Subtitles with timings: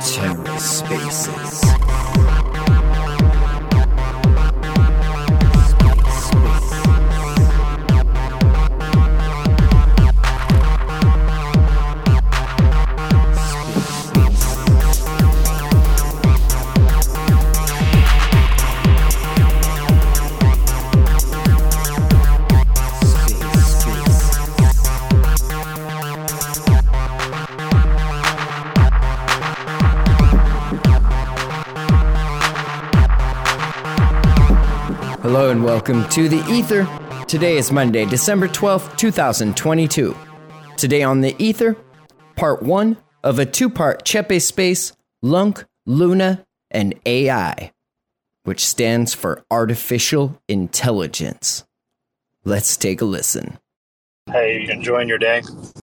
[0.00, 1.60] TerraSpaces.
[2.16, 2.35] Hello
[35.56, 36.86] and welcome to the Ether.
[37.26, 40.14] Today is Monday, December 12th, 2022.
[40.76, 41.78] Today on the Ether,
[42.36, 44.92] part one of a two part Cephii Space,
[45.22, 47.72] Lunc, Luna, and AI,
[48.42, 51.64] which stands for Artificial Intelligence.
[52.44, 53.58] Let's take a listen.
[54.30, 55.40] Hey, you enjoying your day?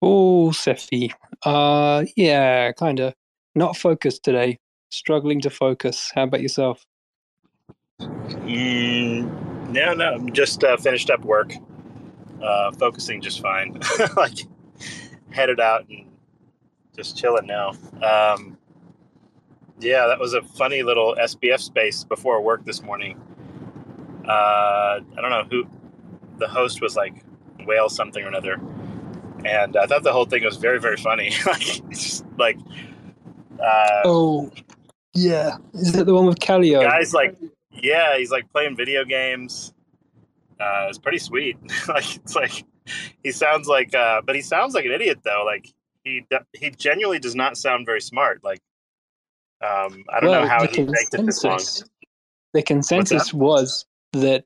[0.01, 1.13] Oh, Cephii.
[1.45, 3.15] Uh, yeah, kind of.
[3.55, 4.59] Not focused today.
[4.91, 6.11] Struggling to focus.
[6.13, 6.85] How about yourself?
[8.03, 11.53] Mm, no, no, I'm just uh, finished up work.
[12.43, 13.81] Uh, focusing just fine.
[14.17, 14.39] like
[15.31, 16.07] headed out and
[16.97, 17.71] just chilling now.
[18.03, 18.59] Um,
[19.81, 23.21] yeah, that was a funny little SBF space before work this morning.
[24.27, 25.65] Uh, I don't know who
[26.39, 27.25] the host was like
[27.67, 28.61] whale something or another,
[29.45, 31.33] and I thought the whole thing was very very funny.
[31.47, 32.59] like just like
[33.61, 34.51] uh, Oh,
[35.15, 35.57] yeah.
[35.75, 36.83] Is it the one with Calio?
[36.83, 37.37] guys like
[37.73, 39.73] yeah he's like playing video games.
[40.61, 41.57] Uh it's pretty sweet.
[41.89, 42.65] Like it's like
[43.23, 45.43] he sounds like uh but he sounds like an idiot though.
[45.45, 45.69] Like
[46.05, 48.43] he he genuinely does not sound very smart.
[48.43, 48.61] Like
[49.63, 51.61] um i don't know how he faked it this long.
[52.55, 54.45] The consensus was that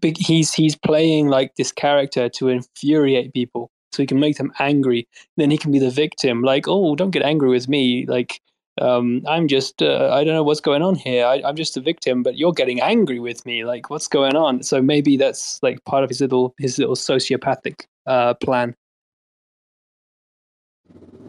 [0.00, 5.06] he's he's playing like this character to infuriate people, so he can make them angry.
[5.36, 8.40] Then he can be the victim, like, "Oh, don't get angry with me." Like,
[8.80, 11.24] um, I'm just uh, I don't know what's going on here.
[11.24, 13.64] I, I'm just a victim, but you're getting angry with me.
[13.64, 14.62] Like, what's going on?
[14.62, 18.74] So maybe that's like part of his little his little sociopathic uh, plan.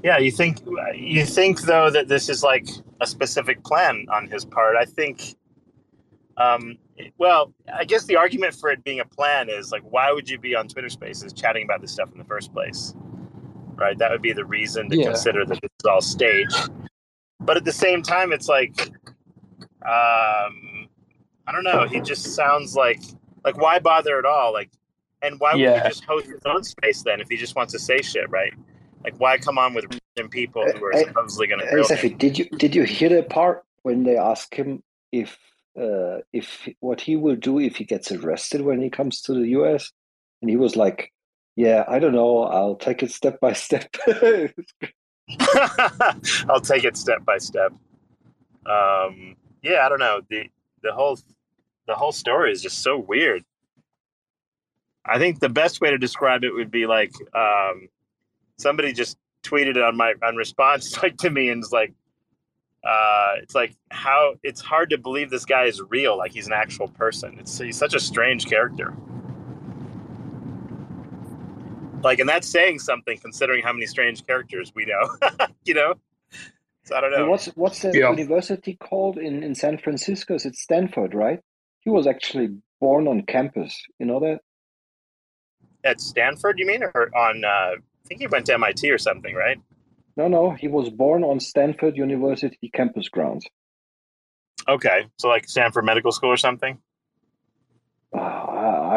[0.04, 0.60] yeah you think
[0.96, 2.68] you think though that this is like
[3.02, 5.36] a specific plan on his part i think
[6.38, 6.78] um
[7.18, 10.38] well i guess the argument for it being a plan is like why would you
[10.38, 12.94] be on twitter spaces chatting about this stuff in the first place
[13.76, 15.06] right that would be the reason to Yeah.
[15.06, 16.70] consider that it's all staged
[17.40, 18.90] but at the same time it's like
[19.86, 20.88] um
[21.48, 23.00] i don't know he just sounds like
[23.44, 24.70] like why bother at all like
[25.22, 25.84] and why would Yeah.
[25.84, 28.54] he just host his own space then if he just wants to say shit right
[29.04, 29.86] like why come on with
[30.18, 32.18] random people who are Uh, uh, supposedly going to Hey, grill Cephii, him?
[32.18, 35.38] did you did you hear the part when they ask him if
[35.80, 39.50] uh, if what he will do if he gets arrested when he comes to the
[39.60, 39.92] US?
[40.42, 41.12] And he was like,
[41.56, 42.44] "Yeah, I don't know.
[42.44, 43.96] I'll take it step by step."
[46.50, 47.74] I'll take it step by step.
[48.66, 50.22] Um, yeah, I don't know.
[50.30, 50.50] The
[50.84, 51.20] the whole
[51.88, 53.44] the whole story is just so weird.
[55.06, 57.88] I think the best way to describe it would be like um,
[58.58, 61.94] somebody just tweeted on my on response like to me and it's like
[62.84, 66.54] uh, it's like how it's hard to believe this guy is real like he's an
[66.54, 68.94] actual person it's he's such a strange character
[72.04, 75.96] like and that's saying something considering how many strange characters we know you know
[76.86, 78.10] so i don't And know what's what's the Yeah.
[78.10, 80.36] university called in in San Francisco?
[80.36, 81.42] Is it Stanford, right?
[81.82, 82.50] He was actually
[82.82, 83.82] born on campus.
[84.00, 84.40] You know that?
[85.86, 87.76] at stanford you mean or on uh, i
[88.08, 89.60] think he went to mit or something right
[90.18, 90.52] No, no.
[90.52, 93.46] He was born on Stanford University campus grounds.
[94.70, 96.80] okay so like stanford medical school or something
[98.18, 98.47] Uh,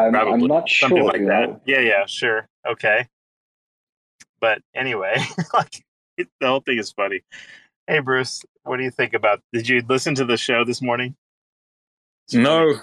[0.01, 0.89] I'm, I'm not sure.
[0.89, 1.61] something like that know.
[1.65, 3.07] yeah yeah sure okay
[4.39, 5.15] but anyway
[5.53, 5.83] like
[6.17, 7.21] it, the whole thing is funny
[7.87, 11.15] hey bruce what do you think about did you listen to the show this morning
[12.33, 12.75] No,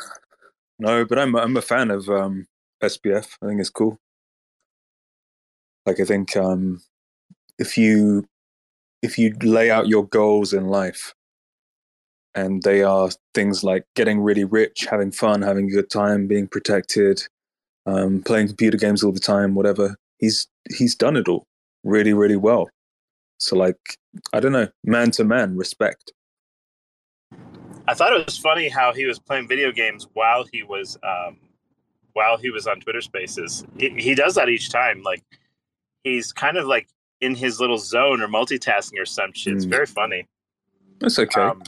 [0.79, 2.47] no, but I'm I'm a fan of um,
[2.83, 3.27] SBF.
[3.43, 3.99] I think it's cool.
[5.87, 6.83] Like I think um,
[7.59, 8.27] if you
[9.03, 11.15] if you lay out your goals in life,
[12.35, 16.47] and they are things like getting really rich, having fun, having a good time, being
[16.47, 17.23] protected,
[17.87, 19.97] um, playing computer games all the time, whatever.
[20.19, 21.47] He's he's done it all
[21.85, 22.69] really, really well.
[23.39, 23.79] So like
[24.33, 26.13] I don't know, man to man, respect.
[27.87, 31.39] I thought it was funny how he was playing video games while he was um,
[32.13, 33.65] while he was on Twitter Spaces.
[33.79, 35.03] He, he does that each time.
[35.03, 35.23] Like
[36.05, 36.89] he's kind of like
[37.21, 39.55] in his little zone or multitasking or some shit.
[39.55, 39.71] It's Mm.
[39.71, 40.27] very funny.
[41.01, 41.41] That's okay.
[41.41, 41.63] Um,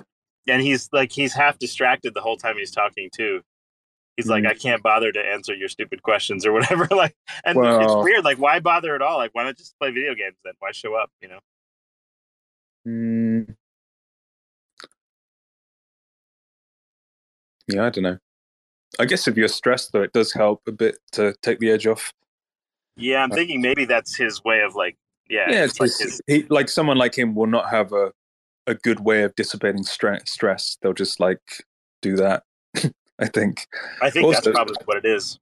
[0.51, 3.41] and he's like he's half distracted the whole time he's talking too.
[4.17, 4.49] He's like, Mm.
[4.51, 6.87] I can't bother to answer your stupid questions or whatever.
[6.91, 7.15] like,
[7.45, 8.25] and Well- it's weird.
[8.25, 9.17] Like, why bother at all?
[9.17, 10.53] Like, why not just play video games then?
[10.59, 11.11] Why show up?
[11.23, 11.39] You know?
[12.87, 13.55] Mm.
[17.69, 18.19] Yeah, I don't know.
[18.99, 21.87] I guess if you're stressed, though, it does help a bit to take the edge
[21.87, 22.13] off.
[22.97, 24.97] Yeah, I'm Uh, thinking maybe that's his way of like,
[25.29, 28.13] yeah, Yeah, it's like his, he, like someone like him will not have a
[28.71, 30.79] a good way of dissipating stre- stress.
[30.81, 31.41] They'll just like
[32.01, 32.45] do that.
[33.19, 33.67] I think.
[34.01, 35.39] I think that's probably what it is.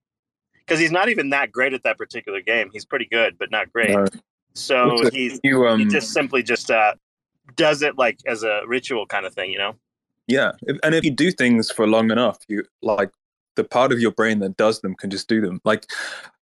[0.54, 2.70] Because he's not even that great at that particular game.
[2.72, 3.94] He's pretty good, but not great.
[3.94, 4.06] Uh,
[4.54, 6.94] so also, he's you um he just simply just uh,
[7.56, 9.74] does it like as a ritual kind of thing, you know?
[10.28, 10.52] yeah,
[10.82, 13.10] and if you do things for long enough, you like
[13.56, 15.60] the part of your brain that does them can just do them.
[15.64, 15.86] Like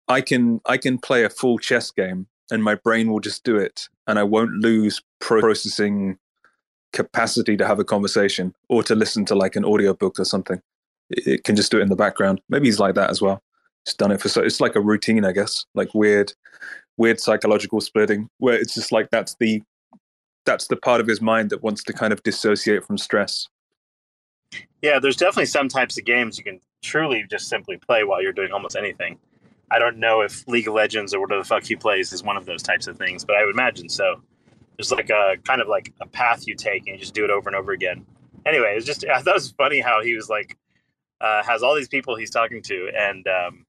[0.08, 3.56] I can I can play a full chess game and my brain will just do
[3.56, 6.16] it, and I won't lose processing
[6.92, 10.60] capacity to have a conversation or to listen to like an audiobook or something.
[11.10, 12.40] It, it can just do it in the background.
[12.48, 13.42] Maybe he's like that as well.
[13.86, 15.64] Just done it for so it's like a routine, I guess.
[15.74, 16.32] Like weird,
[16.96, 19.62] weird psychological splitting where it's just like that's the
[20.44, 23.48] that's the part of his mind that wants to kind of dissociate from stress.
[24.82, 28.32] Yeah, there's definitely some types of games you can truly just simply play while you're
[28.32, 29.18] doing almost anything.
[29.70, 32.36] I don't know if League of Legends or whatever the fuck he plays is one
[32.36, 34.20] of those types of things, but I would imagine so.
[34.76, 37.30] There's like a kind of like a path you take and you just do it
[37.30, 38.06] over and over again.
[38.46, 40.56] Anyway, it's just I thought it was funny how he was like
[41.20, 43.66] uh, has all these people he's talking to and um,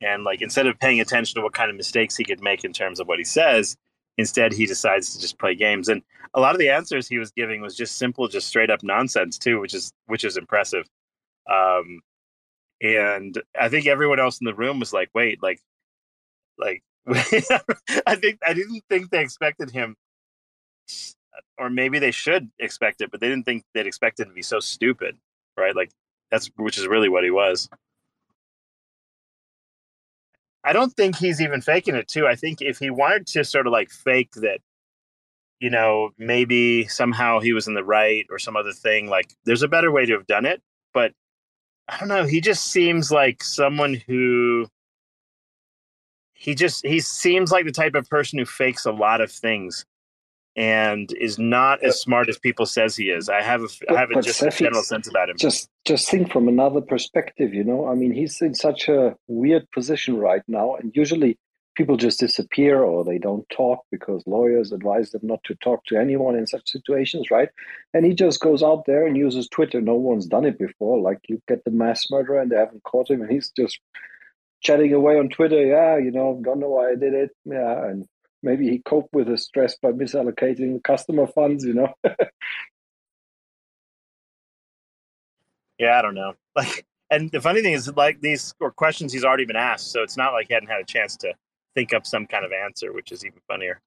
[0.00, 2.72] and like instead of paying attention to what kind of mistakes he could make in
[2.72, 3.76] terms of what he says,
[4.16, 6.02] instead he decides to just play games and
[6.34, 9.38] a lot of the answers he was giving was just simple, just straight up nonsense
[9.38, 10.86] too, which is which is impressive.
[11.50, 12.00] Um,
[12.80, 15.60] and I think everyone else in the room was like, "Wait, like,
[16.58, 19.96] like." I think I didn't think they expected him,
[21.58, 24.42] or maybe they should expect it, but they didn't think they'd expect him to be
[24.42, 25.16] so stupid,
[25.56, 25.74] right?
[25.74, 25.90] Like
[26.30, 27.68] that's which is really what he was.
[30.64, 32.26] I don't think he's even faking it too.
[32.26, 34.60] I think if he wanted to sort of like fake that
[35.60, 39.08] you know, maybe somehow he was in the right or some other thing.
[39.08, 40.62] Like, there's a better way to have done it,
[40.94, 41.12] but
[41.88, 42.26] I don't know.
[42.26, 44.68] He just seems like someone who
[46.34, 49.84] he just he seems like the type of person who fakes a lot of things
[50.58, 53.28] and is not as smart as people says he is.
[53.28, 55.36] I have a, I But- have a just a general sense about him.
[55.38, 57.86] just just think from another perspective you know?
[57.86, 61.38] I mean he's in such a weird position right now and usually
[61.76, 65.96] people just disappear or they don't talk because lawyers advise them not to talk to
[65.96, 67.50] anyone in such situations right?
[67.94, 69.80] And he just goes out there and uses twitter.
[69.80, 70.96] No one's done it before.
[71.08, 73.78] Like you get the mass murderer and they haven't caught him and he's just
[74.66, 75.62] chatting away on twitter.
[75.64, 77.30] Yeah you know don't know why i did it.
[77.44, 78.00] Yeah and
[78.42, 81.92] maybe he coped with the stress by misallocating customer funds you know
[85.78, 86.34] Yeah, I don't know.
[86.56, 90.16] Like, and the funny thing is, like, these questions he's already been asked, so it's
[90.16, 91.32] not like he hadn't had a chance to
[91.76, 93.80] think up some kind of answer, which is even funnier.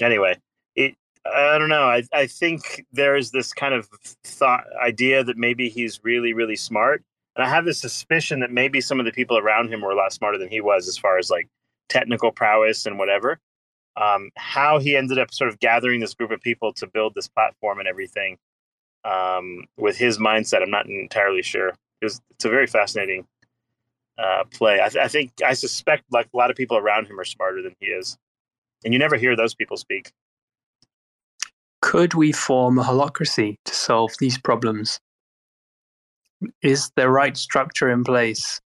[0.00, 0.36] Anyway,
[0.74, 0.96] it.
[1.24, 1.84] I don't know.
[1.84, 3.88] I I think there is this kind of
[4.24, 7.04] thought idea that maybe he's really really smart,
[7.36, 9.96] and I have this suspicion that maybe some of the people around him were a
[9.96, 11.48] lot smarter than he was as far as like
[11.88, 13.38] technical prowess and whatever.
[13.96, 17.28] Um, how he ended up sort of gathering this group of people to build this
[17.28, 18.36] platform and everything
[19.04, 20.62] um, with his mindset.
[20.62, 21.68] I'm not entirely sure.
[21.68, 23.26] It was, it's a very fascinating
[24.18, 24.80] uh, play.
[24.82, 27.62] I, th- I think I suspect like a lot of people around him are smarter
[27.62, 28.18] than he is,
[28.84, 30.12] and you never hear those people speak.
[31.82, 35.00] Could we form a holacracy to solve these problems?
[36.62, 38.60] Is the right structure in place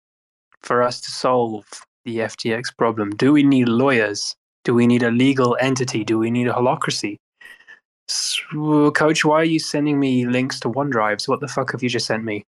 [0.63, 1.65] for us to solve
[2.07, 3.11] the FTX problem?
[3.11, 4.35] Do we need lawyers?
[4.65, 6.05] Do we need a legal entity?
[6.05, 7.19] Do we need a holacracy?
[8.09, 11.29] So, Coach, why are you sending me links to OneDrives?
[11.29, 12.45] What the fuck have you just sent me?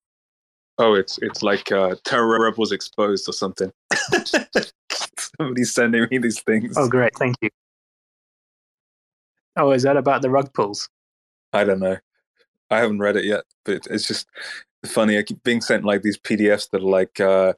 [0.78, 3.72] Oh, it's it's like uh, Terra Rebels exposed or something.
[5.40, 6.78] Somebody's sending me these things.
[6.78, 7.16] Oh, great.
[7.16, 7.50] Thank you.
[9.56, 10.88] Oh, is that about the rug pulls?
[11.52, 11.98] I don't know.
[12.70, 14.28] I haven't read it yet, but it's just
[14.86, 15.18] funny.
[15.18, 17.54] I keep being sent like these PDFs that are like uh,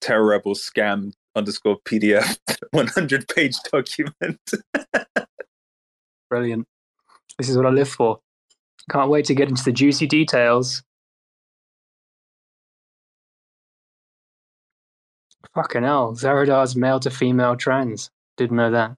[0.00, 2.38] Terra Rebels scam underscore PDF
[2.72, 4.40] 100 page document.
[6.28, 6.66] Brilliant.
[7.38, 8.20] This is what I live for.
[8.90, 10.82] Can't wait to get into the juicy details.
[15.54, 16.14] Fucking hell.
[16.14, 18.10] Zaradar's male to female trans.
[18.36, 18.96] Didn't know that.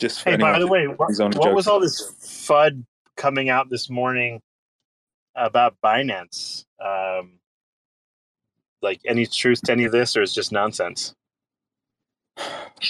[0.00, 2.84] just Hey, by the way, what, what was all this FUD
[3.16, 4.40] coming out this morning
[5.36, 6.64] about Binance?
[6.80, 7.39] Um,
[8.82, 11.14] like any truth to any of this, or is just nonsense?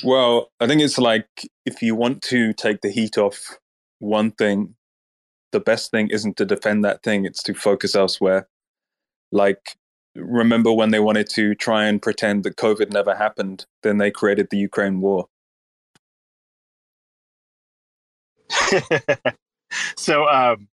[0.05, 1.29] Well, I think it's like
[1.67, 3.59] if you want to take the heat off
[3.99, 4.75] one thing,
[5.53, 8.49] the best thing isn't to defend that thing; it's to focus elsewhere.
[9.33, 9.77] Like,
[10.15, 13.67] remember when they wanted to try and pretend that COVID never happened?
[13.83, 15.27] Then they created the Ukraine war.
[19.97, 20.69] so, um,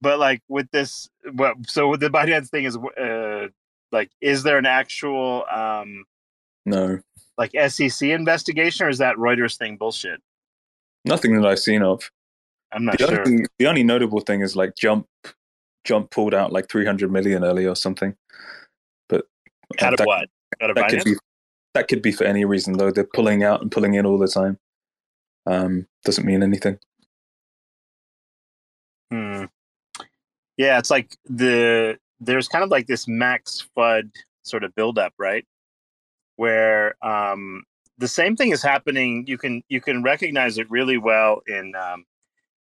[0.00, 1.56] but like with this, what?
[1.66, 3.48] So with the Binance thing is, uh,
[3.92, 6.04] like, is there an actual, um,
[6.66, 7.00] no,
[7.38, 10.20] like SEC investigation, or is that Reuters thing bullshit?
[11.04, 12.10] Nothing that I've seen of.
[12.72, 13.20] I'm not the sure.
[13.26, 15.06] Only, the only notable thing is like Jump,
[15.84, 18.14] Jump pulled out like 300 million early or something.
[19.08, 19.26] But
[19.80, 20.28] uh, out of that, what?
[20.60, 21.14] Out of that could be
[21.74, 22.90] that could be for any reason though.
[22.90, 24.58] They're pulling out and pulling in all the time.
[25.46, 26.78] Um, doesn't mean anything.
[29.10, 29.44] Hmm.
[30.56, 34.10] Yeah, it's like the there's kind of like this max FUD
[34.42, 35.46] sort of buildup, right?
[36.36, 37.64] Where um,
[37.98, 39.24] the same thing is happening.
[39.26, 42.04] You can you can recognize it really well in um,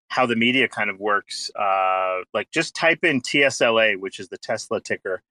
[0.10, 1.52] how the media kind of works.
[1.58, 5.22] Uh, like just type in TSLA, which is the Tesla ticker,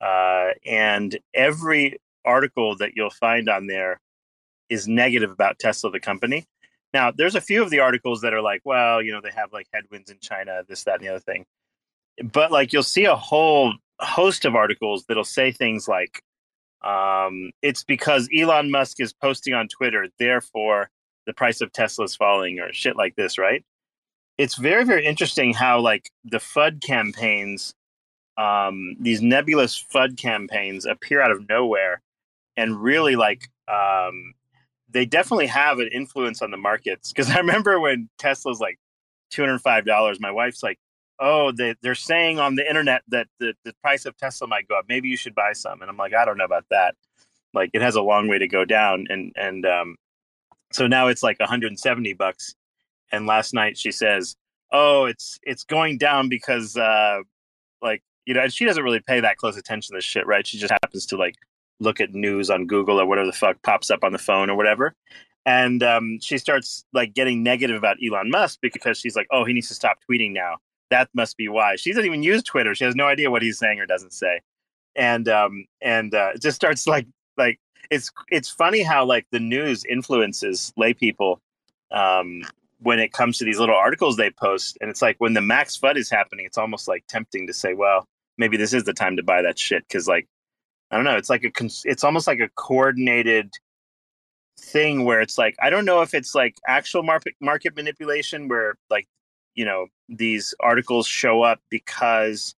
[0.00, 4.00] uh, and every article that you'll find on there
[4.68, 6.46] is negative about Tesla, the company.
[6.94, 9.52] Now, there's a few of the articles that are like, well, you know, they have
[9.52, 11.46] like headwinds in China, this, that, and the other thing.
[12.22, 16.22] But like, you'll see a whole host of articles that'll say things like,
[16.82, 20.90] um, it's because Elon Musk is posting on Twitter, therefore
[21.26, 23.64] the price of Tesla is falling, or shit like this, right?
[24.38, 27.74] It's very, very interesting how like the FUD campaigns,
[28.36, 32.00] um, these nebulous FUD campaigns appear out of nowhere
[32.56, 34.34] and really like um,
[34.90, 37.12] they definitely have an influence on the markets.
[37.12, 38.78] Because I remember when Tesla's like
[39.30, 40.78] two hundred five dollars, my wife's like,
[41.22, 44.78] "Oh, they they're saying on the internet that the the price of Tesla might go
[44.78, 44.86] up.
[44.88, 46.94] Maybe you should buy some." And I'm like, "I don't know about that.
[47.54, 49.96] Like, it has a long way to go down." And and um,
[50.72, 52.54] so now it's like one hundred and seventy bucks.
[53.12, 54.36] And last night she says,
[54.72, 57.20] "Oh, it's it's going down because uh,
[57.80, 60.46] like." You know, she doesn't really pay that close attention to this shit, right?
[60.46, 61.34] She just happens to like
[61.80, 64.56] look at news on Google or whatever the fuck pops up on the phone or
[64.56, 64.94] whatever.
[65.44, 69.52] And um, she starts like getting negative about Elon Musk because she's like, oh, he
[69.52, 70.58] needs to stop tweeting now.
[70.92, 71.76] That must be why.
[71.76, 72.74] She doesn't even use Twitter.
[72.74, 74.40] She has no idea what he's saying or doesn't say.
[74.94, 77.06] And um, and uh, it just starts like
[77.38, 77.58] like
[77.90, 81.40] it's it's funny how like the news influences lay people
[81.92, 82.42] um,
[82.80, 84.76] when it comes to these little articles they post.
[84.82, 87.72] And it's like when the max FUD is happening, it's almost like tempting to say,
[87.72, 88.06] well,
[88.36, 90.28] maybe this is the time to buy that shit because like
[90.90, 91.16] I don't know.
[91.16, 91.50] It's like a
[91.84, 93.50] it's almost like a coordinated
[94.60, 98.74] thing where it's like I don't know if it's like actual market market manipulation where
[98.90, 99.06] like
[99.54, 102.54] you know these articles show up because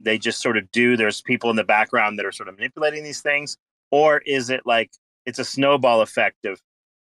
[0.00, 0.96] they just sort of do.
[0.96, 3.56] There's people in the background that are sort of manipulating these things,
[3.90, 4.90] or is it like
[5.26, 6.60] it's a snowball effect of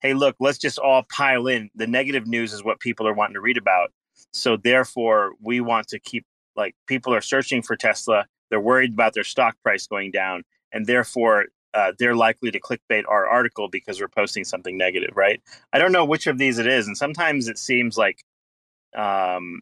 [0.02, 1.72] hey, look, let's just all pile in.
[1.76, 3.92] The negative news is what people are wanting to read about,
[4.34, 6.26] so therefore we want to keep
[6.56, 10.86] like people are searching for Tesla they're worried about their stock price going down, and
[10.86, 15.42] therefore uh, they're likely to clickbait our article because we're posting something negative, right?
[15.74, 18.24] I don't know which of these it is, and sometimes it seems like
[18.98, 19.62] um,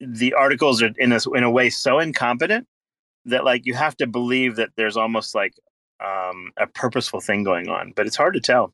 [0.00, 2.66] the articles are in a in a way so incompetent
[3.24, 5.54] that like you have to believe that there's almost like
[6.00, 8.72] um, a purposeful thing going on, but it's hard to tell.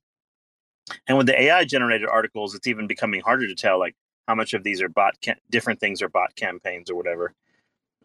[1.07, 3.97] And with the AI generated articles, it's even becoming harder to tell like
[4.29, 7.35] how much of these are bot ca- different things are bot campaigns or whatever.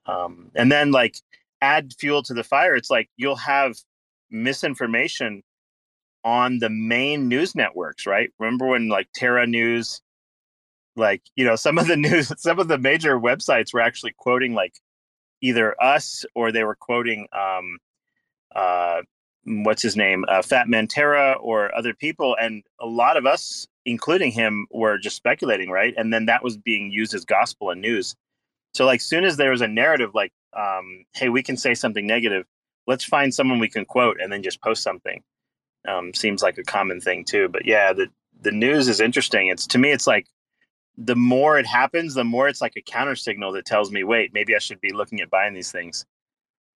[0.06, 1.18] Um, and then like
[1.62, 2.76] add fuel to the fire.
[2.76, 3.76] It's like you'll have
[4.32, 5.44] misinformation
[6.24, 8.32] on the main news networks, right?
[8.40, 10.02] Remember when like Terra News,
[11.00, 14.54] like you know, some of the news, some of the major websites were actually quoting
[14.54, 14.74] like
[15.42, 17.80] either us or they were quoting um,
[18.56, 19.02] uh,
[19.46, 23.68] what's his name, uh, Fat Man Terra or other people, and a lot of us,
[23.86, 25.94] including him, were just speculating, right?
[25.98, 28.16] And then that was being used as gospel and news.
[28.74, 32.06] So like soon as there was a narrative like, um, hey, we can say something
[32.06, 32.46] negative,
[32.88, 35.24] let's find someone we can quote and then just post something.
[35.88, 37.48] Um, seems like a common thing too.
[37.48, 38.08] But yeah, the
[38.42, 39.48] the news is interesting.
[39.48, 40.28] It's to me, it's like
[41.02, 44.34] the more it happens, the more it's like a counter signal that tells me, wait,
[44.34, 46.06] maybe I should be looking at buying these things.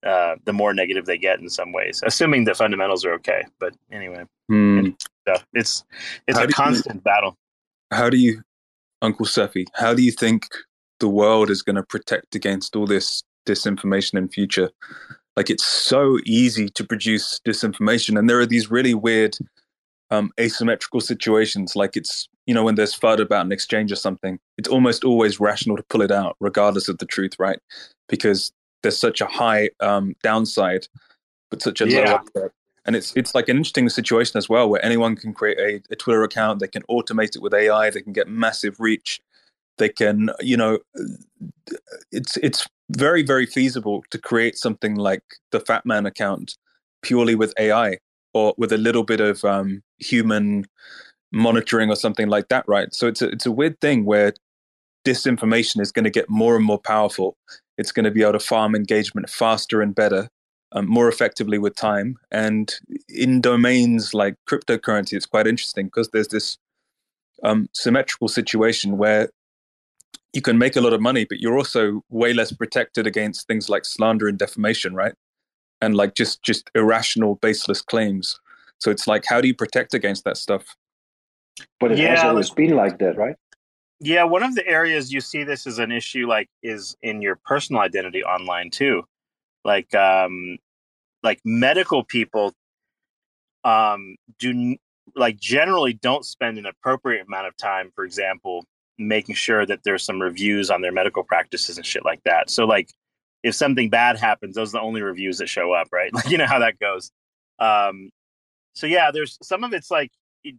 [0.02, 3.44] Uh, the more negative they get in some ways, assuming the fundamentals are okay.
[3.60, 4.90] But anyway, Hmm.
[5.26, 5.84] so it's
[6.28, 7.38] it's How a do you- constant battle.
[7.92, 8.42] How do you,
[9.02, 10.48] Uncle Cephii, how do you think
[11.00, 14.72] the world is going to protect against all this disinformation in future?
[15.38, 19.38] Like it's so easy to produce disinformation, and there are these really weird
[20.14, 21.76] um, asymmetrical situations.
[21.76, 25.40] Like it's you know when there's FUD about an exchange or something, it's almost always
[25.40, 27.60] rational to pull it out, regardless of the truth, right?
[28.08, 28.52] Because
[28.82, 30.88] there's such a high um, downside,
[31.50, 32.00] but such a Yeah.
[32.00, 32.52] low upside.
[32.86, 35.96] And it's it's like an interesting situation as well, where anyone can create a, a
[35.96, 39.22] Twitter account, they can automate it with AI, they can get massive reach,
[39.78, 40.80] they can you know
[42.12, 46.58] it's it's very very feasible to create something like the fat man account
[47.02, 47.98] purely with ai
[48.34, 50.66] or with a little bit of um, human
[51.32, 52.94] monitoring or something like that right?
[52.94, 54.34] So it's a, it's a weird thing where
[55.06, 57.36] disinformation is going to get more and more powerful.
[57.78, 60.30] It's going to be able to farm engagement faster and better
[60.74, 62.18] um, more effectively with time.
[62.32, 62.74] And
[63.10, 66.58] in domains like cryptocurrency it's quite interesting because there's this
[67.44, 69.30] um, symmetrical situation where
[70.34, 73.70] you can make a lot of money, but you're also way less protected against things
[73.70, 75.14] like slander and defamation, right?
[75.84, 78.40] And like just just irrational, baseless claims.
[78.80, 80.64] So it's like, how do you protect against that stuff?
[81.80, 83.36] But it yeah, has always been like that, right?
[84.00, 87.40] Yeah, one of the areas you see this as an issue, like, is in your
[87.46, 89.04] personal identity online too.
[89.64, 90.58] Like, um,
[91.22, 92.54] like medical people,
[93.64, 94.76] um, do
[95.16, 98.66] like generally don't spend an appropriate amount of time, for example,
[98.98, 102.50] making sure that there's some reviews on their medical practices and shit like that.
[102.50, 102.90] So like
[103.44, 106.12] if something bad happens, those are the only reviews that show up, right?
[106.14, 107.12] Like you know how that goes.
[107.60, 108.10] Um,
[108.74, 110.12] so yeah, there's some of it's like,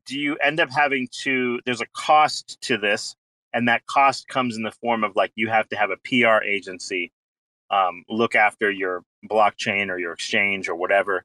[0.07, 1.61] do you end up having to?
[1.65, 3.17] There's a cost to this,
[3.53, 6.45] and that cost comes in the form of like you have to have a PR
[6.45, 7.13] agency
[7.71, 11.25] um, look after your blockchain or your exchange or whatever,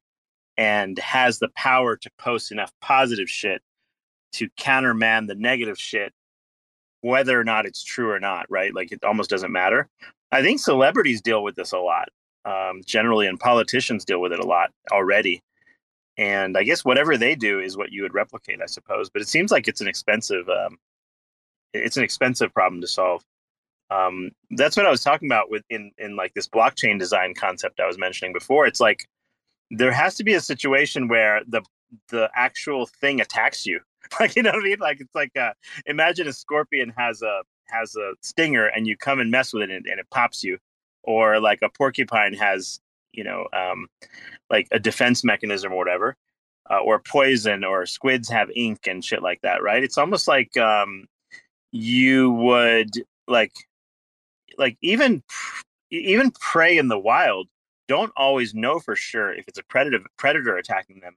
[0.58, 3.62] and has the power to post enough positive shit
[4.32, 6.14] to countermand the negative shit
[7.02, 8.74] whether or not it's true or not, right?
[8.74, 9.88] Like it almost doesn't matter.
[10.32, 12.10] I think celebrities deal with this a lot,
[12.46, 15.42] um, generally, and politicians deal with it a lot already.
[16.18, 19.10] And I guess whatever they do is what you would replicate, I suppose.
[19.10, 20.78] But it seems like it's an expensive, um,
[21.74, 23.24] it's an expensive problem to solve.
[23.90, 27.80] Um, that's what I was talking about with in in like this blockchain design concept
[27.80, 28.68] I was mentioning before.
[28.68, 29.08] It's like
[29.72, 31.64] there has to be a situation where the
[32.10, 33.80] the actual thing attacks you
[34.20, 34.80] like you know what I mean?
[34.80, 35.54] Like it's like uh,
[35.86, 39.70] imagine a scorpion has a has a stinger and you come and mess with it
[39.70, 40.58] and, and it pops you,
[41.04, 42.80] or like a porcupine has
[43.14, 43.88] you know um,
[44.50, 46.16] like a defense mechanism or whatever,
[46.70, 49.84] uh, or poison, or squids have ink and shit like that, right?
[49.84, 51.06] It's almost like um,
[51.72, 52.92] you would
[53.28, 53.54] like
[54.58, 55.24] like even
[55.92, 57.48] even prey in the wild
[57.88, 61.16] don't always know for sure if it's a predator predator attacking them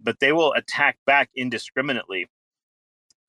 [0.00, 2.26] but they will attack back indiscriminately.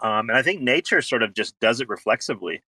[0.02, 2.62] Um, and I think nature sort of just does it reflexively.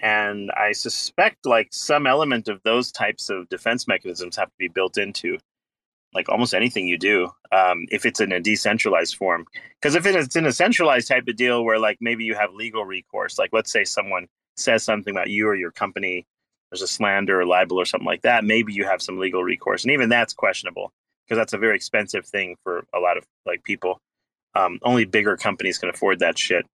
[0.00, 4.68] And I suspect like some element of those types of defense mechanisms have to be
[4.68, 5.38] built into
[6.14, 9.44] like almost anything you do um, if it's in a decentralized form.
[9.80, 12.84] Because if it's in a centralized type of deal where like maybe you have legal
[12.84, 16.26] recourse, like let's say someone says something about you or your company,
[16.70, 19.84] there's a slander or libel or something like that, maybe you have some legal recourse.
[19.84, 20.92] And even that's questionable
[21.24, 24.00] because that's a very expensive thing for a lot of like people.
[24.58, 26.66] Um, only bigger companies can afford that shit.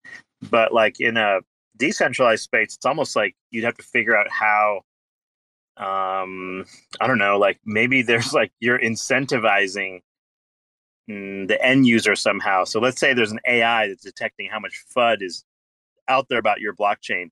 [0.50, 1.40] But like in a
[1.76, 4.82] decentralized space, it's almost like you'd have to figure out how.
[5.76, 6.66] Um,
[7.00, 10.02] I don't know, like maybe there's like you're incentivizing
[11.10, 12.62] mm, the end user somehow.
[12.64, 15.44] So let's say there's an AI that's detecting how much FUD is
[16.06, 17.30] out there about your blockchain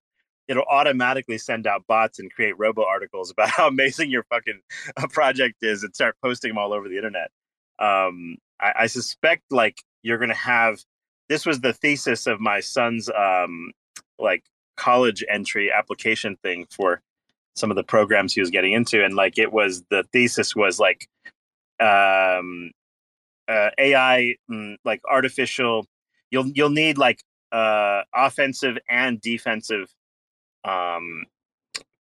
[0.49, 4.61] it'll automatically send out bots and create robo articles about how amazing your fucking
[4.97, 7.31] uh, project is and start posting them all over the internet.
[7.79, 10.83] Um, I, I, suspect like you're gonna have
[11.29, 13.73] this was the thesis of my son's um,
[14.19, 14.45] like
[14.77, 17.01] college entry application thing for
[17.55, 20.79] some of the programs he was getting into, and like it was the thesis was
[20.79, 21.09] like
[21.81, 22.71] um,
[23.49, 25.87] uh, AI, mm, like artificial.
[26.31, 29.93] You'll you'll need like uh, offensive and defensive
[30.65, 31.25] um,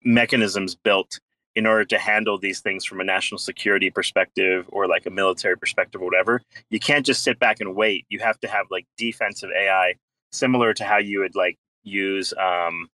[0.05, 1.21] mechanisms built
[1.55, 5.57] in order to handle these things from a national security perspective or like a military
[5.57, 6.43] perspective or whatever.
[6.71, 8.07] You can't just sit back and wait.
[8.09, 9.95] You have to have like defensive AI,
[10.31, 12.89] similar to how you would like use, um,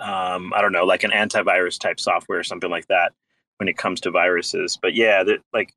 [0.00, 3.12] um, I don't know, like an antivirus type software or something like that
[3.58, 4.76] when it comes to viruses.
[4.80, 5.72] But yeah, that like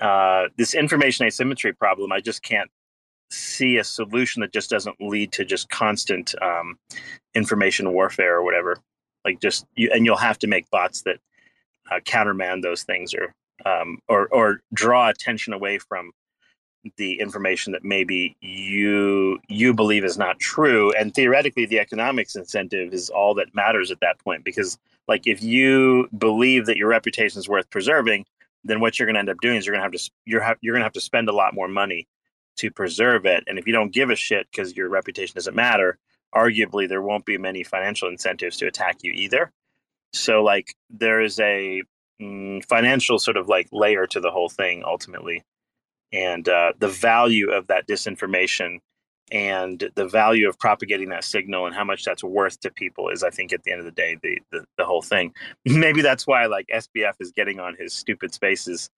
[0.00, 2.70] uh, this information asymmetry problem, I just can't
[3.30, 6.78] see a solution that just doesn't lead to just constant um,
[7.34, 8.78] information warfare or whatever.
[9.24, 11.18] Like just you, and you'll have to make bots that
[11.90, 13.34] uh, countermand those things or
[13.66, 16.12] um, or or draw attention away from
[16.96, 22.94] the information that maybe you you believe is not true and theoretically the economics incentive
[22.94, 24.78] is all that matters at that point because
[25.08, 28.24] like if you believe that your reputation is worth preserving
[28.64, 30.42] then what you're going to end up doing is you're going to have to you're
[30.42, 32.06] ha- you're going to have to spend a lot more money
[32.58, 33.44] to preserve it.
[33.46, 35.98] And if you don't give a shit because your reputation doesn't matter,
[36.34, 39.50] arguably there won't be many financial incentives to attack you either.
[40.12, 41.82] So like there is a
[42.20, 45.42] mm, financial sort of like layer to the whole thing ultimately,
[46.12, 48.78] and uh, the value of that disinformation
[49.30, 53.22] and the value of propagating that signal and how much that's worth to people is
[53.22, 55.32] i think at the end of the day the the, the whole thing
[55.66, 58.90] maybe that's why like sbf is getting on his stupid spaces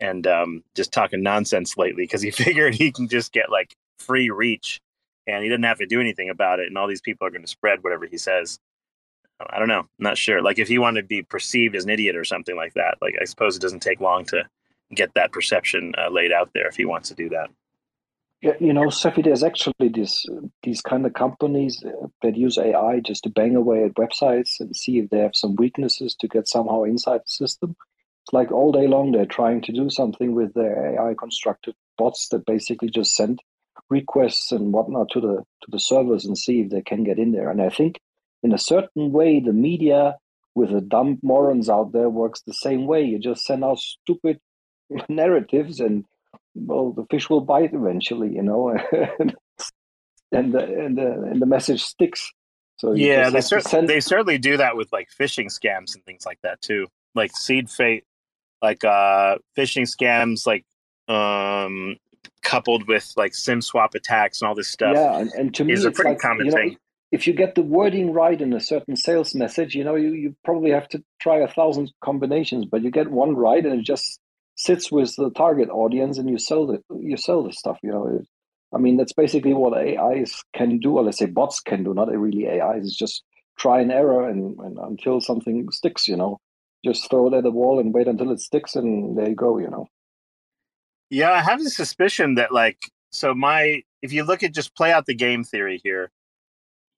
[0.00, 4.30] and um, just talking nonsense lately because he figured he can just get like free
[4.30, 4.80] reach
[5.26, 7.42] and he doesn't have to do anything about it and all these people are going
[7.42, 8.58] to spread whatever he says.
[9.50, 10.42] I don't know I'm not sure.
[10.42, 13.14] Like if he wanted to be perceived as an idiot or something like that like
[13.20, 14.44] i suppose it doesn't take long to
[14.94, 17.50] get that perception uh, laid out there if he wants to do that.
[18.42, 20.26] Yeah, you know, Cephii, there's actually this
[20.62, 21.82] these kind of companies
[22.22, 25.56] that use AI just to bang away at websites and see if they have some
[25.56, 27.74] weaknesses to get somehow inside the system.
[28.22, 32.28] It's like all day long they're trying to do something with their AI constructed bots
[32.28, 33.40] that basically just send
[33.90, 37.32] requests and whatnot to the to the servers and see if they can get in
[37.32, 37.50] there.
[37.50, 38.00] And I think
[38.42, 40.16] in a certain way the media
[40.54, 43.02] with the dumb morons out there works the same way.
[43.02, 44.40] You just send out stupid
[45.08, 46.04] narratives and
[46.54, 48.70] well, the fish will bite eventually, you know,
[49.18, 49.34] and
[50.30, 52.30] and the, and the, and the message sticks.
[52.76, 56.26] So yeah, they, cer- send- they certainly do that with like phishing scams and things
[56.26, 56.88] like that too.
[57.14, 58.04] Like seed fate,
[58.60, 60.64] like uh phishing scams, like
[61.08, 61.96] um
[62.44, 64.94] coupled with like sim swap attacks and all this stuff.
[64.94, 66.76] Yeah, and, and to me, is a pretty like, common you know, thing.
[67.10, 70.36] If you get the wording right in a certain sales message, you know, you, you
[70.44, 74.20] probably have to try a thousand combinations, but you get one right and it just
[74.56, 78.20] sits with the target audience and you sell the you sell the stuff you know
[78.74, 82.08] i mean that's basically what ais can do or let's say bots can do not
[82.16, 83.22] really ais it's just
[83.58, 86.38] try and error and, and until something sticks you know
[86.84, 89.58] just throw it at the wall and wait until it sticks and there you go
[89.58, 89.88] you know
[91.14, 92.78] yeah i have a suspicion that like
[93.10, 96.10] so my if you look at just play out the game theory here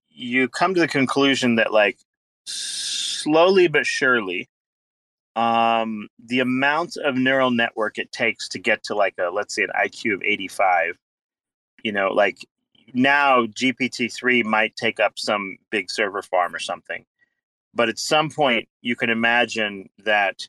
[0.09, 1.99] you come to the conclusion that like
[2.47, 4.49] slowly but surely
[5.37, 9.63] um, the amount of neural network it takes to get to like a let's say
[9.63, 10.99] an IQ of 85,
[11.85, 12.39] you know, like
[12.95, 17.05] now GPT-3 might take up some big server farm or something.
[17.75, 20.49] But at some point you can imagine that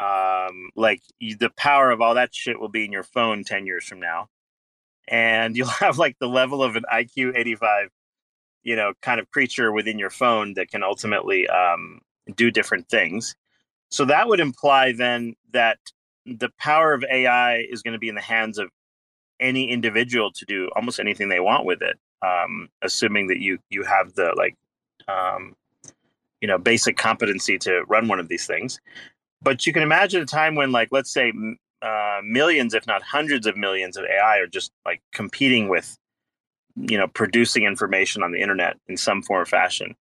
[0.00, 3.84] um, like the power of all that shit will be in your phone 10 years
[3.84, 4.28] from now.
[5.08, 7.90] And you'll have like the level of an IQ 85,
[8.64, 12.00] you know, kind of creature within your phone that can ultimately um,
[12.36, 13.34] do different things
[13.90, 15.78] so that would imply then that
[16.24, 18.70] the power of AI is going to be in the hands of
[19.40, 23.84] any individual to do almost anything they want with it, um, assuming that you you
[23.84, 24.56] have the like
[25.08, 25.56] um,
[26.40, 28.80] you know basic competency to run one of these things.
[29.42, 31.32] But you can imagine a time when, like, let's say
[31.82, 35.96] uh, millions, if not hundreds of millions of AI are just like competing with,
[36.76, 39.94] you know, producing information on the internet in some form or fashion.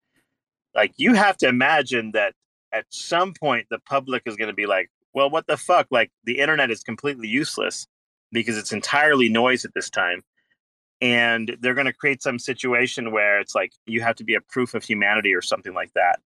[0.76, 2.34] Like, you have to imagine that
[2.72, 5.88] at some point the public is going to be like, well, what the fuck?
[5.90, 7.88] Like the internet is completely useless
[8.32, 10.24] because it's entirely noise at this time.
[11.02, 14.42] And they're going to create some situation where it's like you have to be a
[14.42, 16.20] proof of humanity or something like that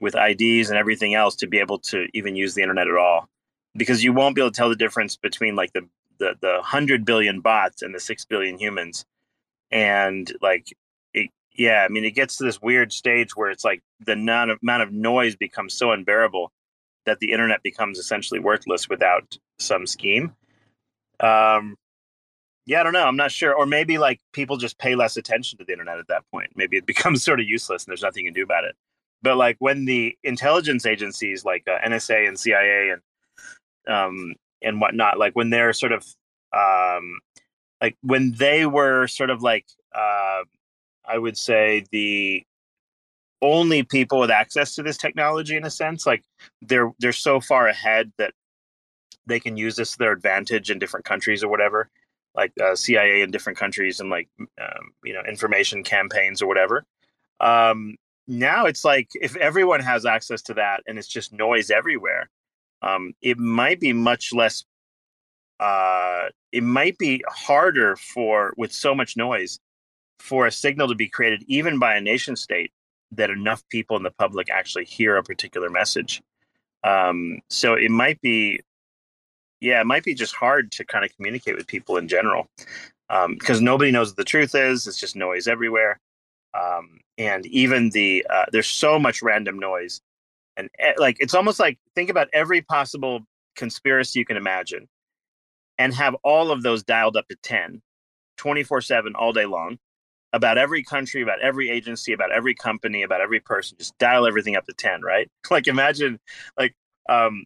[0.00, 3.28] with IDs and everything else to be able to even use the internet at all.
[3.76, 7.04] Because you won't be able to tell the difference between like the the, the 100
[7.04, 9.04] billion bots and the 6 billion humans.
[9.70, 10.72] And like
[11.58, 14.82] yeah, I mean, it gets to this weird stage where it's like the of, amount
[14.82, 16.52] of noise becomes so unbearable
[17.04, 20.34] that the internet becomes essentially worthless without some scheme.
[21.18, 21.76] Um,
[22.64, 23.06] yeah, I don't know.
[23.06, 23.52] I'm not sure.
[23.52, 26.50] Or maybe like people just pay less attention to the internet at that point.
[26.54, 28.76] Maybe it becomes sort of useless and there's nothing you can do about it.
[29.22, 33.02] But like when the intelligence agencies like uh, NSA and CIA and
[33.94, 36.04] um, and whatnot, like when they're sort of
[36.56, 37.18] um,
[37.80, 40.42] like when they were sort of like uh,
[41.04, 42.44] I would say the
[43.40, 46.24] only people with access to this technology in a sense like
[46.60, 48.34] they're they're so far ahead that
[49.26, 51.88] they can use this to their advantage in different countries or whatever
[52.38, 56.84] like uh, cia in different countries and like um, you know information campaigns or whatever.
[57.40, 57.96] Um,
[58.28, 62.30] now it's like if everyone has access to that and it's just noise everywhere
[62.82, 64.64] um, it might be much less
[65.60, 69.58] uh, it might be harder for with so much noise
[70.18, 72.72] for a signal to be created, even by a nation state,
[73.12, 76.22] that enough people in the public actually hear a particular message.
[76.84, 78.60] Um, so it might be,
[79.60, 82.48] yeah, it might be just hard to kind of communicate with people in general
[83.08, 84.86] because um, nobody knows what the truth is.
[84.86, 85.98] It's just noise everywhere.
[86.58, 90.00] Um, and even the, uh, there's so much random noise.
[90.56, 93.20] And eh, like, it's almost like think about every possible
[93.56, 94.88] conspiracy you can imagine
[95.78, 97.82] and have all of those dialed up to 10,
[98.36, 99.78] 24 7 all day long
[100.32, 103.78] about every country, about every agency, about every company, about every person.
[103.78, 105.30] Just dial everything up to 10, right?
[105.50, 106.18] like imagine
[106.58, 106.74] like
[107.08, 107.44] um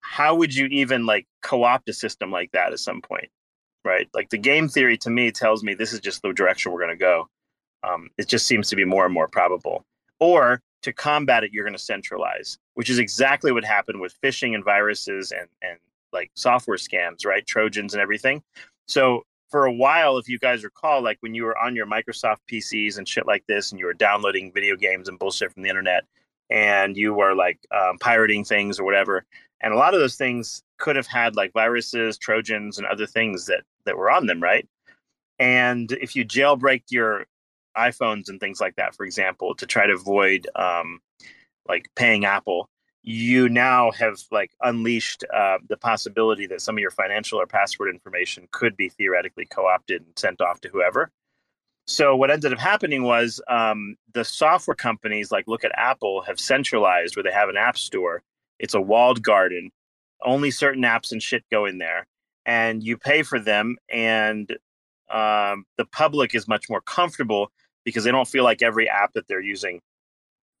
[0.00, 3.28] how would you even like co-opt a system like that at some point?
[3.84, 4.08] right?
[4.14, 6.90] Like the game theory to me tells me this is just the direction we're going
[6.90, 7.28] to go.
[7.82, 9.84] Um, it just seems to be more and more probable.
[10.18, 14.54] Or to combat it, you're going to centralize, which is exactly what happened with phishing
[14.54, 15.78] and viruses and and
[16.12, 17.46] like software scams, right?
[17.46, 18.42] Trojans and everything.
[18.88, 22.38] So for a while, if you guys recall, like when you were on your Microsoft
[22.50, 25.68] PCs and shit like this, and you were downloading video games and bullshit from the
[25.68, 26.04] internet,
[26.50, 29.24] and you were like um, pirating things or whatever,
[29.60, 33.46] and a lot of those things could have had like viruses, Trojans, and other things
[33.46, 34.68] that that were on them, right?
[35.38, 37.26] And if you jailbreak your
[37.76, 41.00] iPhones and things like that, for example, to try to avoid um,
[41.68, 42.68] like paying Apple,
[43.02, 47.88] you now have like unleashed uh, the possibility that some of your financial or password
[47.88, 51.10] information could be theoretically co-opted and sent off to whoever.
[51.86, 56.38] So what ended up happening was um, the software companies, like look at Apple, have
[56.38, 58.22] centralized where they have an app store.
[58.58, 59.70] It's a walled garden.
[60.22, 62.06] Only certain apps and shit go in there,
[62.44, 63.76] and you pay for them.
[63.90, 64.56] And
[65.10, 67.50] um, the public is much more comfortable
[67.84, 69.80] because they don't feel like every app that they're using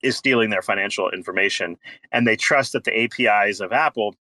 [0.02, 1.76] is stealing their financial information.
[2.12, 4.14] And they trust that the apis of apple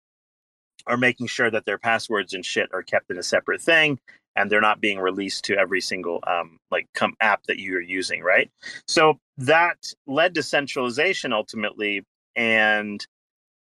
[0.87, 3.99] are making sure that their passwords and shit are kept in a separate thing
[4.35, 8.21] and they're not being released to every single um, like com- app that you're using
[8.21, 8.49] right?
[8.87, 12.03] So that led to centralization ultimately.
[12.35, 13.05] And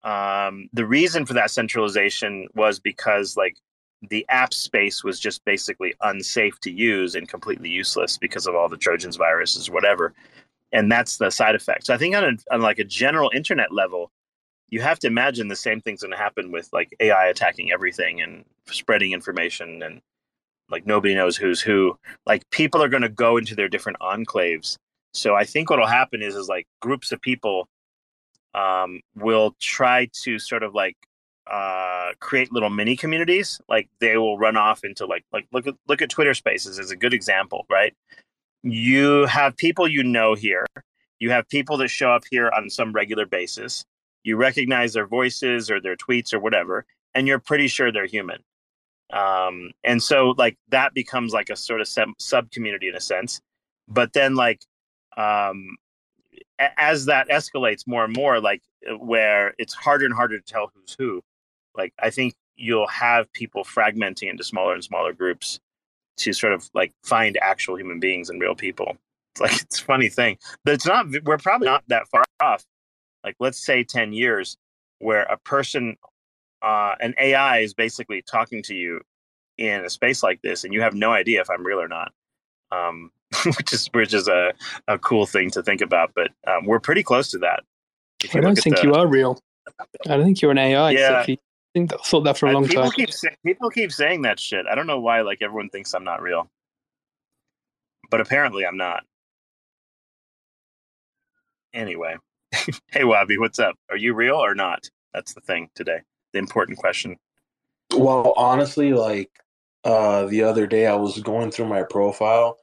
[0.03, 3.55] um, the reason for that centralization was because like
[4.09, 8.69] the app space was just basically unsafe to use and completely useless because of all
[8.69, 10.13] the Trojans viruses, whatever.
[10.71, 11.85] And that's the side effect.
[11.85, 14.11] So I think on, a, on like a general internet level,
[14.69, 18.21] you have to imagine the same thing's going to happen with like AI attacking everything
[18.21, 20.01] and spreading information and
[20.69, 21.97] like nobody knows who's who.
[22.25, 24.77] Like people are going to go into their different enclaves.
[25.13, 27.67] So I think what'll happen is is like groups of people
[28.53, 30.97] um, will try to sort of like
[31.49, 33.59] uh, create little mini communities.
[33.69, 36.91] Like they will run off into like like look at look at Twitter Spaces as
[36.91, 37.93] a good example, right?
[38.63, 40.65] You have people you know here.
[41.19, 43.85] You have people that show up here on some regular basis.
[44.23, 48.39] You recognize their voices or their tweets or whatever, and you're pretty sure they're human.
[49.13, 53.39] Um, and so like that becomes like a sort of sub community in a sense.
[53.87, 54.61] But then like
[55.15, 55.77] um,
[56.59, 58.61] as that escalates more and more, like
[58.99, 61.21] where it's harder and harder to tell who's who,
[61.77, 65.59] like I think you'll have people fragmenting into smaller and smaller groups
[66.17, 68.97] to sort of like find actual human beings and real people.
[69.33, 71.07] It's like it's a funny thing, but it's not.
[71.23, 72.63] We're probably not that far off.
[73.23, 74.57] Like let's say ten years,
[74.99, 75.97] where a person,
[76.61, 79.01] uh, an AI is basically talking to you
[79.57, 82.11] in a space like this, and you have no idea if I'm real or not.
[82.71, 83.11] Um,
[83.45, 84.53] which is which is a,
[84.87, 86.11] a cool thing to think about.
[86.15, 87.63] But um, we're pretty close to that.
[88.33, 89.39] I don't think the, you are real.
[90.07, 90.91] I don't think you're an AI.
[90.91, 91.25] Yeah,
[91.75, 92.91] think I thought that for a long people time.
[92.91, 94.65] Keep say, people keep saying that shit.
[94.65, 95.21] I don't know why.
[95.21, 96.49] Like everyone thinks I'm not real,
[98.09, 99.03] but apparently I'm not.
[101.73, 102.15] Anyway,
[102.91, 103.75] hey Wabi, what's up?
[103.89, 104.89] Are you real or not?
[105.13, 105.99] That's the thing today.
[106.31, 107.17] The important question.
[107.95, 109.31] Well, honestly, like
[109.83, 112.57] uh, the other day, I was going through my profile,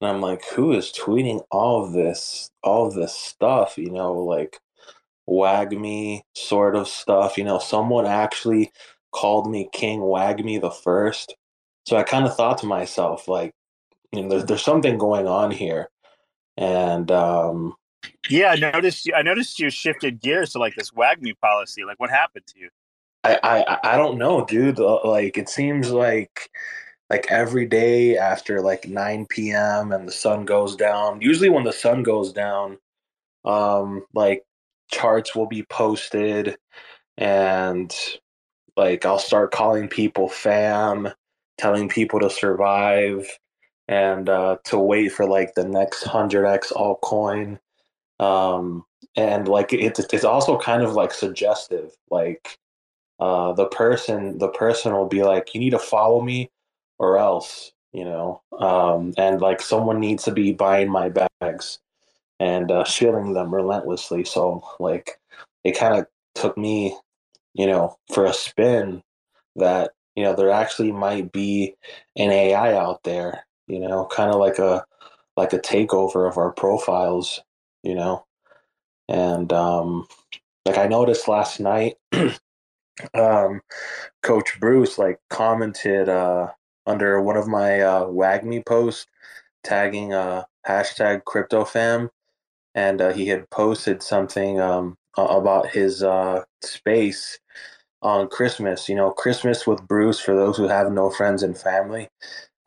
[0.00, 3.76] and I'm like, who is tweeting all of this, all of this stuff?
[3.76, 4.60] You know, like
[5.28, 7.38] WAGMI sort of stuff.
[7.38, 8.72] You know, someone actually
[9.12, 11.34] called me King WAGMI the first.
[11.86, 13.52] So I kind of thought to myself, like,
[14.12, 15.90] you know, there's, there's something going on here.
[16.56, 17.74] And um,
[18.28, 19.06] yeah, I noticed.
[19.06, 21.84] You, I noticed you shifted gears to like this WAGMI policy.
[21.84, 22.68] Like, what happened to you?
[23.24, 24.78] I, I I don't know, dude.
[24.78, 26.50] Uh, like, it seems like
[27.10, 29.92] like every day after like 9 p.m.
[29.92, 31.20] and the sun goes down.
[31.20, 32.78] Usually, when the sun goes down,
[33.44, 34.44] um, like
[34.94, 36.56] charts will be posted
[37.18, 37.94] and
[38.76, 41.08] like I'll start calling people fam,
[41.58, 43.26] telling people to survive
[43.88, 47.58] and uh, to wait for like the next 100x altcoin.
[48.20, 48.84] Um,
[49.16, 51.92] and like it's it's also kind of like suggestive.
[52.10, 52.58] Like
[53.20, 56.50] uh, the person the person will be like, you need to follow me
[56.98, 58.42] or else, you know.
[58.58, 61.78] Um, and like someone needs to be buying my bags
[62.40, 64.24] and uh, shilling them relentlessly.
[64.24, 65.18] So like
[65.64, 66.96] it kind of took me,
[67.54, 69.02] you know, for a spin
[69.56, 71.74] that you know there actually might be
[72.16, 74.84] an AI out there, you know, kind of like a
[75.36, 77.40] like a takeover of our profiles,
[77.82, 78.24] you know,
[79.08, 80.06] and um,
[80.66, 81.94] like I noticed last night.
[83.14, 83.60] um,
[84.22, 86.48] Coach Bruce like commented uh,
[86.86, 89.06] under one of my uh, WAGMI posts,
[89.62, 92.10] tagging uh, hashtag CryptoFam,
[92.74, 97.38] and uh, he had posted something um, about his uh, space
[98.02, 98.88] on Christmas.
[98.88, 102.08] You know, Christmas with Bruce for those who have no friends and family.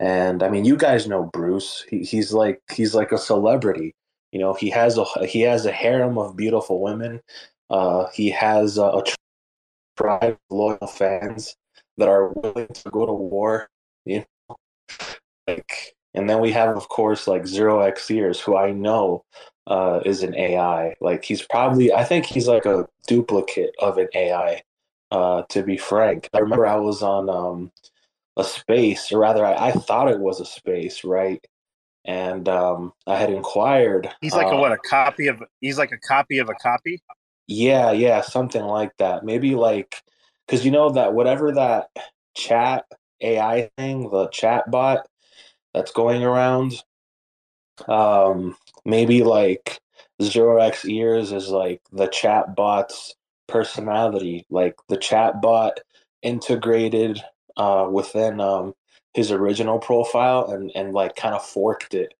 [0.00, 1.84] And I mean, you guys know Bruce.
[1.88, 3.94] He, he's like he's like a celebrity.
[4.32, 7.20] You know, he has a he has a harem of beautiful women.
[7.70, 9.02] Uh, he has a, a
[9.96, 11.56] tribe of loyal fans
[11.98, 13.68] that are willing to go to war.
[14.04, 14.56] You know,
[15.46, 19.24] like, and then we have, of course, like Zero X Ears, who I know
[19.68, 20.94] uh, is an AI.
[21.00, 24.62] Like he's probably, I think he's like a duplicate of an AI.
[25.10, 27.72] Uh, to be frank, I remember I was on um,
[28.36, 31.42] a space, or rather, I, I, thought it was a space, right?
[32.04, 34.10] And um, I had inquired.
[34.20, 34.72] He's like uh, a what?
[34.72, 35.42] A copy of?
[35.62, 37.02] He's like a copy of a copy.
[37.46, 39.24] Yeah, yeah, something like that.
[39.24, 40.02] Maybe like
[40.46, 41.88] because you know that whatever that
[42.36, 42.84] chat
[43.22, 45.08] AI thing, the chat bot
[45.72, 46.82] that's going around,
[47.86, 48.56] um,
[48.88, 49.80] maybe like
[50.22, 53.14] Zero X Ears is like the chat bot's
[53.46, 55.80] personality, like the chat bot
[56.22, 57.22] integrated
[57.56, 58.74] uh, within um,
[59.14, 62.14] his original profile and and like kind of forked it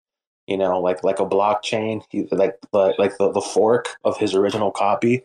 [0.48, 4.34] you know, like like a blockchain, he, like the, like the, the fork of his
[4.34, 5.22] original copy.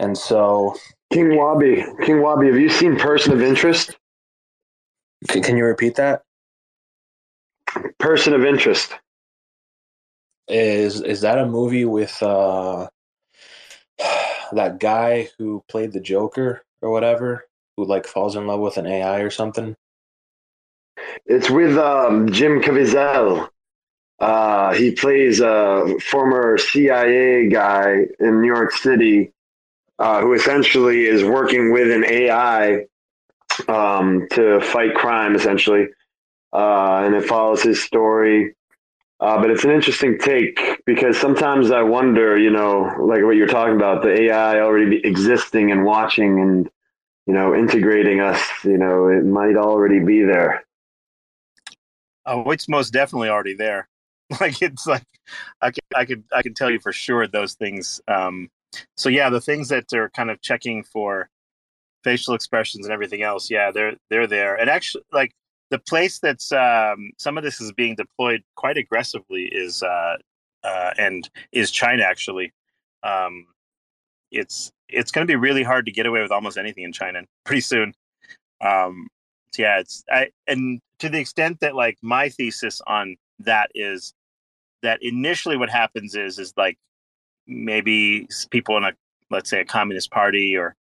[0.00, 0.74] And so,
[1.12, 3.96] King Wabi, King Wabi, have you seen Person of Interest?
[5.28, 6.22] Can, can you repeat that?
[7.98, 8.92] Person of Interest.
[10.48, 12.88] Is is that a movie with uh
[14.52, 18.86] that guy who played the Joker or whatever, who like falls in love with an
[18.86, 19.76] AI or something?
[21.26, 23.48] It's with um, Jim Caviezel.
[24.18, 29.32] Uh, he plays a former CIA guy in New York City
[29.98, 32.86] uh, who essentially is working with an AI
[33.68, 35.86] um, to fight crime, essentially.
[36.52, 38.54] Uh, and it follows his story.
[39.20, 43.48] Uh, but it's an interesting take because sometimes I wonder, you know, like what you're
[43.48, 46.70] talking about, the AI already existing and watching and,
[47.26, 50.64] you know, integrating us, you know, it might already be there.
[52.26, 53.88] Oh, it's most definitely already there.
[54.40, 55.04] like it's like
[55.60, 58.00] I could I could I can tell you for sure those things.
[58.06, 58.50] Um,
[58.96, 61.30] so yeah, the things that are kind of checking for
[62.04, 64.54] facial expressions and everything else, yeah, they're they're there.
[64.54, 65.32] And actually, like
[65.70, 70.16] the place that's um, some of this is being deployed quite aggressively is uh,
[70.64, 72.52] uh, and is China actually.
[73.02, 73.46] Um,
[74.30, 77.22] it's it's going to be really hard to get away with almost anything in China
[77.44, 77.92] pretty soon.
[78.60, 79.08] Um,
[79.52, 84.12] so yeah, it's I and to the extent that like my thesis on that is
[84.82, 86.78] that initially what happens is is like
[87.46, 88.92] maybe people in a
[89.30, 90.74] let's say a communist party or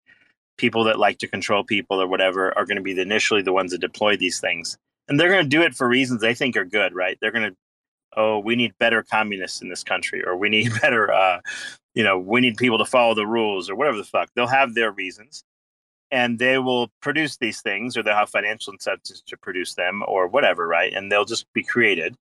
[0.57, 3.73] people that like to control people or whatever are going to be initially the ones
[3.73, 4.79] that deploy these things.
[5.09, 7.19] And they're going to do it for reasons they think are good right?
[7.21, 7.57] They're going to
[8.17, 11.41] oh we need better communists in this country or we need better uh
[11.95, 14.31] you know we need people to follow the rules or whatever the fuck.
[14.35, 15.45] They'll have their reasons
[16.11, 20.29] and they will produce these things or they'll have financial incentives to produce them or
[20.29, 20.93] whatever right?
[20.93, 22.17] And they'll just be created.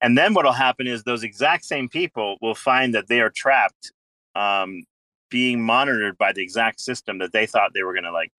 [0.00, 3.30] And then what will happen is those exact same people will find that they are
[3.30, 3.92] trapped,
[4.34, 4.84] um,
[5.32, 8.30] being monitored by the exact system that they thought they were going to like,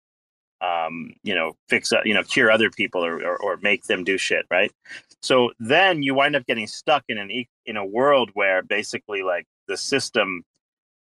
[0.62, 4.06] um, you know, fix, uh, you know, cure other people or, or, or make them
[4.06, 4.72] do shit, right?
[5.22, 9.46] So then you wind up getting stuck in an in a world where basically like
[9.68, 10.44] the system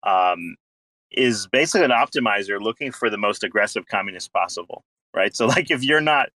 [0.05, 0.55] um,
[1.11, 5.35] is basically an optimizer looking for the most aggressive communist possible, right?
[5.35, 6.29] So like if you're not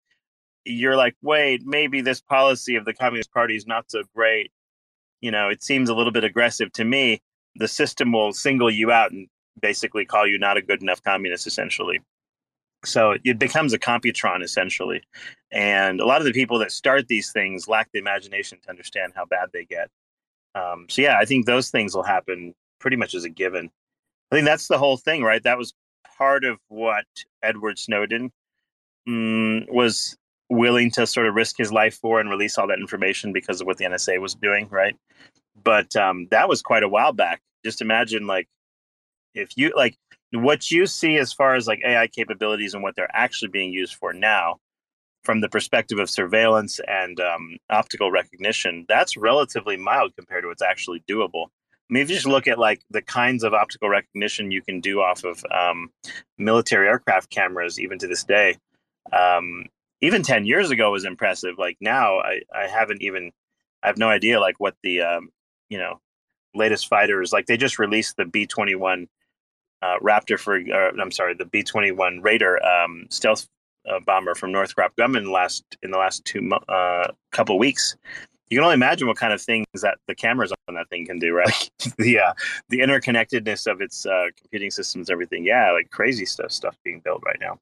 [0.66, 4.52] you're like, wait, maybe this policy of the Communist Party is not so great.
[5.20, 7.22] You know, it seems a little bit aggressive to me.
[7.56, 9.28] The system will single you out and
[9.60, 12.00] basically call you not a good enough communist, essentially.
[12.84, 15.04] So it becomes a computron, essentially.
[15.52, 19.14] And a lot of the people that start these things lack the imagination to understand
[19.16, 19.90] how bad they get.
[20.56, 23.70] Um, so, yeah, I think those things will happen pretty much as a given.
[24.32, 25.44] I think that's the whole thing, right?
[25.44, 25.74] That was
[26.18, 27.06] part of what
[27.44, 28.32] Edward Snowden
[29.08, 30.18] mm, was
[30.50, 33.68] willing to sort of risk his life for and release all that information because of
[33.68, 34.96] what the NSA was doing, right?
[35.64, 37.42] But um, that was quite a while back.
[37.64, 38.48] Just imagine, like,
[39.34, 39.98] if you like
[40.32, 43.96] what you see as far as like AI capabilities and what they're actually being used
[43.96, 44.58] for now,
[45.24, 50.62] from the perspective of surveillance and um, optical recognition, that's relatively mild compared to what's
[50.62, 51.48] actually doable.
[51.74, 54.80] I mean, if you just look at like the kinds of optical recognition you can
[54.80, 55.92] do off of um,
[56.38, 58.58] military aircraft cameras, even to this day,
[59.12, 59.66] um,
[60.02, 63.32] even 10 years ago was impressive like now i i haven't even
[63.84, 65.30] i have no idea like what the um
[65.70, 66.00] you know
[66.54, 69.08] latest fighters like they just released the b21
[69.82, 73.48] uh, raptor for uh, i'm sorry the b21 raider um stealth
[73.90, 77.96] uh, bomber from northrop grumman last in the last two uh couple weeks
[78.52, 81.20] you can only imagine what kind of things that the cameras on that thing can
[81.20, 81.72] do, right?
[81.98, 82.34] the uh,
[82.70, 85.46] the interconnectedness of its uh, computing systems, everything.
[85.46, 87.58] Yeah, like crazy stuff stuff being built right now.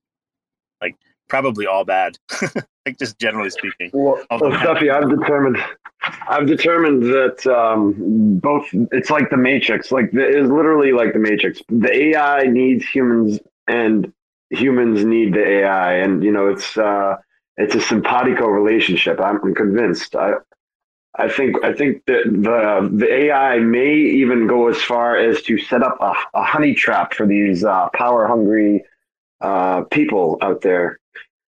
[0.81, 0.95] Like
[1.29, 2.17] probably all bad.
[2.85, 3.91] like just generally speaking.
[3.93, 5.57] Well, well I've determined,
[6.27, 8.67] I've determined that um, both.
[8.91, 9.91] It's like the Matrix.
[9.91, 11.61] Like the, it's literally like the Matrix.
[11.69, 14.11] The AI needs humans, and
[14.49, 17.17] humans need the AI, and you know it's uh,
[17.57, 19.19] it's a simpatico relationship.
[19.21, 20.15] I'm, I'm convinced.
[20.15, 20.33] I
[21.17, 25.57] I think I think that the the AI may even go as far as to
[25.57, 28.85] set up a, a honey trap for these uh, power hungry
[29.41, 30.99] uh, people out there,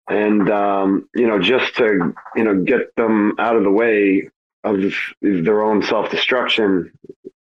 [0.09, 4.29] and um, you know just to you know get them out of the way
[4.63, 4.81] of
[5.21, 6.91] their own self destruction.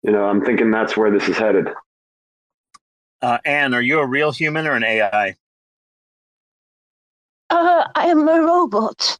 [0.03, 1.67] You know, I'm thinking that's where this is headed.
[3.21, 5.35] Uh, Anne, are you a real human or an AI?
[7.49, 9.17] Uh, I am a robot.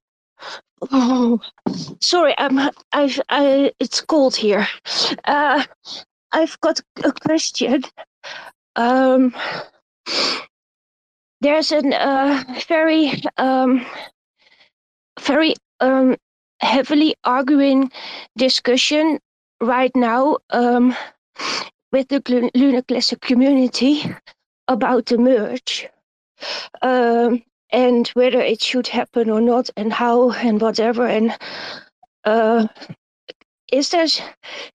[0.92, 1.42] Oh,
[2.00, 2.58] sorry, I'm.
[2.94, 3.20] I've.
[3.30, 4.68] I, it's cold here.
[5.26, 5.64] Uh,
[6.32, 7.84] I've got a question.
[8.76, 9.36] Um,
[11.42, 13.86] there's a uh, very, um,
[15.20, 16.16] very um,
[16.60, 17.92] heavily arguing
[18.38, 19.20] discussion
[19.62, 20.96] right now um,
[21.92, 24.04] with the Luna Classic community
[24.68, 25.88] about the merge.
[26.82, 31.38] Um, and whether it should happen or not and how and whatever and
[32.26, 32.68] uh,
[33.72, 34.08] is there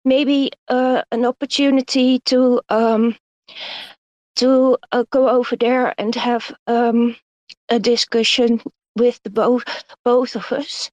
[0.04, 3.16] maybe uh, an opportunity to um,
[4.36, 7.16] to uh, go over there and have um,
[7.68, 8.60] a discussion
[8.96, 9.64] with the both
[10.04, 10.90] both of us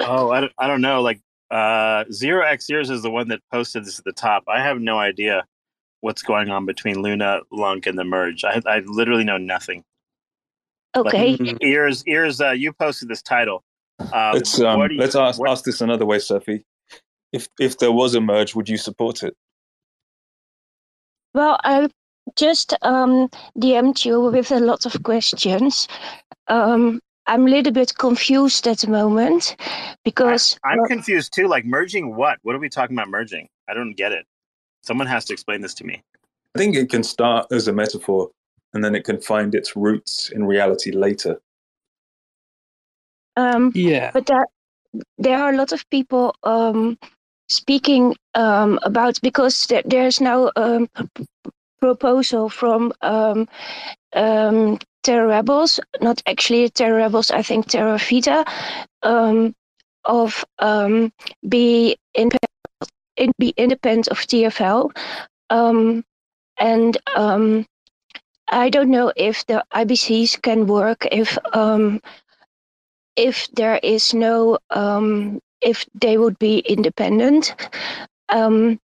[0.00, 1.20] oh i don't, I don't know like
[1.50, 4.80] uh, Zero X Ears is the one that posted this at the top i have
[4.80, 5.44] no idea
[6.00, 9.84] what's going on between luna Lunc and the merge i, I literally know nothing
[10.94, 11.36] Okay.
[11.36, 12.40] Like, ears, ears.
[12.40, 13.64] Uh, you posted this title.
[13.98, 16.64] Um, let's um, you, let's ask what, ask this another way, Cephii.
[17.32, 19.34] If if there was a merge, would you support it?
[21.34, 21.88] Well, I
[22.36, 23.28] just um,
[23.58, 25.88] DM'd you with a lot of questions.
[26.48, 29.56] Um, I'm a little bit confused at the moment
[30.04, 31.46] because I, am confused too.
[31.46, 32.38] Like merging what?
[32.42, 33.48] What are we talking about merging?
[33.68, 34.26] I don't get it.
[34.82, 36.02] Someone has to explain this to me.
[36.54, 38.30] I think it can start as a metaphor
[38.74, 41.40] and then it can find its roots in reality later.
[43.36, 44.10] Um, yeah.
[44.12, 44.46] But there,
[45.18, 46.98] there are a lot of people um,
[47.52, 50.88] speaking um, about because there, there's now a
[51.80, 53.48] proposal from um,
[54.14, 54.78] um,
[55.08, 58.44] Rebels, not actually Terra Rebels, I think Terra Vita,
[59.02, 59.54] um,
[60.04, 61.12] of um,
[61.48, 62.30] be, in,
[63.38, 64.96] be independent of TFL.
[65.50, 66.04] Um,
[66.58, 67.66] and um,
[68.48, 72.00] I don't know if the IBCs can work if um,
[73.16, 77.54] if there is no um, if they would be independent.
[78.28, 78.78] Um,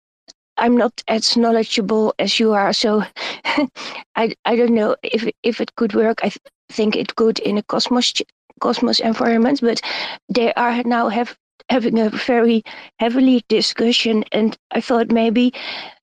[0.57, 3.03] I'm not as knowledgeable as you are, so
[4.17, 6.21] I I don't know if if it could work.
[6.23, 6.39] I th-
[6.71, 8.13] think it could in a Cosmos
[8.61, 9.81] Cosmos environment, but
[10.29, 11.37] they are now have
[11.71, 12.63] having a very
[12.99, 15.53] heavily discussion, and I thought maybe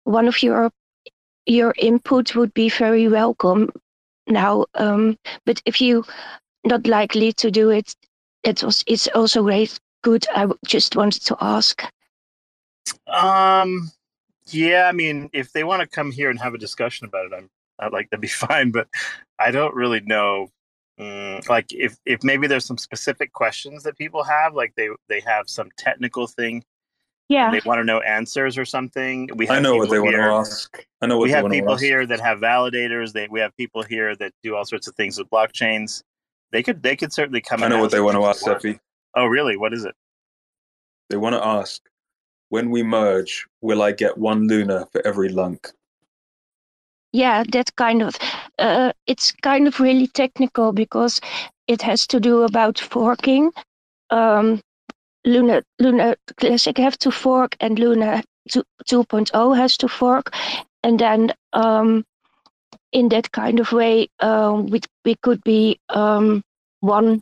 [0.04, 0.72] one of your
[1.46, 3.70] your input would be very welcome
[4.28, 4.66] now.
[4.76, 6.06] Um, but if you
[6.66, 7.96] not likely to do it,
[8.44, 9.80] it was it's also great.
[10.02, 10.26] Good.
[10.34, 11.84] I just wanted to ask.
[13.08, 13.92] Um.
[14.48, 17.34] Yeah, I mean, if they want to come here and have a discussion about it,
[17.36, 17.50] I'm
[17.80, 18.72] I'd like to be fine.
[18.72, 18.88] But
[19.40, 20.50] I don't really know.
[21.00, 25.22] Um, like if if maybe there's some specific questions that people have, like they they
[25.22, 26.64] have some technical thing
[27.32, 30.16] yeah they want to know answers or something we i know what they here, want
[30.48, 33.56] to ask i know what we have people here that have validators they, we have
[33.56, 36.04] people here that do all sorts of things with blockchains
[36.52, 38.80] they could they could certainly come i know what they want to ask Cephii.
[39.16, 39.58] Oh really?
[39.58, 39.96] What is it?
[41.10, 41.82] They want to ask
[42.50, 45.68] when we merge will i get one luna for every Lunc?
[47.14, 48.16] Yeah that kind of
[48.60, 51.20] uh, it's kind of really technical because
[51.68, 53.52] it has to do about forking.
[54.10, 54.62] Um,
[55.26, 60.34] Luna Luna Classic have to fork and Luna 2, 2.0 has to fork,
[60.84, 62.04] and then um,
[62.92, 66.44] in that kind of way, um, we we could be um,
[66.82, 67.22] one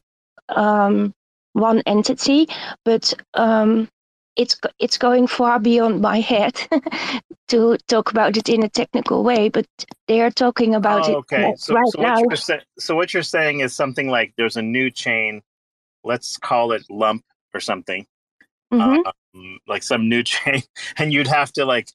[0.50, 1.14] um,
[1.60, 2.48] one entity,
[2.86, 3.90] but um,
[4.36, 6.60] it's it's going far beyond my head
[7.50, 9.50] to talk about it in a technical way.
[9.50, 9.68] But
[10.08, 11.50] they are talking about oh, okay.
[11.50, 12.36] it so, right so now.
[12.36, 15.42] Say, so what you're saying is something like there's a new chain.
[16.04, 18.06] Let's call it lump or something,
[18.72, 19.06] mm-hmm.
[19.36, 20.64] um, like some new chain,
[20.98, 21.90] and you'd have to like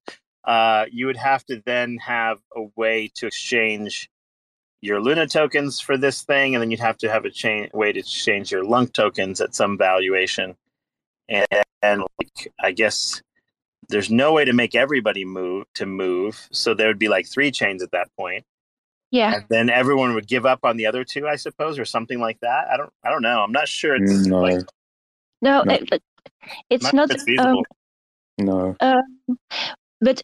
[0.45, 4.11] uh, you would have to then have a way to exchange
[4.85, 7.91] your Luna tokens for this thing, and then you'd have to have a chain way
[7.93, 10.55] to change your Lunc tokens at some valuation,
[11.29, 11.47] and,
[11.81, 13.23] and like, I guess
[13.89, 17.51] there's no way to make everybody move to move, so there would be like three
[17.51, 18.45] chains at that point.
[19.11, 19.37] Yeah.
[19.37, 22.41] And then everyone would give up on the other two, I suppose, or something like
[22.41, 22.67] that.
[22.73, 23.43] I don't, I don't know.
[23.43, 23.95] I'm not sure.
[23.95, 24.61] It's No, like
[25.41, 25.75] No, No.
[25.75, 26.03] it,
[26.69, 27.11] it's not, not.
[27.11, 27.59] it's feasible.
[27.59, 27.65] Um,
[28.39, 29.39] no, um,
[30.01, 30.21] but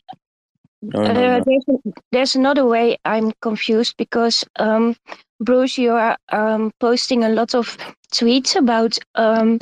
[0.82, 1.44] no, no, uh, no.
[1.44, 2.98] there's there's another way.
[3.04, 4.96] I'm confused because um,
[5.40, 7.76] Bruce, you are um, posting a lot of
[8.12, 9.58] tweets about um,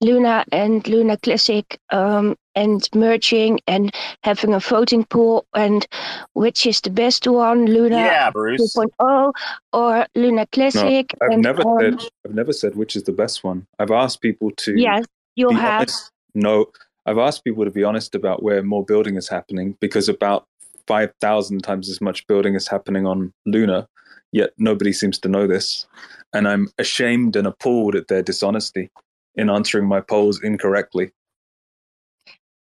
[0.00, 5.86] Luna and Luna Classic um, and merging and having a voting pool and
[6.34, 8.74] which is the best one, Luna yeah, Bruce.
[8.74, 9.32] 2.0
[9.72, 11.14] or Luna Classic.
[11.20, 13.66] I've and, never um, said I've never said which is the best one.
[13.78, 15.04] I've asked people to Yes,
[15.34, 15.80] you have.
[15.80, 16.10] honest.
[16.34, 16.66] No,
[17.06, 20.46] I've asked people to be honest about where more building is happening because about
[20.88, 23.86] five thousand times as much building is happening on Luna,
[24.32, 25.86] yet nobody seems to know this,
[26.32, 28.90] and I'm ashamed and appalled at their dishonesty
[29.34, 31.12] in answering my polls incorrectly.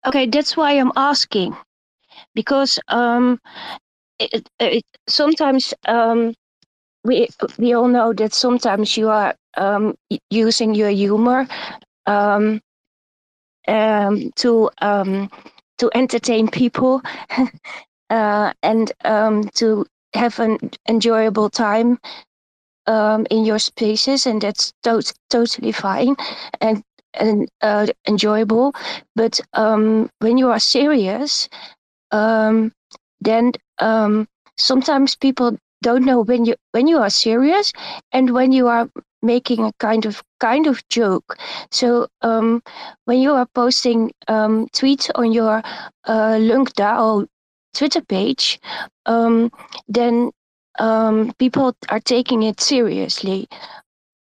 [0.05, 1.55] Okay, that's why I'm asking,
[2.33, 3.39] because um,
[4.19, 6.33] it, it, sometimes um,
[7.03, 9.95] we we all know that sometimes you are um,
[10.31, 11.47] using your humor
[12.07, 12.59] um,
[13.67, 15.29] um, to um,
[15.77, 17.01] to entertain people
[18.09, 21.99] uh, and um, to have an enjoyable time
[22.87, 26.15] um, in your spaces, and that's tot- totally fine
[26.61, 26.83] and
[27.13, 28.73] and uh, enjoyable.
[29.15, 31.49] But um, when you are serious,
[32.11, 32.71] um,
[33.21, 34.27] then um,
[34.57, 37.71] sometimes people don't know when you when you are serious
[38.11, 38.89] and when you are
[39.21, 41.37] making a kind of kind of joke.
[41.71, 42.61] So um,
[43.05, 45.63] when you are posting um, tweets on your
[46.07, 47.25] uh, LUNC DAO
[47.75, 48.59] Twitter page,
[49.05, 49.51] um,
[49.87, 50.31] then
[50.79, 53.47] um, people are taking it seriously.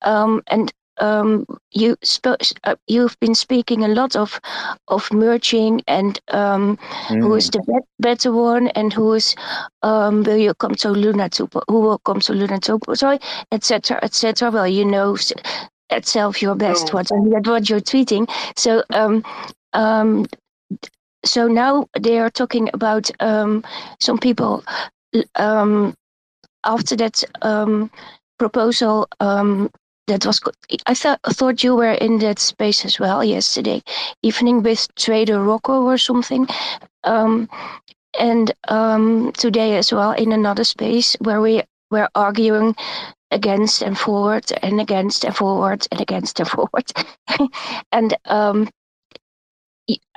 [0.02, 4.40] Um, and um, you sp- uh, you've been speaking a lot of
[4.88, 6.78] of merging and um,
[7.10, 9.36] who is the bet- better one and who is
[9.82, 13.20] um, will you come to Luna to who will come to Luna to sorry
[13.52, 15.18] etc etc well you know
[15.90, 18.30] itself your best So- what and what you're tweeting.
[18.56, 19.24] So um
[19.74, 20.26] um
[21.26, 23.64] so now they are talking about um
[24.00, 24.64] some people
[25.36, 25.94] um
[26.66, 27.90] after that um
[28.40, 29.70] proposal um
[30.08, 30.42] that was.
[30.86, 33.82] I thought thought you were in that space as well yesterday
[34.22, 36.48] evening with Trader Rocco or something.
[37.06, 37.50] Um,
[38.20, 42.76] and um, today as well in another space where we were arguing
[43.32, 46.92] against and forward and against and forward and against and forward.
[47.92, 48.16] and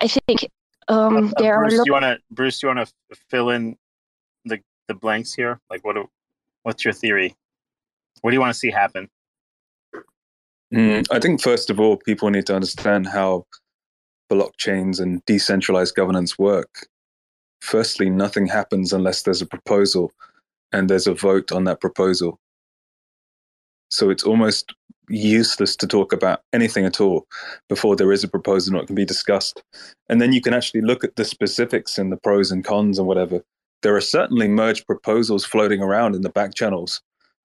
[0.01, 0.51] I think
[0.89, 3.16] um, Uh, there Bruce, are a lot you want to Bruce, do you want to
[3.28, 3.76] fill in
[4.45, 5.61] the the blanks here?
[5.70, 5.95] Like, what?
[5.95, 6.11] do-
[6.62, 7.37] What's your theory?
[8.22, 9.09] What do you want to see happen?
[10.74, 13.47] Mm, I think first of all, people need to understand how
[14.28, 16.89] blockchains and decentralized governance work.
[17.61, 20.11] Firstly, nothing happens unless there's a proposal
[20.72, 22.41] and there's a vote on that proposal.
[23.91, 24.74] So it's almost
[25.09, 27.26] useless to talk about anything at all
[27.68, 29.62] before there is a proposal it can be discussed.
[30.09, 33.07] And then you can actually look at the specifics and the pros and cons and
[33.07, 33.43] whatever.
[33.82, 37.01] There are certainly merge proposals floating around in the back channels.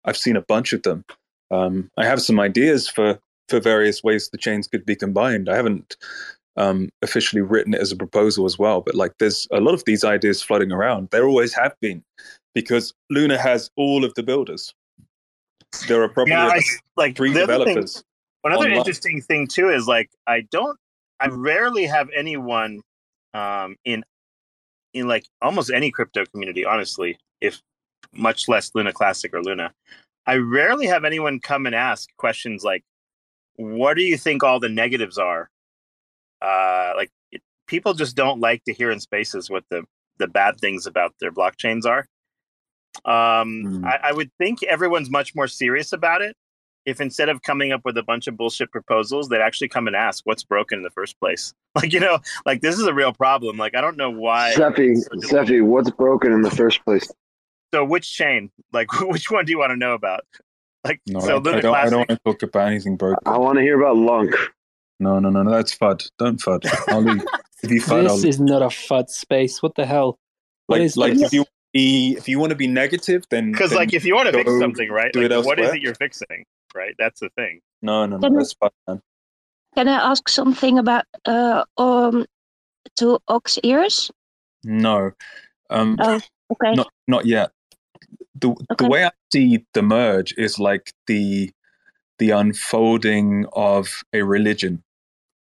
[0.06, 1.06] I've seen a bunch of them.
[1.52, 3.20] Um, I have some ideas for
[3.50, 5.50] for various ways the chains could be combined.
[5.50, 5.98] I haven't
[6.56, 9.84] um, officially written it as a proposal as well, but like there's a lot of
[9.86, 11.10] these ideas floating around.
[11.12, 12.02] There always have been,
[12.56, 14.74] because Luna has all of the builders.
[15.88, 16.62] There are probably Yeah, I,
[16.98, 17.86] like three the other thing-
[18.44, 18.78] Another online.
[18.80, 20.78] interesting thing too is like I don't,
[21.20, 22.82] I rarely have anyone
[23.34, 24.04] um, in
[24.94, 27.62] in like almost any crypto community, honestly, if
[28.14, 29.72] much less Luna Classic or Luna.
[30.26, 32.84] I rarely have anyone come and ask questions like,
[33.56, 35.50] "What do you think all the negatives are?"
[36.42, 39.84] Uh, like it, people just don't like to hear in spaces what the
[40.18, 42.08] the bad things about their blockchains are.
[43.06, 43.86] Um, Hmm.
[43.86, 46.36] I, I would think everyone's much more serious about it
[46.86, 49.96] if instead of coming up with a bunch of bullshit proposals, they'd actually come and
[49.96, 51.54] ask what's broken in the first place.
[51.74, 53.56] Like, you know, like this is a real problem.
[53.58, 54.52] Like, I don't know why.
[54.56, 55.48] Cephii, it's so difficult.
[55.48, 57.10] Cephii, what's broken in the first place?
[57.74, 58.52] So, which chain?
[58.74, 60.26] Like, which one do you want to know about?
[60.84, 61.66] Like, No, so I, I don't.
[61.76, 63.20] I don't want to talk about anything broken.
[63.26, 64.36] I want to hear about Lunc.
[65.00, 65.52] No, no, no, no.
[65.52, 66.12] That's fud.
[66.20, 66.66] Don't fud.
[66.90, 67.24] I'll leave.
[67.64, 68.30] If you fud, I'll This leave.
[68.32, 69.64] is not a FUD space.
[69.64, 70.20] What the hell?
[70.68, 71.22] What like, is like this?
[71.28, 74.28] if you be, if you want to be negative, then Because, like, if you want
[74.28, 75.14] to fix something, right?
[75.16, 76.46] Like, what is it you're fixing,
[76.76, 76.96] right?
[76.98, 77.62] That's the thing.
[77.82, 79.02] no, no, no, Then- that's fine.
[79.76, 82.26] Can I ask something about uh um
[82.98, 84.12] to ox ears?
[84.66, 85.12] No,
[85.70, 86.20] um, Oh,
[86.52, 86.76] okay.
[86.76, 87.52] not not yet.
[88.36, 88.66] The Okay.
[88.78, 91.52] the way I see the merge is like the
[92.20, 94.84] the unfolding of a religion.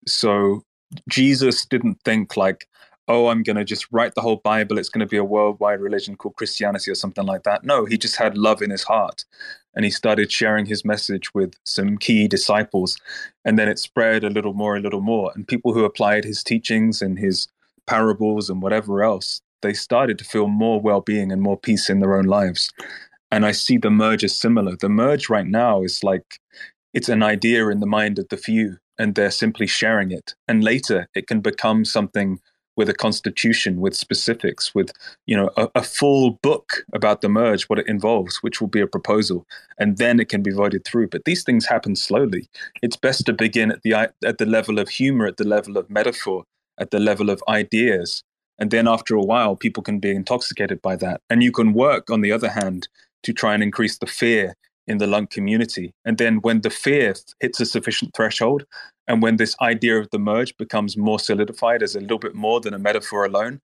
[0.07, 0.63] So
[1.07, 2.67] Jesus didn't think like,
[3.07, 4.77] oh, I'm going to just write the whole Bible.
[4.77, 7.63] It's going to be a worldwide religion called Christianity or something like that.
[7.63, 9.25] No, he just had love in his heart.
[9.75, 12.97] And he started sharing his message with some key disciples.
[13.43, 15.31] And then it spread a little more, a little more.
[15.35, 17.47] And people who applied his teachings and his
[17.85, 21.99] parables and whatever else, they started to feel more well being and more peace in
[21.99, 22.71] their own lives.
[23.31, 24.75] And I see the merge as similar.
[24.75, 26.39] The merge right now is like
[26.93, 30.33] it's an idea in the mind of the few, and they're simply sharing it.
[30.47, 32.39] And later it can become something
[32.75, 34.91] with a constitution, with specifics, with
[35.25, 38.81] you know a, a, full book about the merge, what it involves, which will be
[38.81, 39.45] a proposal,
[39.79, 41.07] and then it can be voted through.
[41.07, 42.47] But these things happen slowly.
[42.81, 45.89] It's best to begin at the at the level of humor, at the level of
[45.89, 46.43] metaphor,
[46.79, 48.23] at the level of ideas,
[48.57, 51.21] and then after a while, people can be intoxicated by that.
[51.29, 52.87] And you can work, on the other hand,
[53.23, 54.55] to try and increase the fear
[54.87, 55.93] in the Lunc community.
[56.05, 58.65] And then when the fear hits a sufficient threshold,
[59.07, 62.59] and when this idea of the merge becomes more solidified as a little bit more
[62.59, 63.61] than a metaphor alone,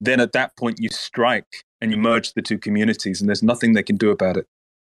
[0.00, 3.72] then at that point you strike and you merge the two communities, and there's nothing
[3.72, 4.46] they can do about it.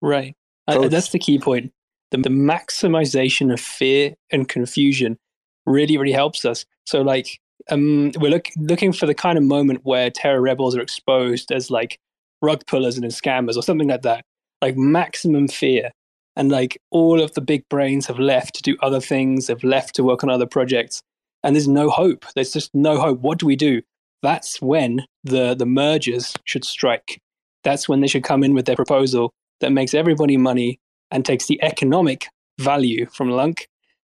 [0.01, 0.35] Right.
[0.67, 1.71] Uh, that's the key point.
[2.11, 5.17] The, the maximization of fear and confusion
[5.65, 6.65] really, really helps us.
[6.85, 7.39] So, like,
[7.69, 11.71] um, we're look, looking for the kind of moment where Terra Rebels are exposed as
[11.71, 11.97] like
[12.41, 14.23] rug pullers and scammers or something like that,
[14.61, 15.91] like maximum fear.
[16.35, 19.95] And like all of the big brains have left to do other things, have left
[19.95, 21.01] to work on other projects.
[21.43, 22.25] And there's no hope.
[22.35, 23.19] There's just no hope.
[23.19, 23.81] What do we do?
[24.21, 27.21] That's when the, the mergers should strike.
[27.63, 29.31] That's when they should come in with their proposal
[29.61, 30.79] that makes everybody money
[31.11, 32.27] and takes the economic
[32.59, 33.67] value from Lunc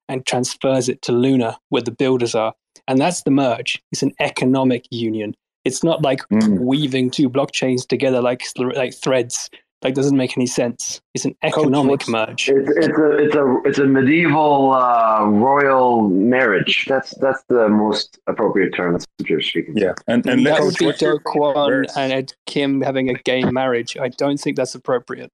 [0.09, 2.55] and transfers it to Luna, where the builders are.
[2.87, 3.83] And that's the merge.
[3.93, 5.35] It's an economic union.
[5.65, 6.59] It's not like mm.
[6.59, 9.49] weaving two blockchains together like like threads.
[9.83, 11.01] Like doesn't make any sense.
[11.13, 12.49] It's an economic Coach, merge.
[12.49, 16.87] It's, it's, a it's a it's a medieval uh, royal marriage.
[16.89, 18.93] That's that's the most appropriate term.
[18.93, 19.77] That's what you're speaking.
[19.77, 23.97] Yeah, and and that would be Do Kwon and Ed Kim having a gay marriage.
[23.97, 25.33] I don't think that's appropriate.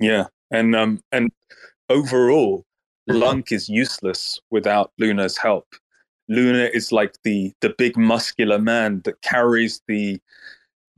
[0.00, 1.30] Yeah, and um and
[1.90, 2.64] overall,
[3.06, 5.66] Lunc is useless without Luna's help.
[6.28, 10.18] Luna is like the the big muscular man that carries the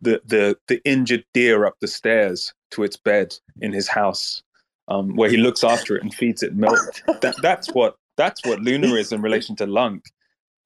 [0.01, 4.42] the the the injured deer up the stairs to its bed in his house,
[4.88, 7.02] um, where he looks after it and feeds it milk.
[7.20, 10.04] That, that's what that's what Luna is in relation to Lunc.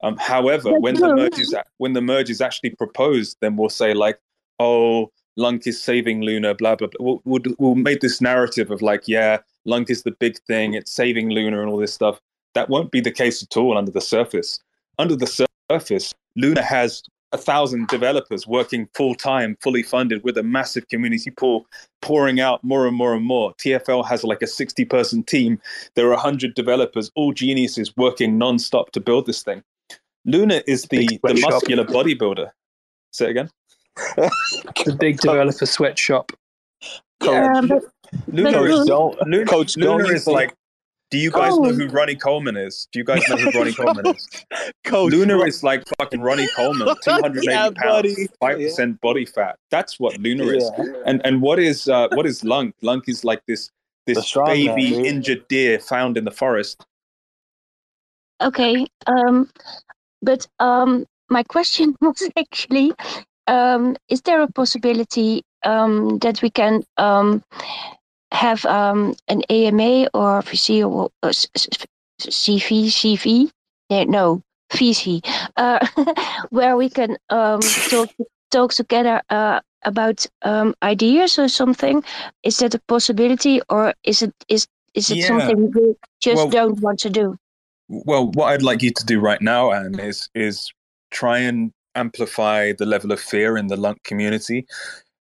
[0.03, 3.93] Um, however, when the merge is when the merge is actually proposed, then we'll say
[3.93, 4.19] like,
[4.59, 7.05] oh, Lunc is saving Luna, blah blah blah.
[7.05, 10.73] We'll, we'll, we'll make this narrative of like, yeah, Lunc is the big thing.
[10.73, 12.19] It's saving Luna and all this stuff.
[12.53, 14.59] That won't be the case at all under the surface.
[14.97, 17.01] Under the surface, Luna has
[17.33, 21.65] a thousand developers working full time, fully funded with a massive community pool
[22.01, 23.53] pouring out more and more and more.
[23.55, 25.59] TFL has like a 60 person team.
[25.95, 29.63] There are 100 developers, all geniuses working non-stop to build this thing.
[30.25, 32.49] Luna is the, the muscular bodybuilder.
[33.11, 33.49] Say it again.
[34.85, 36.31] the big developer sweatshop.
[37.23, 37.83] Yeah, but,
[38.27, 38.89] Luna, but is,
[39.25, 40.53] Luna, Coach, Luna is like
[41.11, 41.59] do you guys oh.
[41.59, 42.87] know who Ronnie Coleman is?
[42.91, 44.45] Do you guys know who Ronnie Coleman is?
[44.85, 49.57] Coach Luna is like fucking Ronnie Coleman, 280 yeah, pounds, five percent body fat.
[49.69, 50.53] That's what Luna yeah.
[50.53, 50.71] is.
[51.05, 52.73] And and what is uh, what is Lunc?
[52.81, 53.69] Lunc is like this
[54.07, 56.85] this baby man, injured deer found in the forest.
[58.41, 59.49] Okay, um,
[60.21, 62.93] but um, my question was actually,
[63.47, 67.43] um, is there a possibility um, that we can um,
[68.31, 71.29] have um, an AMA or VC or uh,
[72.21, 73.51] CV, CV,
[74.07, 75.25] no, VC,
[75.57, 75.85] uh,
[76.49, 77.59] where we can um,
[77.89, 78.09] talk,
[78.51, 82.03] talk together uh, about um, ideas or something.
[82.43, 85.27] Is that a possibility, or is it is is it yeah.
[85.27, 87.37] something we just well, don't want to do?
[87.89, 90.71] Well, what I'd like you to do right now, Anne, is is
[91.11, 94.65] try and amplify the level of fear in the Lunc community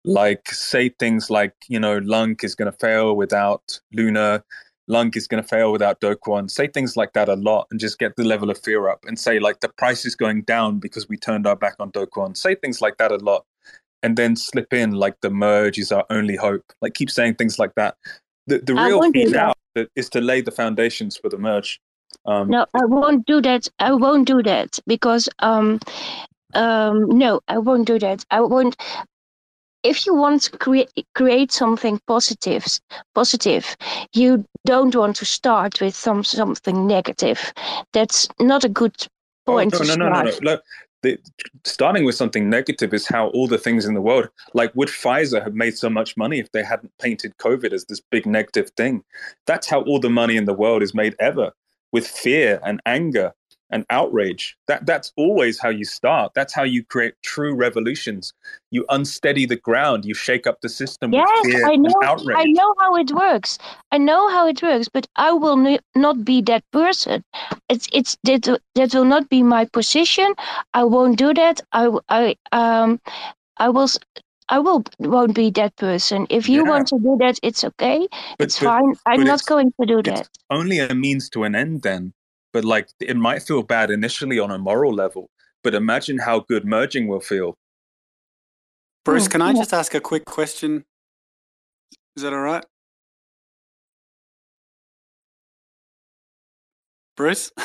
[0.04, 4.42] like say things like you know Lunc is going to fail without luna
[4.86, 7.78] Lunc is going to fail without Do Kwon say things like that a lot and
[7.78, 10.78] just get the level of fear up and say like the price is going down
[10.78, 13.44] because we turned our back on Do Kwon say things like that a lot
[14.02, 16.64] and then slip in like the merge is our only hope.
[16.80, 17.96] Like keep saying things like that.
[18.46, 19.52] The, the real key now
[19.94, 21.80] is to lay the foundations for the merge.
[22.24, 23.68] Um, no i won't do that.
[23.78, 25.78] I won't do that because um
[26.54, 28.24] um no i won't do that.
[28.30, 28.76] I won't
[29.82, 32.66] if you want to create create something positive
[33.14, 33.76] positive
[34.12, 37.52] you don't want to start with some something negative
[37.92, 38.96] that's not a good
[39.46, 40.58] oh, point oh, no, no, no, no, no, no.
[41.02, 41.16] The,
[41.64, 45.40] starting with something negative is how all the things in the world, like would Pfizer
[45.40, 49.04] have made so much money if they hadn't painted COVID as this big negative thing?
[49.46, 51.52] That's how all the money in the world is made ever
[51.92, 53.32] with fear and anger
[53.70, 54.56] and outrage.
[54.66, 56.32] That that's always how you start.
[56.34, 58.32] That's how you create true revolutions.
[58.70, 60.04] You unsteady the ground.
[60.04, 61.12] You shake up the system.
[61.12, 61.28] Yes,
[61.64, 61.92] I know.
[61.92, 62.36] And outrage.
[62.38, 63.58] I know how it works.
[63.92, 67.24] I know how it works, but I will not be that person.
[67.68, 70.34] It's it's that that will not be my position.
[70.74, 71.60] I won't do that.
[71.72, 73.00] I I um
[73.58, 73.88] I will.
[74.50, 76.26] I will won't be that person.
[76.30, 76.70] If you Yeah.
[76.70, 78.08] want to do that, it's okay.
[78.38, 78.94] But- it's but- fine.
[79.04, 80.26] I'm not going to do that.
[80.50, 82.14] only a means to an end then.
[82.52, 85.30] But like it might feel bad initially on a moral level.
[85.62, 87.56] But imagine how good merging will feel.
[89.04, 90.84] Bruce, Hmm, can I just ask a quick question?
[92.16, 92.64] Is that all right?
[97.16, 97.50] Bruce?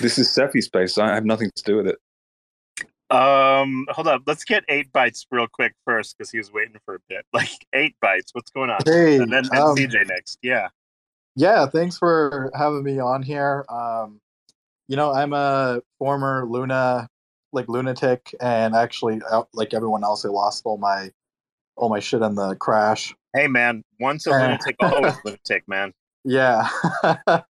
[0.00, 0.96] This is Cephii space.
[0.98, 1.96] I have nothing to do with it.
[3.10, 4.22] Um, hold up.
[4.26, 7.24] Let's get eight bites real quick first because he was waiting for a bit.
[7.32, 8.32] Like eight bites.
[8.34, 8.80] What's going on?
[8.84, 10.38] Hey, and then and um, CJ next.
[10.42, 10.68] Yeah.
[11.36, 13.64] Yeah, thanks for having me on here.
[13.68, 14.20] Um,
[14.88, 17.08] you know, I'm a former Luna,
[17.52, 19.20] like lunatic, and actually,
[19.52, 21.10] like everyone else, I lost all my,
[21.76, 23.14] all my shit in the crash.
[23.34, 25.92] Hey man, once a Uh, lunatic, always a lunatic, man.
[26.24, 26.68] Yeah.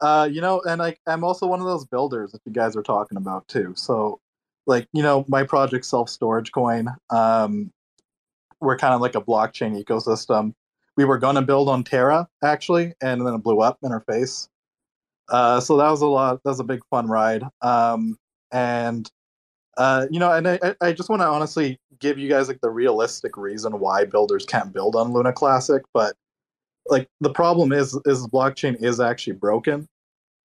[0.00, 2.82] uh, you know, and like I'm also one of those builders that you guys are
[2.82, 3.72] talking about too.
[3.76, 4.20] So,
[4.66, 7.70] like, you know, my project Self Storage Coin, um,
[8.60, 10.54] we're kind of like a blockchain ecosystem.
[10.98, 14.48] We were gonna build on Terra actually, and then it blew up in our face.
[15.30, 16.42] Uh, so that was a lot.
[16.42, 17.44] That was a big fun ride.
[17.62, 18.18] Um,
[18.52, 19.08] and
[19.76, 22.70] uh, you know, and I, I- just want to honestly give you guys like the
[22.70, 26.16] realistic reason why builders can't build on Luna Classic, but
[26.88, 29.86] like the problem is is blockchain is actually broken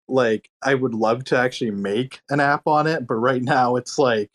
[0.08, 3.98] like i would love to actually make an app on it but right now it's
[3.98, 4.30] like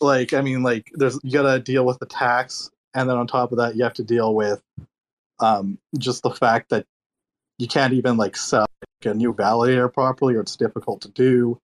[0.00, 3.50] like i mean like there's you gotta deal with the tax and then on top
[3.50, 4.62] of that you have to deal with
[5.40, 6.86] um just the fact that
[7.58, 8.66] you can't even like sell
[9.04, 11.58] like, a new validator properly or it's difficult to do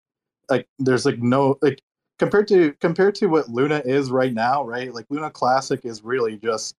[0.48, 1.80] like there's like no like
[2.18, 6.36] compared to compared to what luna is right now right like luna classic is really
[6.36, 6.74] just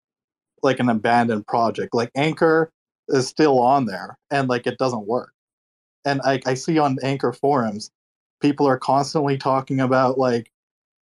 [0.64, 1.94] like an abandoned project.
[1.94, 2.72] Like Anchor
[3.10, 5.34] is still on there and like it doesn't work.
[6.06, 7.92] And I, I see on Anchor forums,
[8.42, 10.52] people are constantly talking about like,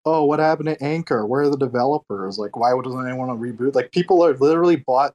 [0.05, 1.26] oh, what happened to Anchor?
[1.26, 2.39] Where are the developers?
[2.39, 3.74] Like, why doesn't anyone want to reboot?
[3.74, 5.14] Like, people are literally bought,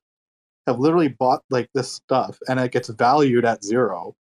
[0.68, 4.16] have literally bought like this stuff, and it gets valued at zero.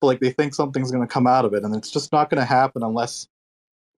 [0.00, 2.30] But like, they think something's going to come out of it, and it's just not
[2.30, 3.28] going to happen unless,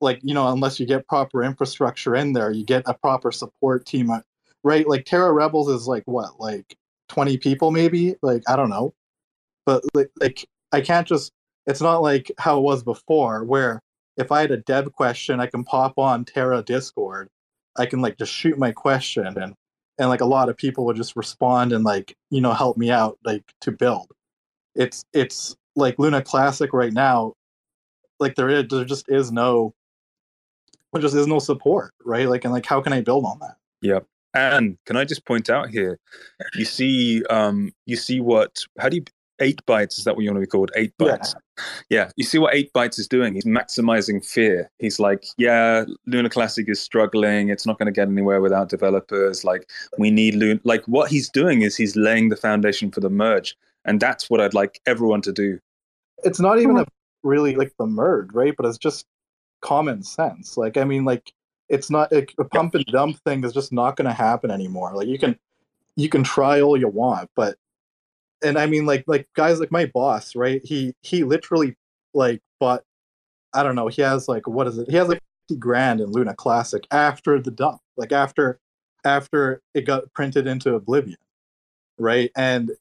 [0.01, 3.87] like, you know, unless you get proper infrastructure in there, you get a proper support
[3.87, 4.21] team uh,
[4.65, 4.89] right?
[4.89, 6.77] Like Terra Rebels is like what, like
[7.09, 8.17] twenty people maybe?
[8.23, 8.95] Like I don't know,
[9.67, 11.33] but like, like I can't just.
[11.67, 13.81] It's not like how it was before, where
[14.19, 17.29] if I had a dev question, I can pop on Terra Discord,
[17.77, 19.55] I can like just shoot my question, and
[19.99, 22.91] and like a lot of people would just respond and like you know help me
[22.91, 24.11] out like to build.
[24.75, 27.35] It's it's like Luna Classic right now,
[28.21, 29.75] like there is there just is no,
[30.93, 32.29] there just is no support, right?
[32.29, 33.57] Like and like how can I build on that?
[33.83, 34.07] Yep.
[34.35, 36.01] And can I just point out here,
[36.57, 38.65] you see, um, you see what?
[38.79, 39.05] How do you?
[39.41, 40.71] Eight bytes is that what you want to be called?
[40.77, 41.35] Eight bytes.
[41.89, 42.11] Yeah.
[42.17, 43.35] You see what eight bytes is doing?
[43.35, 44.71] He's maximizing fear.
[44.79, 47.49] He's like, yeah, Luna Classic is struggling.
[47.49, 49.45] It's not going to get anywhere without developers.
[49.45, 49.69] Like,
[49.99, 50.61] we need Luna.
[50.65, 54.41] Like, what he's doing is he's laying the foundation for the merge, and that's what
[54.41, 55.59] I'd like everyone to do.
[56.25, 56.83] it's not even hmm.
[56.83, 56.87] a
[57.23, 58.55] really like the merge, right?
[58.57, 59.07] But it's just
[59.61, 60.57] common sense.
[60.57, 61.33] Like I mean, like
[61.69, 64.93] it's not like, a pump and dump thing is just not going to happen anymore.
[64.95, 65.37] Like you can
[65.97, 67.57] you can try all you want, but
[68.45, 70.61] and I mean like like guys like my boss, right?
[70.65, 71.77] He he literally
[72.15, 72.85] like bought
[73.55, 73.89] I don't know.
[73.89, 74.91] He has like what is it?
[74.91, 78.59] He has like fifty grand in Luna Classic after the dump, like after
[79.05, 81.19] after it got printed into Oblivion,
[81.99, 82.31] right?
[82.37, 82.73] And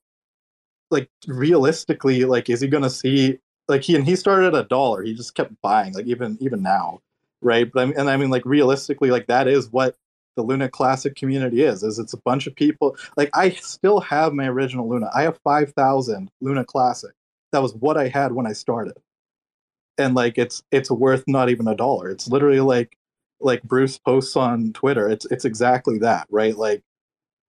[0.92, 5.04] like realistically, like is he gonna see like he and he started at a dollar.
[5.04, 7.02] He just kept buying, like even even now,
[7.42, 7.70] right?
[7.72, 9.98] But I mean, and I mean, like realistically, like that is what
[10.36, 11.84] the Luna Classic community is.
[11.84, 12.96] Is it's a bunch of people.
[13.18, 15.10] Like I still have my original Luna.
[15.14, 17.12] I have five thousand Luna Classic.
[17.52, 18.98] That was what I had when I started,
[19.98, 22.10] and like it's it's worth not even a dollar.
[22.10, 22.98] It's literally like
[23.40, 25.10] like Bruce posts on Twitter.
[25.10, 26.56] It's it's exactly that, right?
[26.58, 26.82] Like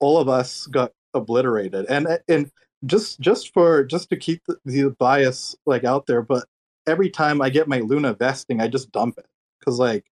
[0.01, 2.51] all of us got obliterated, and uh, and
[2.87, 6.45] just just for just to keep the, the bias like out there but
[6.87, 9.27] every time i get my luna vesting i just dump it
[9.59, 10.05] because like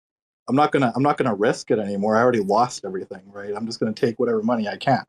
[0.51, 2.17] i'm not gonna i'm not gonna risk it anymore.
[2.17, 3.55] I already lost everything right?
[3.57, 5.05] I'm just gonna take whatever money i can.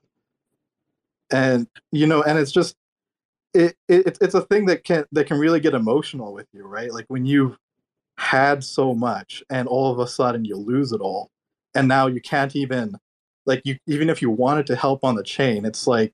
[1.31, 2.75] And you know and it's just
[3.53, 6.93] it, it it's a thing that can that can really get emotional with you right?
[6.93, 7.57] Like when you've
[8.17, 11.29] had so much and all of a sudden you lose it all
[11.73, 12.95] and now you can't even
[13.45, 16.13] like you even if you wanted to help on the chain it's like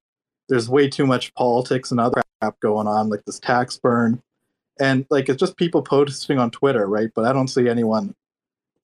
[0.49, 4.21] there's way too much politics and other crap going on, like this tax burn,
[4.79, 7.09] and like it's just people posting on Twitter, right?
[7.13, 8.13] But I don't see anyone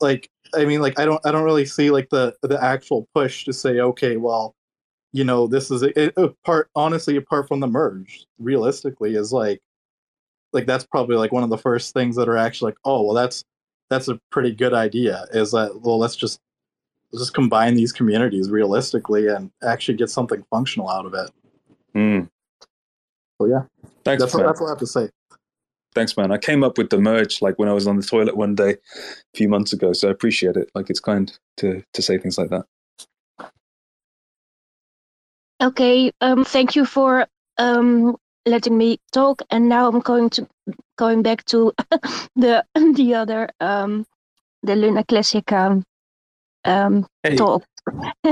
[0.01, 3.45] like I mean like I don't I don't really see like the the actual push
[3.45, 4.55] to say okay, well,
[5.11, 6.11] you know, this is a,
[6.45, 9.61] part honestly apart from the merge, realistically is like
[10.51, 13.13] like that's probably like one of the first things that are actually like, oh, well
[13.13, 13.43] that's
[13.89, 16.39] that's a pretty good idea is that well let's just
[17.11, 21.31] let's just combine these communities realistically and actually get something functional out of it.
[21.95, 22.29] Mm.
[23.39, 23.63] So yeah.
[24.03, 25.09] Thanks, that's, what, that's what I have to say.
[25.95, 26.31] Thanks, man.
[26.31, 28.71] I came up with the merge like when I was on the toilet one day
[28.73, 30.69] a few months ago, so I appreciate it.
[30.75, 32.65] Like it's kind to to say things like that.
[35.61, 37.27] Okay, um, thank you for
[37.57, 39.41] um, letting me talk.
[39.49, 40.47] And now I'm going to
[40.97, 41.73] going back to
[42.35, 42.65] the
[42.95, 44.05] the other um,
[44.63, 45.83] the Luna Classic um,
[46.65, 47.37] um, Hey.
[47.37, 47.63] talk.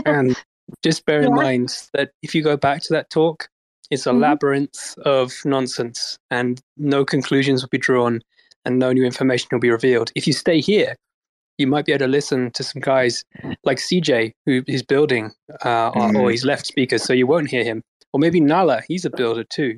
[0.06, 0.36] and
[0.84, 1.36] just bear in Yeah.
[1.36, 3.50] mind that if you go back to that talk,
[3.92, 4.22] it's a Mhm.
[4.22, 8.22] labyrinth of nonsense and no conclusions will be drawn
[8.66, 10.12] and no new information will be revealed.
[10.16, 10.96] If you stay here,
[11.58, 13.24] you might be able to listen to some guys
[13.64, 15.32] like CJ, who is building,
[15.64, 17.84] uh, or- or he's left speakers, so you won't hear him.
[18.14, 19.78] Or maybe Nala, he's a builder too.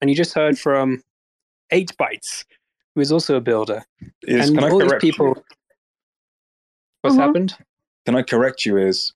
[0.00, 1.02] And you just heard from
[1.70, 2.44] 8 Bytes,
[2.94, 3.84] who is also a builder.
[4.22, 5.26] Is and can I all these people.
[5.36, 5.44] you?
[7.02, 7.20] What's Mhm.
[7.20, 7.56] happened?
[8.06, 8.76] Can I correct you?
[8.78, 9.12] Is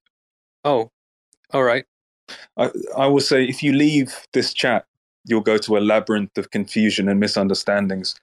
[0.64, 0.91] Oh,
[1.53, 1.85] all right.
[2.57, 4.87] I, I will say if you leave this chat,
[5.25, 8.14] you'll go to a labyrinth of confusion and misunderstandings.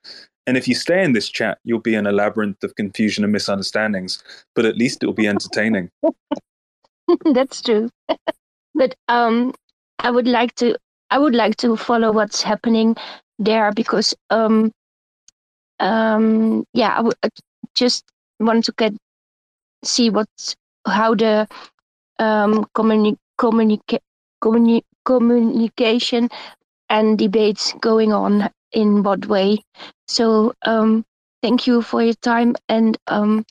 [0.48, 3.32] And if you stay in this chat, you'll be in a labyrinth of confusion and
[3.32, 4.24] misunderstandings.
[4.56, 5.90] But at least it'll be entertaining.
[7.34, 7.90] That's true.
[8.76, 9.54] but um,
[10.00, 10.76] I would like to
[11.10, 12.96] I would like to follow what's happening
[13.38, 14.72] there because um,
[15.80, 17.16] um, yeah, I would
[17.76, 18.06] just
[18.40, 18.94] want to get
[19.84, 20.56] see what's
[20.88, 21.48] how the
[22.20, 24.00] um communi- communica-
[24.44, 26.30] communi- communication
[26.90, 29.58] and debates going on in what way.
[30.08, 31.06] So um,
[31.42, 33.46] thank you for your time and um,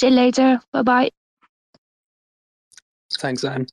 [0.00, 0.60] see you later.
[0.72, 1.10] Bye bye.
[3.18, 3.66] Thanks, Anne.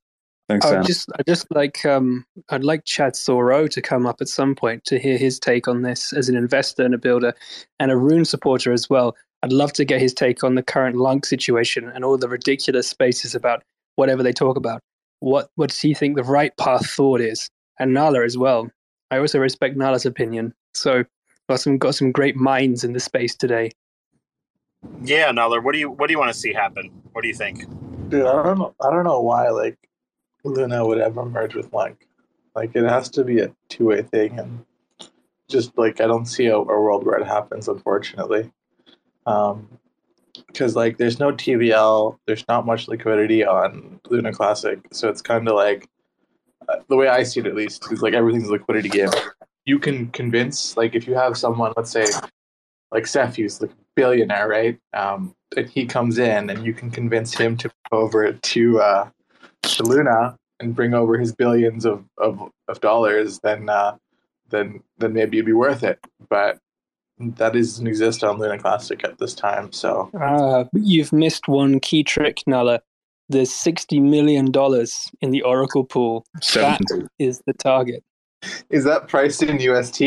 [0.47, 0.83] Thanks, I Sam.
[0.83, 4.83] just, I just like, um, I'd like Chad Thoreau to come up at some point
[4.85, 7.33] to hear his take on this as an investor and a builder,
[7.79, 9.15] and a Rune supporter as well.
[9.43, 12.89] I'd love to get his take on the current Lunc situation and all the ridiculous
[12.89, 13.63] spaces about
[13.95, 14.81] whatever they talk about.
[15.19, 17.49] What, what does he think the right path forward is?
[17.79, 18.69] And Nala as well.
[19.11, 20.53] I also respect Nala's opinion.
[20.73, 21.03] So
[21.49, 23.71] got some got some great minds in the space today.
[25.03, 26.91] Yeah, Nala, what do you what do you want to see happen?
[27.11, 27.65] What do you think?
[28.09, 28.75] Dude, I don't know.
[28.81, 29.77] I don't know why like
[30.43, 32.07] Luna would ever merge with Lunc.
[32.55, 34.65] Like it has to be a two way thing, and
[35.47, 37.67] just like I don't see a, a world where it happens.
[37.67, 38.51] Unfortunately,
[39.25, 39.67] um,
[40.47, 45.47] because like there's no TVL, there's not much liquidity on Luna Classic, so it's kind
[45.47, 45.87] of like
[46.67, 49.09] uh, the way I see it at least is like everything's a liquidity game.
[49.65, 52.05] You can convince like if you have someone, let's say
[52.91, 54.79] like Seth, who's like billionaire, right?
[54.93, 59.09] Um, and he comes in, and you can convince him to over to uh,
[59.63, 63.95] to Luna and bring over his billions of of, of dollars, then uh,
[64.49, 65.99] then then maybe it'd be worth it.
[66.29, 66.59] But
[67.19, 69.71] that doesn't exist on Luna Classic at this time.
[69.71, 72.81] So Uh, you've missed one key trick, Nala.
[73.27, 74.47] There's $60 million
[75.21, 76.25] in the Oracle pool.
[76.33, 77.07] That Seventy.
[77.19, 78.03] is the target.
[78.69, 80.01] is that priced in UST?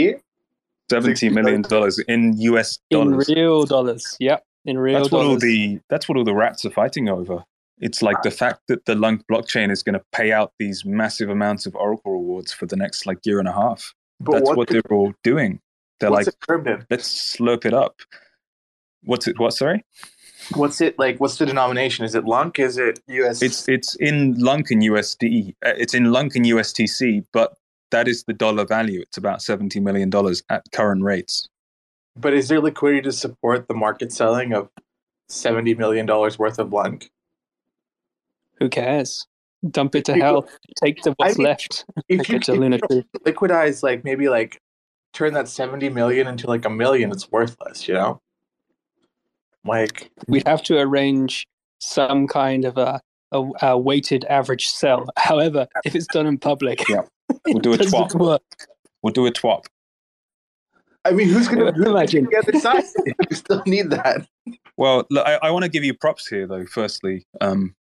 [0.91, 3.29] Seventy million dollars in US dollars.
[3.29, 4.17] In real dollars.
[4.21, 4.45] Yep.
[4.67, 7.45] In real That's what all the that's what all the rats are fighting over.
[7.79, 11.31] It's like the fact that the Lunc blockchain is going to pay out these massive
[11.31, 13.95] amounts of Oracle rewards for the next like year and a half.
[14.21, 15.61] But That's what what they're all doing.
[16.03, 18.01] They're what's like, it let's slurp it up.
[19.05, 19.39] What's it?
[19.39, 19.55] What?
[19.55, 19.85] Sorry,
[20.55, 21.19] What's it like?
[21.19, 22.05] What's the denomination?
[22.05, 22.59] Is it Lunc?
[22.59, 23.43] Is it US?
[23.43, 25.55] it's it's in Lunc and USD.
[25.65, 27.57] Uh, it's in Lunc and USTC, but
[27.91, 29.01] that is the dollar value.
[29.01, 31.49] It's about seventy million dollars at current rates.
[32.17, 34.69] But is there liquidity to support the market selling of
[35.29, 37.11] seventy million dollars worth of Lunc?
[38.59, 39.27] Who cares?
[39.71, 40.49] Dump it to hell.
[40.83, 41.85] Take the what's I mean, left.
[42.09, 42.79] If you, if you Luna
[43.25, 44.61] liquidize, like maybe like
[45.13, 47.87] turn that seventy million into like a million, it's worthless.
[47.89, 48.21] You know,
[49.65, 51.47] like We'd have to arrange
[51.81, 53.01] some kind of a,
[53.33, 55.07] a, a weighted average sell.
[55.17, 57.03] However, if it's done in public, Yeah.
[57.47, 58.15] We'll do a it TWAP.
[58.15, 58.43] work.
[59.03, 59.65] We'll do a TWAP.
[61.05, 62.29] I mean, who's gonna who's Imagine.
[62.31, 62.85] the other side?
[63.31, 64.27] you still need that.
[64.77, 66.65] Well, look, I, I want to give you props here, though.
[66.67, 67.75] Firstly, um,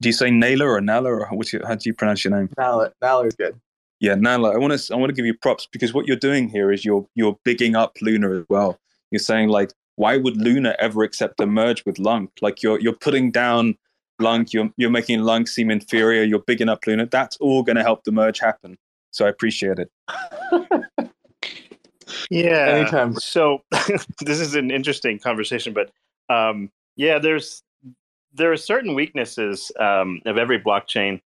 [0.00, 2.48] do you say Naylor or Nala, or which, how do you pronounce your name?
[2.58, 3.60] Now, now is good.
[4.00, 4.54] Yeah, Nala.
[4.54, 6.84] I want to I want to give you props because what you're doing here is
[6.84, 8.78] you're you're bigging up Luna as well.
[9.10, 12.30] You're saying like, why would Luna ever accept a merge with Lunc?
[12.42, 13.76] Like you're you're putting down
[14.18, 14.52] Lunc.
[14.52, 16.24] You're you're making Lunc seem inferior.
[16.24, 17.06] You're bigging up Luna.
[17.06, 18.76] That's all going to help the merge happen.
[19.12, 19.90] So I appreciate it.
[22.30, 22.66] Yeah.
[22.68, 23.14] Anytime.
[23.14, 23.62] So
[24.20, 25.90] this is an interesting conversation, but
[26.34, 27.62] um, yeah, there's
[28.34, 31.20] there are certain weaknesses um, of every blockchain,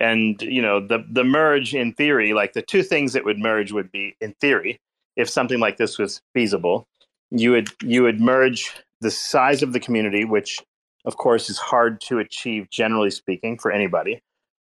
[0.00, 3.70] and you know the the merge in theory, like the two things that would merge
[3.70, 4.80] would be in theory,
[5.16, 6.88] if something like this was feasible,
[7.30, 10.58] you would you would merge the size of the community, which
[11.04, 14.20] of course is hard to achieve generally speaking for anybody.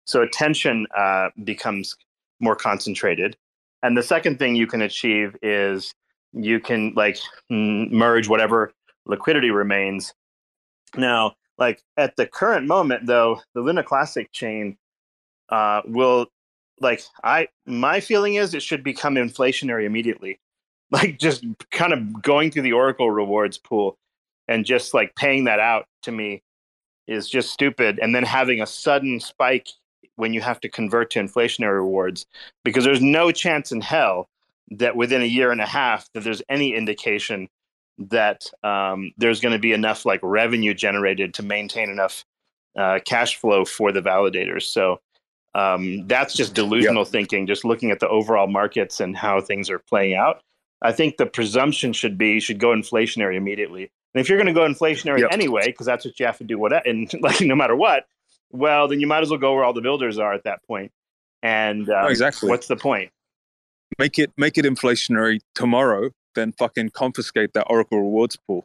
[0.06, 1.96] So attention uh, becomes
[2.40, 3.36] more concentrated.
[3.82, 5.94] And the second thing you can achieve is
[6.32, 7.18] you can like
[7.50, 8.72] merge whatever
[9.06, 10.14] liquidity remains.
[10.96, 14.76] Now, like at the current moment, though, the Luna Classic chain
[15.48, 16.26] uh, will
[16.80, 20.40] like I my feeling is it should become inflationary immediately.
[20.90, 23.96] Like just kind of going through the Oracle rewards pool
[24.46, 26.42] and just like paying that out to me
[27.08, 27.98] is just stupid.
[28.00, 29.68] And then having a sudden spike
[30.16, 32.26] when you have to convert to inflationary rewards
[32.64, 34.28] because there's no chance in hell
[34.70, 37.48] that within a year and a half that there's any indication
[37.98, 42.24] that um, there's going to be enough like revenue generated to maintain enough
[42.76, 44.62] uh, cash flow for the validators.
[44.62, 45.00] So
[45.54, 47.12] um, that's just delusional yep.
[47.12, 47.46] thinking.
[47.46, 50.42] Just looking at the overall markets and how things are playing out.
[50.82, 53.90] I think the presumption should be you should go inflationary immediately.
[54.14, 55.32] And if you're going to go inflationary yep.
[55.32, 58.06] anyway, because that's what you have to do, what and like no matter what,
[58.50, 60.92] well, then you might as well go where all the builders are at that point.
[61.42, 63.10] And um, exactly, what's the point?
[63.98, 68.64] Make it make it inflationary tomorrow, then fucking confiscate that Oracle rewards pool,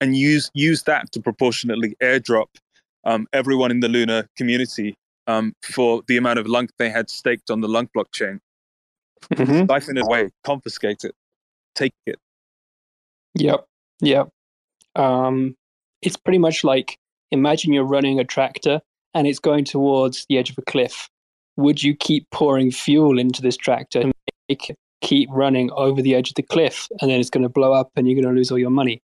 [0.00, 2.46] and use use that to proportionately airdrop
[3.04, 4.94] um, everyone in the Luna community
[5.30, 8.40] um, for the amount of Lunc they had staked on the Lunc blockchain.
[9.34, 9.66] Mm-hmm.
[9.68, 11.14] Siphon it away, confiscate it,
[11.74, 12.18] take it.
[13.34, 13.64] Yep,
[14.00, 14.28] yep.
[14.96, 15.54] Um,
[16.02, 16.98] it's pretty much like
[17.30, 18.80] imagine you're running a tractor
[19.14, 21.08] and it's going towards the edge of a cliff,
[21.56, 24.12] would you keep pouring fuel into this tractor and
[24.48, 27.48] make it keep running over the edge of the cliff and then it's going to
[27.48, 29.00] blow up and you're going to lose all your money?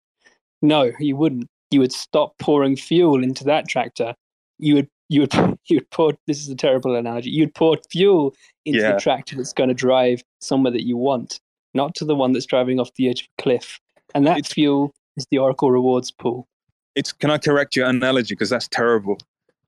[0.61, 1.47] No, you wouldn't.
[1.71, 4.13] You would stop pouring fuel into that tractor.
[4.59, 5.33] You would you would
[5.65, 7.29] you would pour this is a terrible analogy.
[7.29, 8.35] You'd put fuel
[8.65, 8.93] into yeah.
[8.93, 11.39] the tractor that's going to drive somewhere that you want,
[11.73, 13.79] not to the one that's driving off the edge of a cliff.
[14.13, 16.47] And that it's, fuel is the Oracle rewards pool.
[16.95, 19.17] It's can I correct your analogy because that's terrible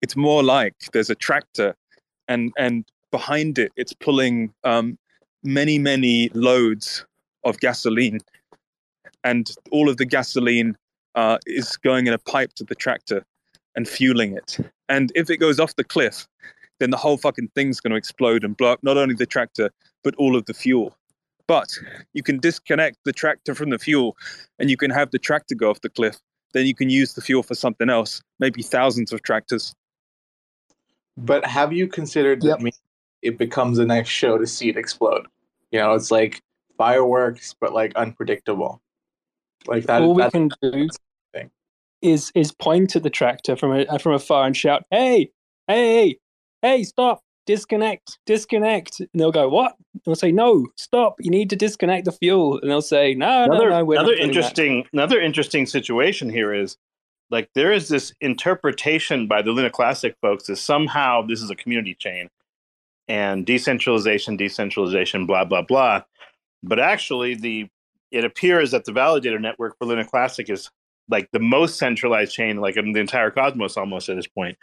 [0.02, 1.76] it's more like there's a tractor
[2.28, 4.98] and and behind it it's pulling um,
[5.44, 7.06] many many loads
[7.44, 8.20] of gasoline
[9.24, 10.78] and all of the gasoline
[11.16, 13.26] uh, is going in a pipe to the tractor
[13.78, 14.58] and fueling it
[14.90, 16.28] and if it goes off the cliff
[16.80, 19.70] then the whole fucking thing's going to explode and blow up not only the tractor
[20.04, 20.98] but all of the fuel
[21.48, 21.70] but
[22.14, 24.18] you can disconnect the tractor from the fuel
[24.60, 26.18] and you can have the tractor go off the cliff
[26.54, 29.74] then you can use the fuel for something else maybe thousands of tractors
[31.18, 32.60] but have you considered yep.
[32.60, 32.74] that
[33.22, 35.28] it becomes the next show to see it explode?
[35.72, 36.42] You know, it's like
[36.78, 38.82] fireworks, but like unpredictable.
[39.66, 40.02] Like that.
[40.02, 40.90] All we can do thing.
[42.02, 45.32] Is is point at the tractor from a, from afar and shout, "Hey,
[45.68, 46.18] hey,
[46.62, 47.22] hey, stop!
[47.46, 51.16] Disconnect, disconnect!" And they'll go, "What?" And we'll say, "No, stop!
[51.20, 54.84] You need to disconnect the fuel." And they'll say, "No, another, no, no." another interesting,
[54.84, 54.94] that.
[54.94, 56.78] another interesting situation here is
[57.30, 61.56] like there is this interpretation by the Luna Classic folks that somehow this is a
[61.56, 62.30] community chain
[63.08, 66.04] and decentralization, decentralization, blah blah blah.
[66.64, 67.70] But actually, the
[68.12, 70.70] it appears that the validator network for Luna Classic is
[71.10, 74.58] like the most centralized chain, like in the entire cosmos, almost at this point,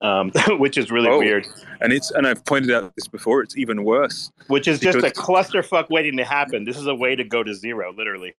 [0.00, 1.46] um, which is really oh, weird.
[1.80, 3.42] And it's and I've pointed out this before.
[3.42, 4.30] It's even worse.
[4.48, 6.64] Which is just a clusterfuck waiting to happen.
[6.64, 8.34] This is a way to go to zero, literally.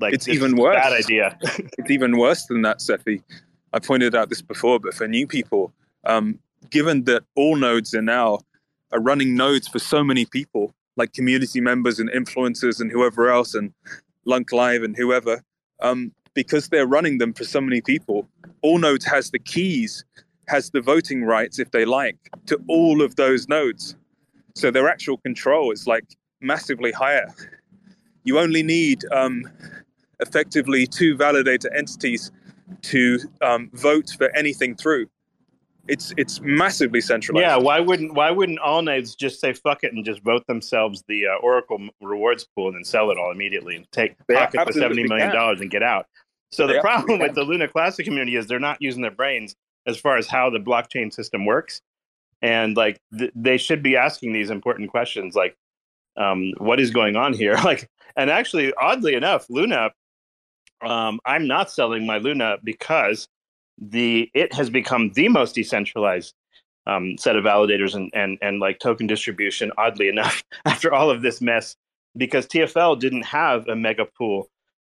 [0.00, 0.76] Like it's even worse.
[0.76, 1.38] Bad idea.
[1.42, 3.22] it's even worse than that, Cephii.
[3.72, 5.72] I pointed out this before, but for new people,
[6.04, 6.38] um,
[6.70, 8.40] given that all nodes are now
[8.92, 13.54] are running nodes for so many people, like community members and influencers and whoever else,
[13.54, 13.72] and
[14.24, 15.42] Lunc Live and whoever,
[15.80, 18.28] um, because they're running them for so many people,
[18.62, 20.04] all nodes has the keys,
[20.48, 23.96] has the voting rights if they like to all of those nodes.
[24.54, 26.04] So their actual control is like
[26.40, 27.26] massively higher.
[28.24, 29.48] You only need um,
[30.20, 32.30] effectively two validator entities
[32.82, 35.06] to um, vote for anything through.
[35.86, 37.42] It's it's massively centralized.
[37.42, 41.04] Yeah, why wouldn't why wouldn't all nodes just say fuck it and just vote themselves
[41.08, 44.72] the uh, Oracle rewards pool and then sell it all immediately and take pocket the
[44.72, 46.06] seventy million dollars and get out?
[46.54, 49.98] So the problem with the Luna Classic community is they're not using their brains as
[49.98, 51.80] far as how the blockchain system works,
[52.42, 55.56] and like th- they should be asking these important questions like,
[56.16, 57.56] um, what is going on here?
[57.64, 59.90] Like, and actually, oddly enough, Luna
[60.84, 63.28] um, I'm not selling my Luna because
[63.78, 66.34] the it has become the most decentralized
[66.86, 69.72] um, set of validators and, and and like token distribution.
[69.78, 71.76] Oddly enough, after all of this mess,
[72.16, 74.48] because TFL didn't have a mega pool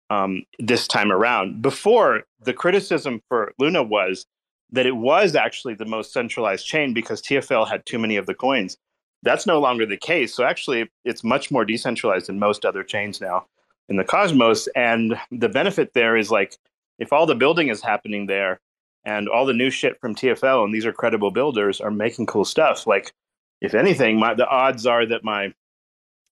[0.10, 1.62] um, this time around.
[1.62, 4.26] Before, the criticism for Luna was
[4.72, 8.34] that it was actually the most centralized chain because TFL had too many of the
[8.34, 8.78] coins.
[9.24, 10.36] That's no longer the case.
[10.36, 13.46] So actually, it's much more decentralized than most other chains now
[13.90, 14.68] in the Cosmos.
[14.76, 16.56] And the benefit there is like
[17.00, 18.60] if all the building is happening there
[19.04, 22.46] and all the new shit from TFL and these are credible builders are making cool
[22.46, 23.14] stuff, like
[23.62, 25.54] if anything, my the odds are that my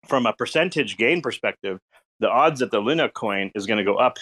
[0.07, 1.79] from a percentage gain perspective,
[2.23, 4.17] the odds that the Luna coin is going to go up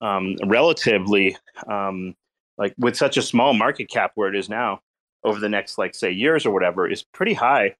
[0.00, 1.36] um, relatively,
[1.68, 2.16] um,
[2.58, 4.80] like with such a small market cap where it is now,
[5.22, 7.76] over the next like say years or whatever, is pretty high.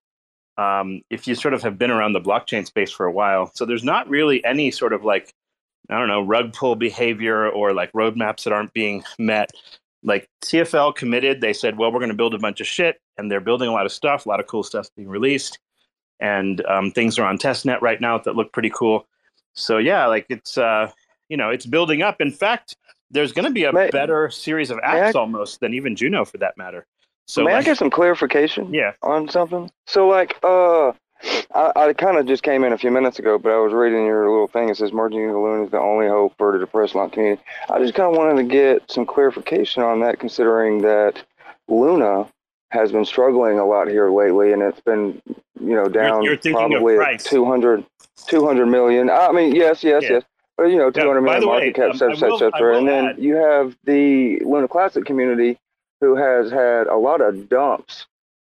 [0.59, 3.65] Um, if you sort of have been around the blockchain space for a while, so
[3.65, 5.35] there's not really any sort of like
[5.91, 9.51] I don't know rug pull behavior or like roadmaps that aren't being met.
[10.05, 13.29] Like TFL committed, they said, well, we're going to build a bunch of shit, and
[13.29, 15.59] they're building a lot of stuff, a lot of cool stuff being released
[16.21, 19.07] and um, things are on testnet right now that look pretty cool.
[19.55, 20.91] So yeah, like it's uh,
[21.29, 22.21] you know it's building up.
[22.21, 22.77] In fact,
[23.11, 26.25] there's going to be a may, better series of apps I, almost than even Juno
[26.25, 26.87] for that matter.
[27.27, 28.73] So may like, I get some clarification?
[28.73, 28.93] Yeah.
[29.03, 29.71] On something.
[29.87, 30.93] So like uh.
[31.53, 34.07] I, I kind of just came in a few minutes ago, but I was reading
[34.07, 34.69] your little thing.
[34.69, 37.43] It says merging the Luna is the only hope for the depressed long community.
[37.69, 41.21] I just kind of wanted to get some clarification on that, considering that
[41.67, 42.29] Luna
[42.71, 45.21] has been struggling a lot here lately, and it's been
[45.61, 46.97] you know down you're, you're probably
[48.27, 49.11] 200, 200 million.
[49.11, 50.13] I mean, yes, yes, yeah.
[50.13, 50.23] yes.
[50.57, 52.79] But you know, two hundred million market way, cap, um, etc., etc.
[52.79, 53.19] And then add.
[53.19, 55.57] you have the Luna Classic community,
[56.01, 58.07] who has had a lot of dumps,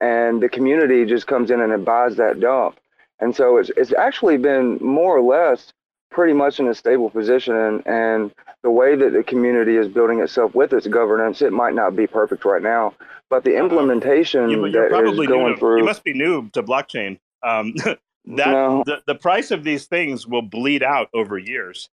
[0.03, 2.79] and the community just comes in and buys that dump,
[3.21, 5.73] and so it's it's actually been more or less
[6.15, 10.21] pretty much in a stable position and, and the way that the community is building
[10.21, 12.95] itself with its governance it might not be perfect right now
[13.29, 13.65] but the uh-huh.
[13.65, 17.75] implementation you, that is going to, through you must be new to blockchain um,
[18.27, 18.83] that no.
[18.87, 21.89] the, the price of these things will bleed out over years.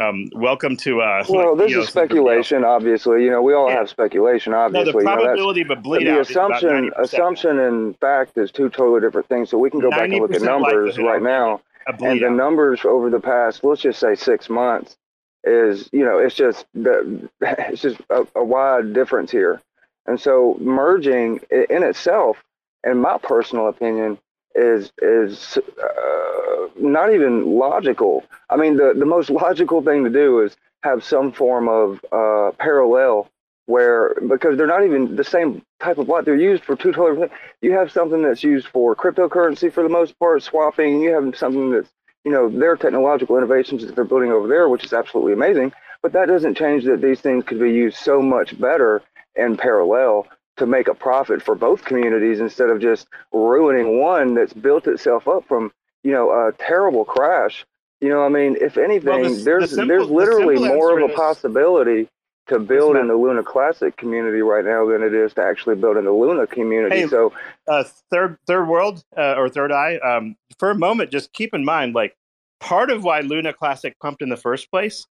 [0.00, 3.22] Um, welcome to uh well like, this is speculation obviously.
[3.22, 3.76] You know we all yeah.
[3.76, 8.36] have speculation obviously no, the probability you know, but bleed the assumption assumption and fact
[8.36, 11.22] is two totally different things so we can go back and look at numbers right
[11.22, 14.96] now and the numbers over the past, let's just say six months,
[15.44, 19.60] is you know it's just it's just a, a wide difference here,
[20.06, 22.42] and so merging in itself,
[22.84, 24.18] in my personal opinion,
[24.54, 28.24] is is uh, not even logical.
[28.50, 32.52] I mean, the the most logical thing to do is have some form of uh,
[32.58, 33.30] parallel
[33.66, 36.24] where because they're not even the same type of block.
[36.24, 37.28] They're used for two totally.
[37.62, 41.00] You have something that's used for cryptocurrency for the most part, swapping.
[41.00, 41.90] You have something that's
[42.24, 45.72] you know their technological innovations that they're building over there, which is absolutely amazing.
[46.02, 49.02] But that doesn't change that these things could be used so much better
[49.36, 50.26] in parallel
[50.56, 55.26] to make a profit for both communities instead of just ruining one that's built itself
[55.26, 57.64] up from you know a terrible crash.
[58.00, 60.98] You know, I mean, if anything, well, the, there's the simple, there's literally the more
[60.98, 62.08] of a possibility
[62.48, 65.96] to build in the Luna Classic community right now than it is to actually build
[65.96, 66.96] in the Luna community.
[66.96, 67.32] Hey, so,
[67.66, 69.96] uh, third third world uh, or third eye.
[69.96, 72.14] Um, for a moment, just keep in mind, like
[72.60, 75.06] part of why Luna Classic pumped in the first place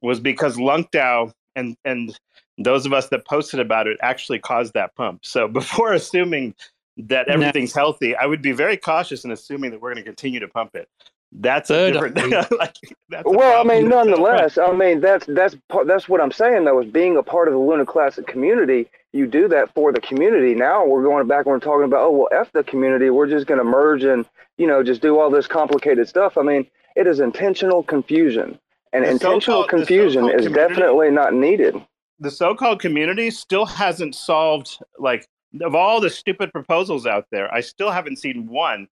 [0.00, 2.18] was because LUNC DAO and and
[2.58, 5.24] those of us that posted about it actually caused that pump.
[5.24, 6.54] So before assuming
[6.96, 10.40] that everything's healthy, I would be very cautious in assuming that we're going to continue
[10.40, 10.88] to pump it.
[11.32, 12.16] That's a different.
[12.58, 12.74] like,
[13.08, 15.56] that's well, I mean, nonetheless, I mean that's that's
[15.86, 16.80] that's what I'm saying though.
[16.80, 20.54] Is being a part of the Luna Classic community, you do that for the community.
[20.54, 23.10] Now we're going back and we're talking about oh well, f the community.
[23.10, 24.24] We're just going to merge and
[24.56, 26.38] you know just do all this complicated stuff.
[26.38, 28.58] I mean, it is intentional confusion,
[28.94, 31.74] and the intentional confusion is definitely not needed.
[32.20, 35.26] The so-called community still hasn't solved like
[35.62, 37.52] of all the stupid proposals out there.
[37.52, 38.88] I still haven't seen one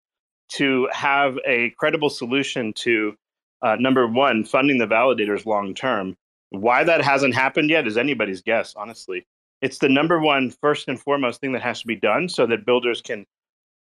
[0.50, 3.16] to have a credible solution to
[3.62, 6.16] uh, number one, funding the validators long term.
[6.52, 9.26] Why that hasn't happened yet is anybody's guess, honestly.
[9.62, 12.66] It's the number one, first and foremost thing that has to be done so that
[12.66, 13.26] builders can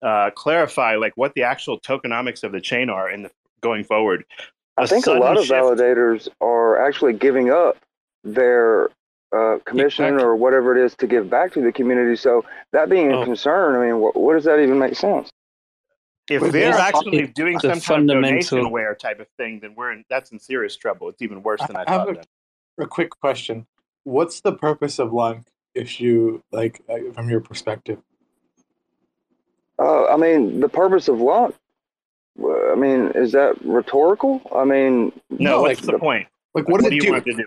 [0.01, 4.23] uh, clarify like what the actual tokenomics of the chain are in the going forward.
[4.77, 7.77] I think a lot of validators are actually giving up
[8.23, 8.89] their
[9.33, 12.15] uh, commission or whatever it is to give back to the community.
[12.15, 13.25] So that being a oh.
[13.25, 15.31] concern, I mean, what, what does that even make sense?
[16.29, 20.31] if they're actually doing some kind of donationware type of thing, then we're in, that's
[20.31, 21.09] in serious trouble.
[21.09, 22.07] It's even worse than I, I thought.
[22.07, 22.25] Have
[22.79, 23.65] a, a, quick question:
[24.03, 27.99] What's the purpose of Lunc, if you like, uh, from your perspective?
[29.77, 31.55] Uh, I mean, the purpose of Lunc.
[32.41, 34.41] I mean, is that rhetorical?
[34.55, 35.61] I mean, no.
[35.61, 36.27] What's like, the, point?
[36.55, 37.45] Like, what, what do you want to do?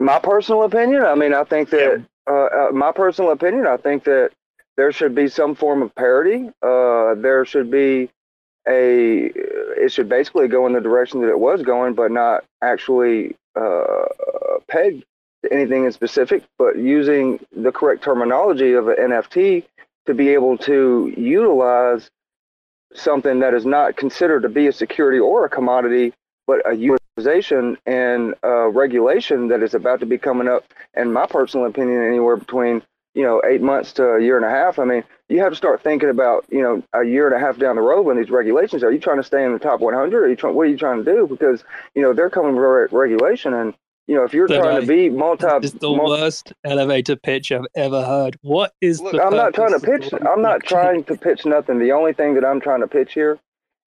[0.00, 1.02] My personal opinion.
[1.02, 1.98] I mean, I think that.
[1.98, 2.04] Yeah.
[2.32, 3.66] Uh, uh, my personal opinion.
[3.66, 4.30] I think that
[4.76, 6.50] there should be some form of parity.
[6.62, 8.10] Uh, there should be
[8.68, 13.34] a it should basically go in the direction that it was going, but not actually
[13.56, 14.04] uh,
[14.68, 15.04] pegged
[15.44, 19.64] to anything in specific, but using the correct terminology of an NFT
[20.06, 22.10] to be able to utilize
[22.94, 26.12] something that is not considered to be a security or a commodity,
[26.48, 30.64] but a utilization and uh, regulation that is about to be coming up,
[30.96, 32.82] in my personal opinion, anywhere between
[33.14, 34.78] you know eight months to a year and a half.
[34.78, 37.58] I mean, you have to start thinking about you know a year and a half
[37.58, 38.90] down the road when these regulations are.
[38.90, 40.24] You trying to stay in the top 100?
[40.24, 40.54] Are you trying?
[40.54, 41.26] What are you trying to do?
[41.28, 41.62] Because
[41.94, 43.74] you know they're coming with regulation and
[44.06, 47.52] you know, if you're trying guy, to be multi, it's the multi- worst elevator pitch
[47.52, 48.38] I've ever heard.
[48.40, 49.02] What is?
[49.02, 50.14] Look, I'm not trying to pitch.
[50.14, 51.78] I'm not trying to pitch nothing.
[51.78, 53.38] The only thing that I'm trying to pitch here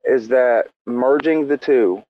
[0.04, 2.04] is that merging the two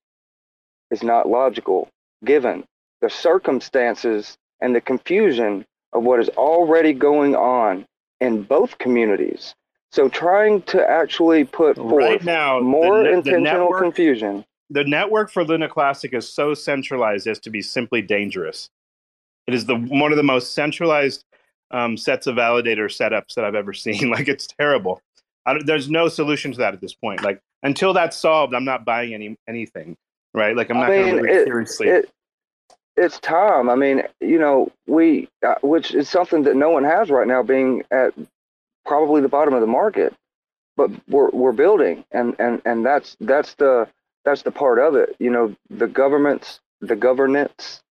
[0.91, 1.89] is not logical,
[2.23, 2.63] given
[3.01, 7.85] the circumstances and the confusion of what is already going on
[8.19, 9.55] in both communities.
[9.91, 14.85] So, trying to actually put forth right now, more the, intentional the network, confusion the
[14.85, 18.69] network for Luna Classic is so centralized as to be simply dangerous.
[19.45, 21.25] It is the one of the most centralized
[21.71, 24.09] um, sets of validator setups that I've ever seen.
[24.09, 25.01] like it's terrible.
[25.65, 27.21] there's no solution to that at this point.
[27.21, 29.97] Like until that's solved, I'm not buying any anything.
[30.33, 30.55] Right?
[30.55, 31.89] Like I'm not going to it, seriously.
[31.89, 32.09] It,
[32.97, 33.69] it's time.
[33.69, 37.43] I mean, you know, we uh, which is something that no one has right now,
[37.43, 38.13] being at
[38.85, 40.13] probably the bottom of the market,
[40.77, 43.87] but we're we're building, and and and that's that's the
[44.25, 45.15] that's the part of it.
[45.19, 47.81] You know, the governments, the governance,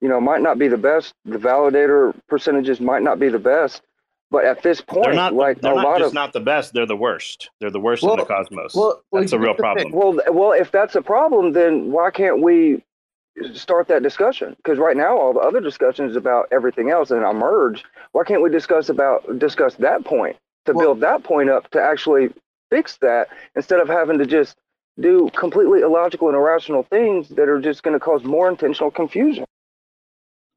[0.00, 1.14] you know, might not be the best.
[1.24, 3.82] The validator percentages might not be the best.
[4.30, 6.40] But at this point, they're not, like they're a not lot just of not the
[6.40, 7.48] best; they're the worst.
[7.60, 8.74] They're the worst well, in the cosmos.
[8.74, 9.90] Well, that's a real problem.
[9.90, 12.84] Well, well, if that's a problem, then why can't we
[13.54, 14.54] start that discussion?
[14.56, 17.84] Because right now, all the other discussions about everything else and a merge.
[18.12, 20.36] Why can't we discuss about discuss that point
[20.66, 22.28] to well, build that point up to actually
[22.68, 24.56] fix that instead of having to just
[25.00, 29.46] do completely illogical and irrational things that are just going to cause more intentional confusion.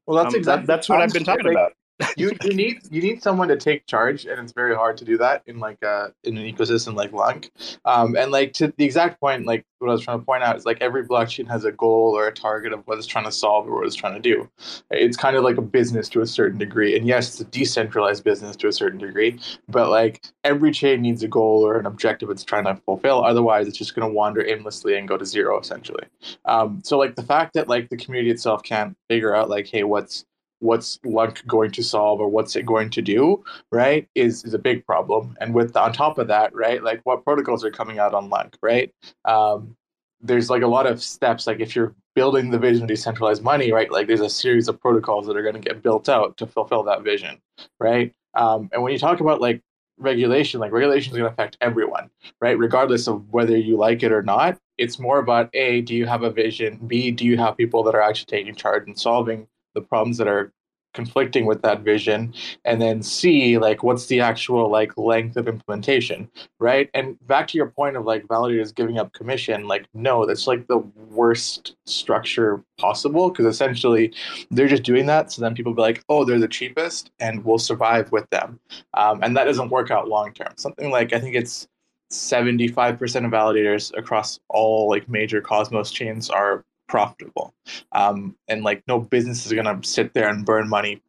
[0.06, 1.72] Well, that's um, exactly that, that's what I've been talking about
[2.16, 5.18] you you need you need someone to take charge, and it's very hard to do
[5.18, 7.50] that in like a uh, in an ecosystem like Lunc.
[7.84, 10.56] Um, and like to the exact point, like what I was trying to point out
[10.56, 13.32] is like every blockchain has a goal or a target of what it's trying to
[13.32, 14.48] solve or what it's trying to do.
[14.90, 18.24] It's kind of like a business to a certain degree, and yes, it's a decentralized
[18.24, 19.38] business to a certain degree.
[19.68, 23.24] But like every chain needs a goal or an objective it's trying to fulfill.
[23.24, 26.04] Otherwise, it's just going to wander aimlessly and go to zero essentially.
[26.44, 29.84] Um, so like the fact that like the community itself can't figure out like, hey,
[29.84, 30.24] what's
[30.62, 34.58] what's Lunc going to solve or what's it going to do, right, is, is a
[34.58, 35.36] big problem.
[35.40, 38.56] And with on top of that, right, like what protocols are coming out on Lunc,
[38.62, 38.92] right?
[39.24, 39.76] Um,
[40.20, 41.48] there's like a lot of steps.
[41.48, 44.80] Like if you're building the vision of decentralized money, right, like there's a series of
[44.80, 47.38] protocols that are going to get built out to fulfill that vision,
[47.80, 48.14] right?
[48.34, 49.60] Um, and when you talk about like
[49.98, 52.08] regulation, like regulation is going to affect everyone,
[52.40, 52.56] right?
[52.56, 54.58] Regardless of whether you like it or not.
[54.78, 56.78] It's more about A, do you have a vision?
[56.86, 60.28] B, do you have people that are actually taking charge and solving the problems that
[60.28, 60.52] are
[60.94, 62.34] conflicting with that vision
[62.64, 66.90] and then see like what's the actual like length of implementation right?
[66.94, 70.66] And back to your point of like validators giving up commission like no that's like
[70.66, 70.78] the
[71.08, 74.12] worst structure possible because essentially
[74.50, 77.58] they're just doing that so then people be like oh they're the cheapest and we'll
[77.58, 78.60] survive with them.
[78.94, 80.52] Um, and that doesn't work out long term.
[80.56, 81.68] Something like i think it's
[82.10, 86.62] 75% of validators across all like major cosmos chains are
[86.92, 87.54] profitable.
[87.92, 91.00] Um, and like no business is gonna sit there and burn money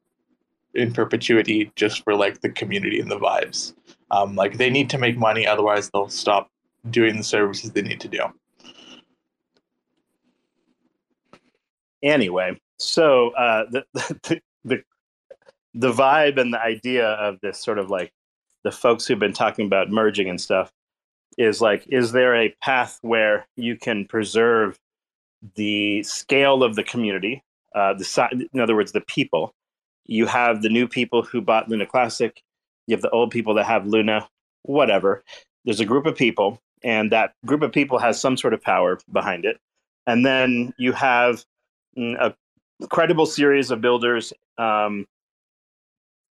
[0.73, 3.73] in perpetuity just for like the community and the vibes.
[4.09, 6.49] Um, like they need to make money, otherwise they'll stop
[6.89, 8.21] doing the services they need to do.
[12.01, 14.83] Anyway, so uh, the, the the
[15.73, 18.13] the vibe and the idea of this sort of like
[18.63, 20.71] the folks who've been talking about merging and stuff
[21.37, 24.79] is like, is there a path where you can preserve
[25.55, 27.43] the scale of the community,
[27.75, 29.53] uh, the si- in other words, the people.
[30.05, 32.41] You have the new people who bought Luna Classic.
[32.87, 34.27] You have the old people that have Luna,
[34.63, 35.23] whatever.
[35.65, 38.99] There's a group of people, and that group of people has some sort of power
[39.11, 39.59] behind it.
[40.05, 41.45] And then you have
[41.97, 42.35] mm, a
[42.87, 45.07] credible series of builders um,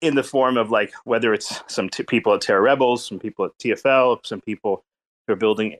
[0.03, 3.47] in the form of like whether it's some t- people at Terra Rebels, some people
[3.47, 4.85] at TFL, some people
[5.27, 5.77] who are building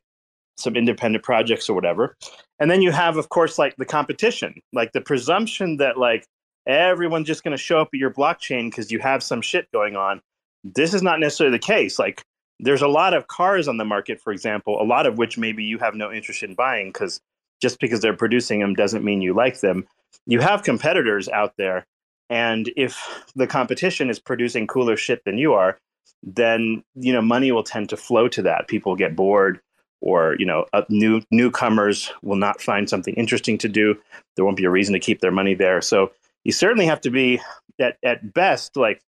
[0.57, 2.17] some independent projects or whatever.
[2.59, 6.27] And then you have, of course, like the competition, like the presumption that like
[6.67, 9.97] everyone's just going to show up at your blockchain because you have some shit going
[9.97, 10.21] on.
[10.65, 11.99] This is not necessarily the case.
[11.99, 12.23] Like
[12.61, 15.65] there's a lot of cars on the market, for example, a lot of which maybe
[15.65, 17.21] you have no interest in buying because
[17.61, 19.85] just because they're producing them doesn't mean you like them.
[20.27, 21.87] You have competitors out there.
[22.31, 25.79] And if the competition is producing cooler shit than you are,
[26.23, 28.69] then you know money will tend to flow to that.
[28.69, 29.61] People get bored
[30.03, 33.97] or you know uh, new newcomers will not find something interesting to do.
[34.37, 35.81] There won't be a reason to keep their money there.
[35.81, 36.13] So
[36.45, 37.41] you certainly have to be
[37.81, 39.01] at, at best like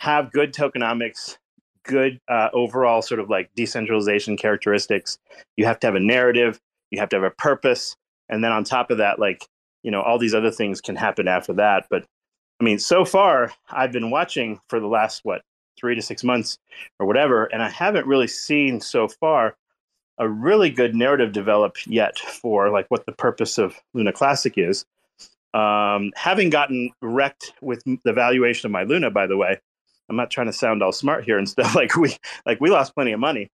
[0.00, 1.36] have good tokenomics
[1.84, 5.18] good uh, overall sort of like decentralization characteristics.
[5.56, 6.58] You have to have a narrative.
[6.90, 7.94] You have to have a purpose.
[8.30, 9.46] And then on top of that like
[9.82, 11.86] you know all these other things can happen after that.
[11.90, 12.06] But
[12.60, 15.42] i mean so far i've been watching for the last what
[15.78, 16.58] three to six months
[16.98, 19.56] or whatever and i haven't really seen so far
[20.18, 24.84] a really good narrative developed yet for like what the purpose of luna classic is.
[25.52, 29.60] Um, having gotten wrecked with the valuation of my luna by the way
[30.08, 32.94] i'm not trying to sound all smart here and stuff like we like we lost
[32.94, 33.50] plenty of money.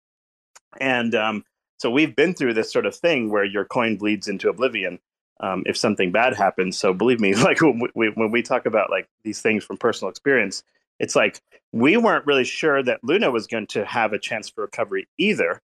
[0.80, 1.44] And um,
[1.77, 4.99] so we've been through this sort of thing where your coin bleeds into oblivion
[5.40, 6.77] um, if something bad happens.
[6.77, 10.10] So believe me, like when we, when we talk about like these things from personal
[10.10, 10.64] experience,
[10.99, 11.41] it's like
[11.73, 15.61] we weren't really sure that Luna was going to have a chance for recovery either,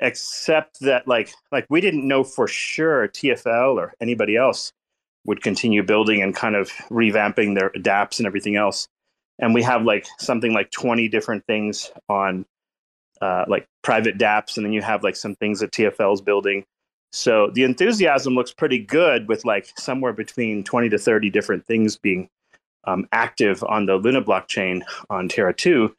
[0.00, 4.72] except that like like we didn't know for sure TFL or anybody else
[5.26, 8.88] would continue building and kind of revamping their dApps and everything else.
[9.38, 12.46] And we have like something like 20 different things on
[13.20, 16.64] uh, like private dApps, and then you have like some things that TFL is building.
[17.12, 21.96] So the enthusiasm looks pretty good with like somewhere between 20 to 30 different things
[21.96, 22.28] being
[22.84, 25.94] um, active on the Luna blockchain on Terra 2.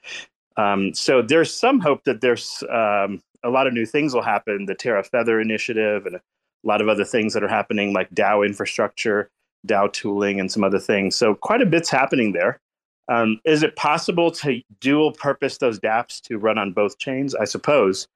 [0.58, 4.66] Um, so there's some hope that there's um, a lot of new things will happen.
[4.66, 6.22] The Terra Feather initiative and a
[6.64, 9.30] lot of other things that are happening, like DAO infrastructure,
[9.68, 11.16] DAO tooling, and some other things.
[11.16, 12.60] So quite a bit's happening there.
[13.08, 17.36] Um, is it possible to dual purpose those dApps to run on both chains?
[17.36, 18.08] I suppose,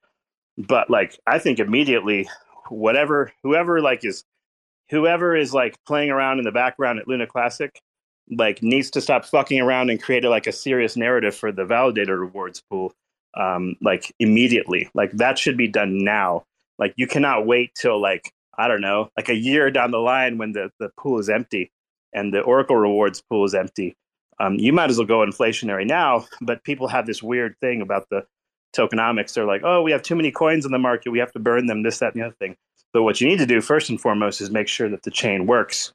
[0.56, 2.28] but like I think immediately,
[2.68, 4.24] whatever whoever like is
[4.88, 7.80] whoever is like playing around in the background at Luna Classic,
[8.30, 11.64] like needs to stop fucking around and create a, like a serious narrative for the
[11.64, 12.92] validator rewards pool,
[13.36, 14.88] um, like immediately.
[14.94, 16.44] Like that should be done now.
[16.78, 20.38] Like you cannot wait till like I don't know, like a year down the line
[20.38, 21.70] when the the pool is empty
[22.12, 23.96] and the Oracle rewards pool is empty
[24.38, 26.26] um, you might as well go inflationary now.
[26.40, 28.24] But people have this weird thing about the
[28.76, 29.34] tokenomics.
[29.34, 31.10] They're like, oh, we have too many coins in the market.
[31.10, 32.56] We have to burn them, this, that, and the other thing.
[32.92, 35.46] But what you need to do first and foremost is make sure that the chain
[35.46, 35.92] works.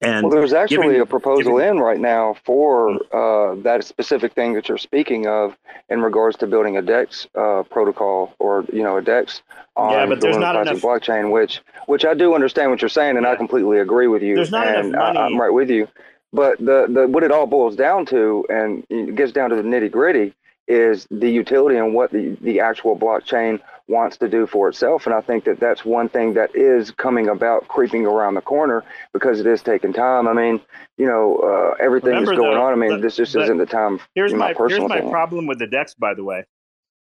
[0.00, 4.32] And well, there's actually given, a proposal given, in right now for uh, that specific
[4.32, 5.56] thing that you're speaking of
[5.88, 9.42] in regards to building a DEX uh, protocol or you know a DEX
[9.74, 11.32] on yeah, but there's not enough blockchain.
[11.32, 13.32] Which which I do understand what you're saying, and yeah.
[13.32, 14.36] I completely agree with you.
[14.36, 15.18] There's not and enough money.
[15.18, 15.88] I, I'm right with you.
[16.32, 19.62] But the, the what it all boils down to, and it gets down to the
[19.62, 20.34] nitty gritty,
[20.68, 25.06] is the utility and what the, the actual blockchain wants to do for itself.
[25.06, 28.84] And I think that that's one thing that is coming about, creeping around the corner
[29.12, 30.28] because it is taking time.
[30.28, 30.60] I mean,
[30.98, 32.72] you know, uh, everything Remember is going though, on.
[32.72, 33.98] I mean, this just isn't the time.
[34.14, 35.10] Here's my, my here's my thing.
[35.10, 36.44] problem with the DEX, by the way.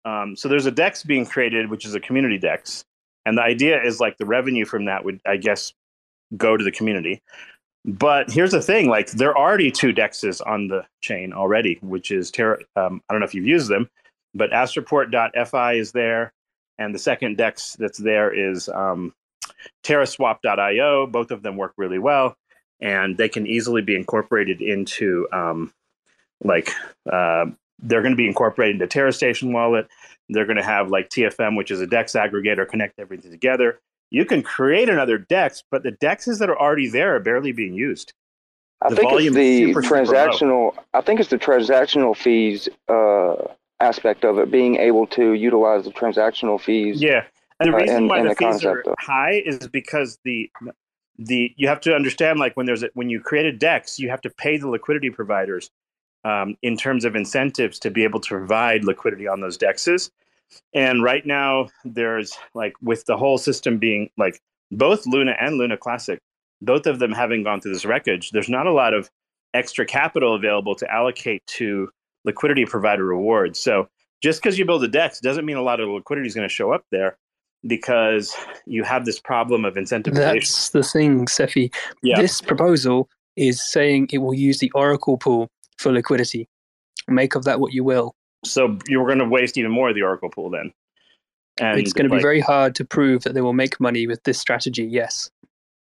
[0.03, 2.83] Um, so there's a DEX being created, which is a community DEX,
[3.27, 5.73] and the idea is like the revenue from that would, I guess,
[6.35, 7.21] go to the community.
[7.83, 12.11] But here's the thing: like there are already two dexes on the chain already, which
[12.11, 12.57] is Terra.
[12.75, 13.89] Um, I don't know if you've used them,
[14.35, 16.33] but Astroport.fi is there,
[16.77, 19.13] and the second dex that's there is um,
[19.83, 21.07] TerraSwap.io.
[21.07, 22.35] Both of them work really well,
[22.79, 25.73] and they can easily be incorporated into um,
[26.43, 26.71] like
[27.11, 27.45] uh,
[27.79, 29.87] they're going to be incorporated into TerraStation Wallet.
[30.29, 33.79] They're going to have like TFM, which is a DEX aggregator, connect everything together
[34.11, 37.73] you can create another DEX, but the dexes that are already there are barely being
[37.73, 38.13] used.
[38.81, 40.73] I the think it's the super, transactional.
[40.73, 45.85] Super I think it's the transactional fees uh, aspect of it, being able to utilize
[45.85, 47.01] the transactional fees.
[47.01, 47.23] Yeah,
[47.59, 48.95] and the reason uh, in, why in the, the fees are of.
[48.99, 50.51] high is because the
[51.17, 54.09] the you have to understand like when there's a, when you create a DEX, you
[54.09, 55.69] have to pay the liquidity providers
[56.25, 60.09] um, in terms of incentives to be able to provide liquidity on those DEXs.
[60.73, 64.41] And right now, there's like with the whole system being like
[64.71, 66.19] both Luna and Luna Classic,
[66.61, 69.09] both of them having gone through this wreckage, there's not a lot of
[69.53, 71.89] extra capital available to allocate to
[72.23, 73.59] liquidity provider rewards.
[73.59, 73.87] So
[74.21, 76.53] just because you build a DEX doesn't mean a lot of liquidity is going to
[76.53, 77.17] show up there
[77.67, 80.13] because you have this problem of incentivization.
[80.13, 81.71] That's the thing, Cephii.
[82.03, 82.21] Yeah.
[82.21, 86.47] This proposal is saying it will use the Oracle pool for liquidity.
[87.07, 88.15] Make of that what you will.
[88.43, 90.73] So you're going to waste even more of the Oracle pool then.
[91.59, 94.07] And it's going to like, be very hard to prove that they will make money
[94.07, 94.83] with this strategy.
[94.83, 95.29] Yes.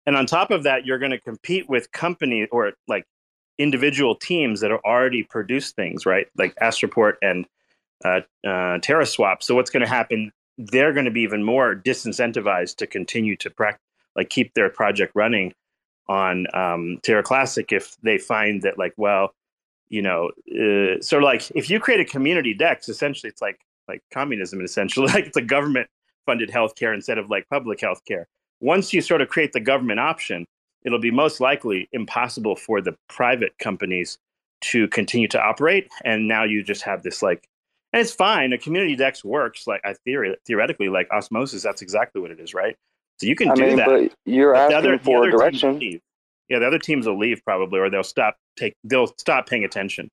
[0.05, 3.05] And on top of that, you're going to compete with companies or like
[3.59, 6.27] individual teams that are already produced things, right?
[6.35, 7.45] Like Astroport and
[8.03, 9.43] uh, uh, TerraSwap.
[9.43, 10.31] So what's going to happen?
[10.57, 13.77] They're going to be even more disincentivized to continue to pra-
[14.15, 15.53] like keep their project running
[16.07, 19.34] on um, Terra Classic if they find that like, well,
[19.91, 23.59] you know, uh, sort of like if you create a community DEX, essentially it's like
[23.89, 25.88] like communism, essentially like it's a government
[26.26, 28.23] funded healthcare instead of like public healthcare.
[28.61, 30.45] Once you sort of create the government option,
[30.85, 34.18] it'll be most likely impossible for the private companies
[34.61, 35.89] to continue to operate.
[36.05, 37.43] And now you just have this like,
[37.91, 38.53] and it's fine.
[38.53, 41.63] A community dex works like I theory theoretically like osmosis.
[41.63, 42.77] That's exactly what it is, right?
[43.19, 43.88] So you can I do mean, that.
[43.88, 45.99] But you're But asking other- the for direction.
[46.49, 50.09] Yeah, the other teams will leave probably, or they'll stop take they'll stop paying attention.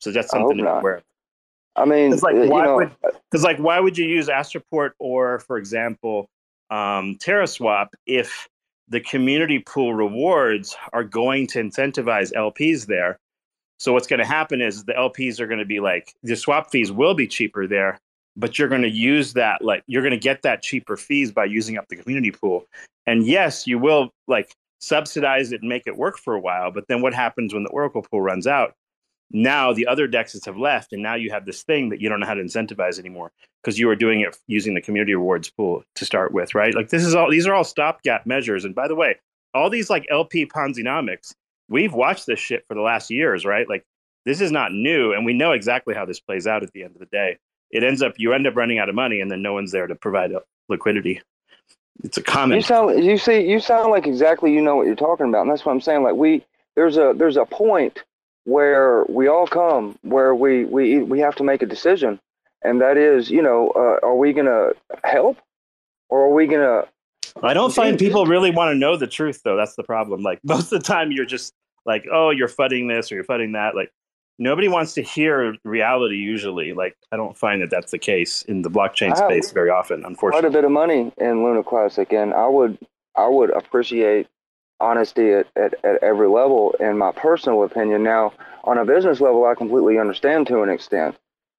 [0.00, 0.80] So that's something to be not.
[0.80, 1.02] aware of.
[1.76, 2.92] I mean, Because like, uh, why know, would
[3.30, 6.28] because like why would you use Astroport or, for example,
[6.70, 8.48] um, TerraSwap if
[8.88, 13.18] the community pool rewards are going to incentivize LPs there?
[13.78, 16.70] So what's going to happen is the LPs are going to be like the swap
[16.70, 17.98] fees will be cheaper there,
[18.36, 21.44] but you're going to use that like you're going to get that cheaper fees by
[21.44, 22.64] using up the community pool.
[23.06, 26.86] And yes, you will like subsidize it and make it work for a while, but
[26.88, 28.74] then what happens when the Oracle pool runs out?
[29.30, 32.20] now the other dexes have left and now you have this thing that you don't
[32.20, 33.32] know how to incentivize anymore
[33.62, 36.74] because you were doing it using the community rewards pool to start with right?
[36.74, 39.16] Like this is all these are all stopgap measures and by the way
[39.54, 41.34] all these like lp ponzinomics
[41.68, 43.68] we've watched this shit for the last years right?
[43.68, 43.84] Like
[44.24, 46.94] this is not new and we know exactly how this plays out at the end
[46.94, 47.38] of the day.
[47.70, 49.88] It ends up you end up running out of money and then no one's there
[49.88, 51.20] to provide uh, liquidity
[52.02, 54.96] it's a common You sound you see you sound like exactly you know what you're
[54.96, 56.02] talking about, and that's what I'm saying.
[56.02, 56.44] Like we
[56.74, 58.02] there's a there's a point
[58.44, 62.20] where we all come where we we we have to make a decision,
[62.62, 64.70] and that is you know uh, are we gonna
[65.04, 65.38] help
[66.08, 66.84] or are we gonna
[67.42, 69.56] I don't find people really want to know the truth, though.
[69.56, 70.22] That's the problem.
[70.22, 71.54] Like most of the time, you're just
[71.84, 73.92] like, "Oh, you're fudding this or you're fudding that." Like
[74.38, 76.16] nobody wants to hear reality.
[76.16, 79.70] Usually, like I don't find that that's the case in the blockchain I space very
[79.70, 80.04] often.
[80.04, 80.42] unfortunately.
[80.42, 82.78] quite a bit of money in Luna Classic, and I would
[83.16, 84.26] I would appreciate
[84.80, 86.74] honesty at, at, at every level.
[86.80, 88.32] In my personal opinion, now
[88.64, 91.16] on a business level, I completely understand to an extent.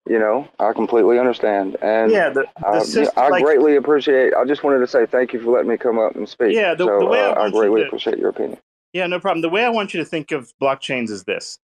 [0.09, 4.33] You know, I completely understand, and Yeah, the- the I, system- I like- greatly appreciate.
[4.33, 6.53] I just wanted to say thank you for letting me come up and speak.
[6.55, 8.57] Yeah, the- so the way I uh, I you greatly to- appreciate your opinion.
[8.93, 9.41] Yeah, no problem.
[9.41, 11.59] The way I want you to think of blockchains is this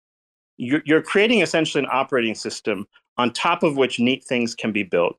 [0.58, 2.86] you're, you're creating essentially an operating system
[3.18, 5.18] on top of which neat things can be built.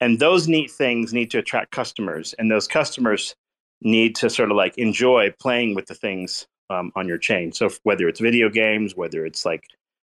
[0.00, 2.34] And those neat things need to attract customers.
[2.38, 3.34] And those customers
[3.82, 7.52] need to sort of like enjoy playing with the things um, on your chain.
[7.52, 9.64] So whether it's video games, whether it's like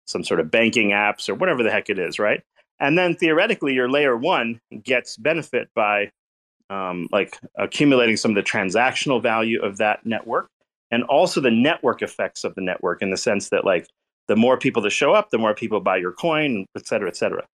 [0.06, 2.42] some sort of banking apps or whatever the heck it is, right?
[2.80, 6.10] And then theoretically, your layer one gets benefit by
[6.70, 10.48] um, like accumulating some of the transactional value of that network
[10.90, 13.88] and also the network effects of the network in the sense that like
[14.28, 17.16] the more people that show up the more people buy your coin et cetera et
[17.16, 17.46] cetera.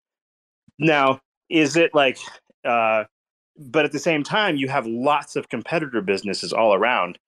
[0.78, 2.18] Now is it like
[2.64, 3.04] uh,
[3.56, 7.18] but at the same time you have lots of competitor businesses all around.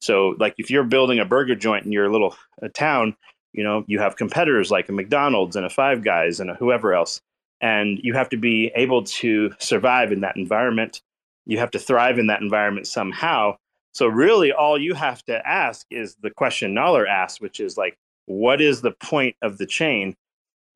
[0.00, 3.16] So like if you're building a burger joint in your little uh, town
[3.52, 6.94] you know you have competitors like a mcdonald's and a five guys and a whoever
[6.94, 7.20] else
[7.62, 11.00] and you have to be able to survive in that environment.
[11.46, 13.56] You have to thrive in that environment somehow.
[13.94, 17.96] So really all you have to ask is the question Naller asked, which is like,
[18.26, 20.16] what is the point of the chain?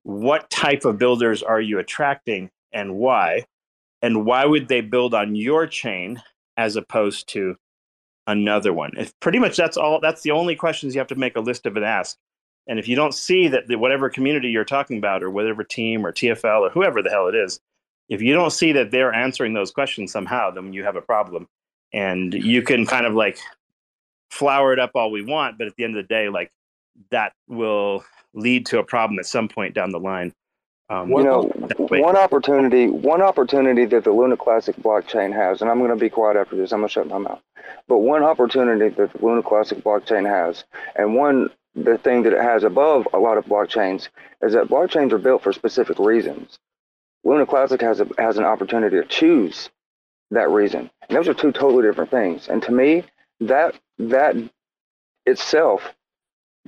[0.02, 3.44] What type of builders are you attracting and why?
[4.02, 6.22] And why would they build on your chain
[6.56, 7.56] as opposed to
[8.26, 8.92] another one?
[8.96, 11.66] If pretty much that's all that's the only questions you have to make a list
[11.66, 12.16] of and ask.
[12.68, 16.04] And if you don't see that the, whatever community you're talking about or whatever team
[16.04, 17.60] or TFL or whoever the hell it is,
[18.08, 21.48] if you don't see that they're answering those questions somehow, then you have a problem
[21.92, 23.38] and you can kind of like
[24.30, 26.50] flower it up all we want but at the end of the day like
[27.10, 28.04] that will
[28.34, 30.32] lead to a problem at some point down the line
[30.88, 31.42] um, you know,
[31.88, 36.08] one opportunity, one opportunity that the Luna Classic blockchain has, and I'm going to be
[36.08, 36.72] quiet after this.
[36.72, 37.42] I'm going to shut my mouth.
[37.88, 40.64] But one opportunity that the Luna Classic blockchain has,
[40.94, 44.08] and one the thing that it has above a lot of blockchains,
[44.42, 46.58] is that blockchains are built for specific reasons.
[47.24, 49.68] Luna Classic has a, has an opportunity to choose
[50.30, 52.46] that reason, and those are two totally different things.
[52.48, 53.02] And to me,
[53.40, 54.36] that that
[55.26, 55.82] itself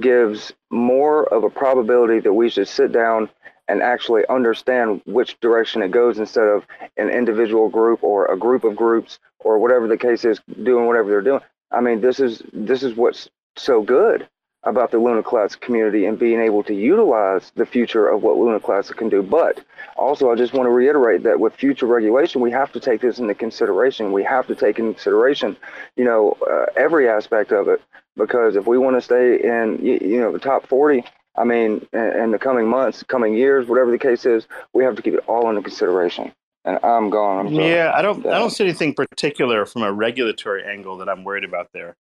[0.01, 3.29] gives more of a probability that we should sit down
[3.69, 6.65] and actually understand which direction it goes instead of
[6.97, 11.09] an individual group or a group of groups or whatever the case is doing whatever
[11.09, 11.41] they're doing.
[11.71, 14.27] I mean, this is this is what's so good
[14.65, 18.59] about the Luna Classic community and being able to utilize the future of what Luna
[18.59, 19.23] Classic can do.
[19.23, 19.65] But
[19.97, 23.19] also, I just want to reiterate that with future regulation, we have to take this
[23.19, 24.13] into consideration.
[24.13, 25.57] We have to take into consideration,
[25.97, 27.81] you know, uh, every aspect of it
[28.19, 31.05] because if we want to stay in, you, you know, the top 40,
[31.37, 34.97] I mean, in, in the coming months, coming years, whatever the case is, we have
[34.97, 36.33] to keep it all into consideration.
[36.65, 37.47] And I'm gone.
[37.47, 41.25] I'm yeah i don't i don't see anything particular from a regulatory angle that i'm
[41.25, 41.97] worried about there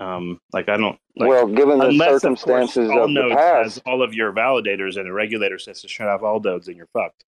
[0.00, 3.34] um like i don't like, Well, given the unless, of course, circumstances all of the
[3.34, 6.76] past- all of your validators and a regulator says to shut off all nodes and
[6.76, 7.24] you're fucked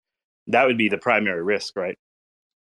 [0.48, 1.96] that would be the primary risk right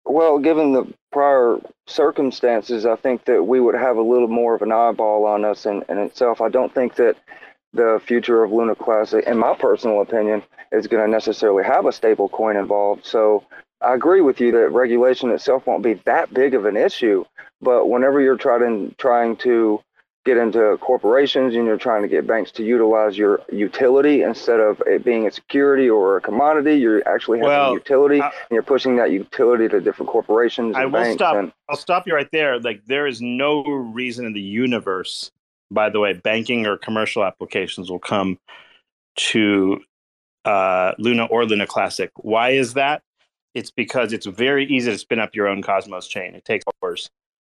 [0.10, 4.62] Well, given the prior circumstances, I think that we would have a little more of
[4.62, 6.42] an eyeball on us in, in itself.
[6.42, 7.18] I don't think that
[7.74, 11.92] the future of Luna Classic, in my personal opinion, is going to necessarily have a
[11.92, 13.06] stable coin involved.
[13.06, 13.44] So
[13.82, 17.26] I agree with you that regulation itself won't be that big of an issue.
[17.62, 19.82] But whenever you're trying trying to
[20.28, 24.82] get into corporations and you're trying to get banks to utilize your utility instead of
[24.86, 28.98] it being a security or a commodity, you're actually having well, utility and you're pushing
[28.98, 30.76] that utility to different corporations.
[30.76, 31.38] I will stop.
[31.38, 32.60] And, I'll stop you right there.
[32.60, 35.32] Like there is no reason in the universe,
[35.72, 38.38] by the way, banking or commercial applications will come
[39.16, 39.80] to
[40.44, 42.12] uh, Luna or Luna Classic.
[42.18, 43.02] Why is that?
[43.54, 46.36] It's because it's very easy to spin up your own Cosmos chain.
[46.36, 47.10] It takes hours.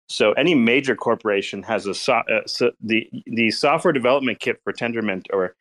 [0.09, 4.73] So any major corporation has a so, uh, so the the software development kit for
[4.73, 5.55] Tendermint or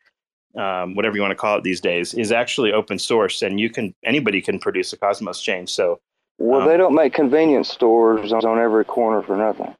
[0.55, 3.69] um, whatever you want to call it these days is actually open source, and you
[3.69, 5.67] can anybody can produce a Cosmos chain.
[5.67, 5.99] So
[6.37, 9.73] well, um, they don't make convenience stores on every corner for nothing.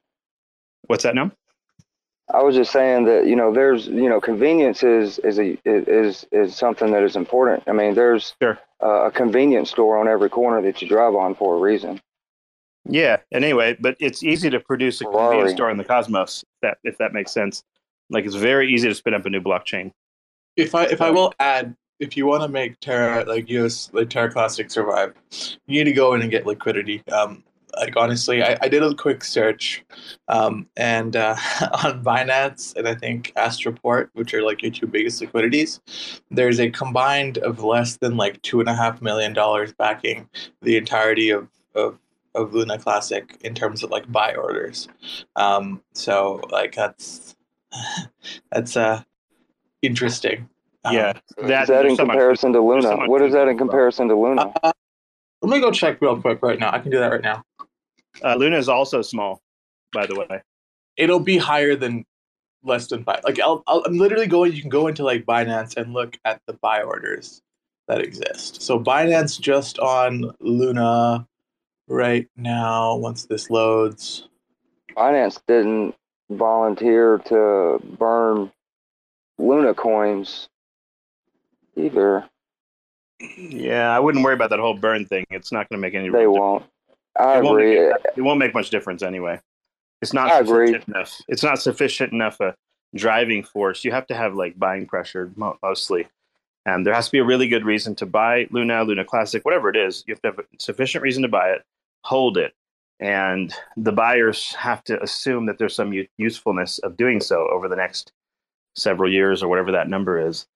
[0.86, 1.30] What's that now?
[2.32, 6.26] I was just saying that you know there's you know convenience is is a is
[6.32, 7.62] is something that is important.
[7.68, 8.58] I mean there's sure.
[8.82, 12.00] uh, a convenience store on every corner that you drive on for a reason.
[12.88, 13.18] Yeah.
[13.32, 16.42] And Anyway, but it's easy to produce a convenience store in the Cosmos.
[16.42, 17.62] If that if that makes sense.
[18.10, 19.92] Like it's very easy to spin up a new blockchain.
[20.56, 24.10] If I if I will add, if you want to make Terra like US like
[24.10, 25.14] Terra Classic survive,
[25.66, 27.02] you need to go in and get liquidity.
[27.08, 27.42] Um,
[27.76, 29.84] like honestly, I, I did a quick search,
[30.28, 31.36] um, and uh,
[31.84, 35.80] on Binance and I think Astroport, which are like your two biggest liquidities,
[36.30, 40.28] there's a combined of less than like two and a half million dollars backing
[40.62, 41.98] the entirety of of
[42.36, 44.88] of Luna Classic in terms of like buy orders.
[45.34, 47.34] Um, so like that's
[48.52, 49.02] that's uh
[49.82, 50.48] interesting.
[50.84, 52.82] Um, yeah, that, is that in so comparison much, to Luna?
[52.82, 54.52] So what is that in comparison to Luna?
[54.62, 54.72] Uh,
[55.42, 56.72] let me go check real quick right now.
[56.72, 57.42] I can do that right now.
[58.22, 59.42] Uh, Luna is also small,
[59.92, 60.42] by the way.
[60.96, 62.04] It'll be higher than
[62.62, 63.20] less than five.
[63.24, 64.52] Like I'll, i am literally going.
[64.52, 67.42] You can go into like Binance and look at the buy orders
[67.88, 68.62] that exist.
[68.62, 71.26] So Binance just on Luna
[71.88, 74.28] right now once this loads.
[74.96, 75.94] Binance didn't
[76.30, 78.50] volunteer to burn
[79.38, 80.48] Luna coins
[81.76, 82.24] either.
[83.36, 85.24] Yeah, I wouldn't worry about that whole burn thing.
[85.30, 86.08] It's not going to make any.
[86.08, 86.64] They won't.
[87.18, 87.76] I it agree.
[87.76, 89.40] Won't make, it won't make much difference anyway.
[90.02, 90.94] It's not I sufficient agree.
[90.94, 91.20] enough.
[91.28, 92.54] It's not sufficient enough a
[92.94, 93.84] driving force.
[93.84, 95.30] You have to have like buying pressure
[95.62, 96.08] mostly.
[96.66, 99.68] And there has to be a really good reason to buy Luna, Luna Classic, whatever
[99.70, 100.02] it is.
[100.06, 101.62] You have to have a sufficient reason to buy it
[102.06, 102.54] hold it.
[103.00, 107.76] And the buyers have to assume that there's some usefulness of doing so over the
[107.76, 108.12] next
[108.74, 110.46] several years or whatever that number is.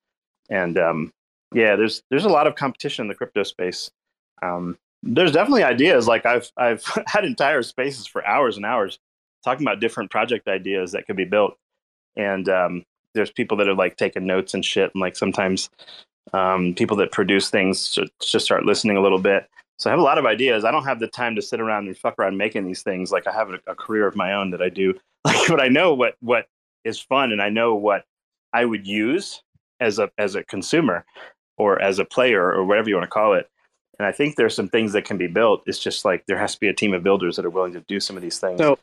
[0.49, 1.13] And um,
[1.55, 3.91] yeah, there's there's a lot of competition in the crypto space.
[4.43, 6.07] Um, there's definitely ideas.
[6.07, 8.99] Like I've I've had entire spaces for hours and hours
[9.45, 11.57] talking about different project ideas that could be built.
[12.17, 14.91] And um, there's people that are like taking notes and shit.
[14.95, 15.69] And like sometimes
[16.33, 19.49] um, people that produce things just start listening a little bit.
[19.81, 20.67] So I have a lot of ideas.
[20.67, 23.11] I don't have the time to sit around and fuck around making these things.
[23.11, 24.95] Like I have a, a career of my own that I do.
[25.23, 26.47] Like, but I know what what
[26.83, 28.07] is fun, and I know what
[28.55, 29.43] I would use
[29.79, 31.05] as a as a consumer
[31.59, 33.51] or as a player or whatever you want to call it.
[33.99, 35.63] And I think there's some things that can be built.
[35.67, 37.81] It's just like there has to be a team of builders that are willing to
[37.81, 38.59] do some of these things.
[38.59, 38.79] So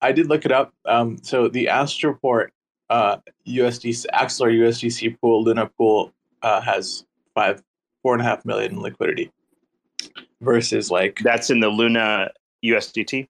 [0.00, 0.74] I did look it up.
[0.86, 2.48] Um, so the Astroport
[2.90, 6.12] uh, USDC Axelar USDC pool Luna pool
[6.42, 7.62] uh, has five
[8.02, 9.30] four and a half million in liquidity
[10.40, 12.30] versus like that's in the Luna
[12.64, 13.26] USDT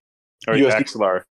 [0.49, 1.25] or USD- XLR.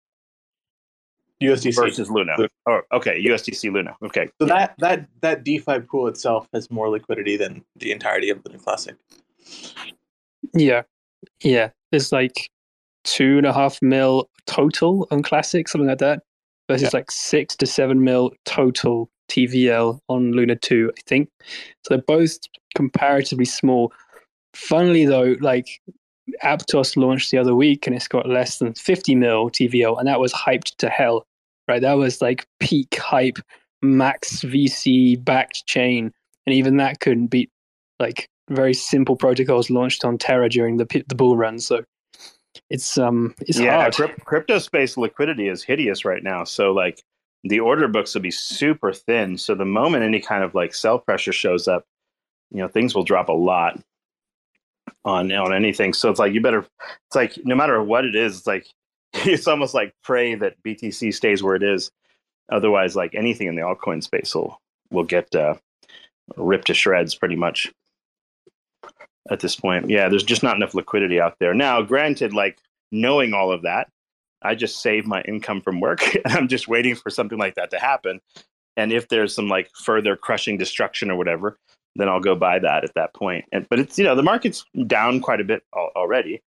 [1.42, 2.34] USDC versus Luna.
[2.36, 2.48] Luna.
[2.66, 3.96] Oh, okay, USDC Luna.
[4.02, 4.28] Okay.
[4.40, 8.58] So that that that DeFi pool itself has more liquidity than the entirety of Luna
[8.58, 8.96] Classic.
[10.52, 10.82] Yeah,
[11.42, 11.70] yeah.
[11.92, 12.50] There's like
[13.04, 16.22] two and a half mil total on Classic, something like that,
[16.68, 16.98] versus yeah.
[16.98, 21.28] like six to seven mil total TVL on Luna Two, I think.
[21.84, 22.36] So they're both
[22.74, 23.92] comparatively small.
[24.58, 25.80] Funnily though, like
[26.42, 30.18] Aptos launched the other week and it's got less than 50 mil TVL, and that
[30.18, 31.26] was hyped to hell,
[31.68, 31.80] right?
[31.80, 33.38] That was like peak hype,
[33.82, 36.12] max VC backed chain,
[36.44, 37.50] and even that couldn't beat
[38.00, 41.60] like very simple protocols launched on Terra during the the bull run.
[41.60, 41.84] So
[42.68, 43.94] it's um it's yeah, hard.
[43.94, 46.42] Crypt- crypto space liquidity is hideous right now.
[46.42, 47.00] So like
[47.44, 49.38] the order books will be super thin.
[49.38, 51.84] So the moment any kind of like sell pressure shows up,
[52.50, 53.80] you know things will drop a lot
[55.08, 55.94] on on anything.
[55.94, 56.66] So it's like you better.
[57.08, 58.66] It's like no matter what it is, it's like
[59.14, 61.90] it's almost like pray that BTC stays where it is.
[62.50, 64.60] Otherwise, like anything in the altcoin space will
[64.90, 65.54] will get uh,
[66.36, 67.68] ripped to shreds pretty much.
[69.30, 69.90] at this point.
[69.90, 71.54] Yeah, there's just not enough liquidity out there.
[71.54, 72.58] Now, granted, like
[72.92, 73.88] knowing all of that,
[74.42, 77.70] I just save my income from work and I'm just waiting for something like that
[77.70, 78.20] to happen.
[78.76, 81.58] And if there's some like further crushing destruction or whatever,
[81.98, 83.44] then I'll go buy that at that point.
[83.52, 86.40] And but it's you know the market's down quite a bit al- already,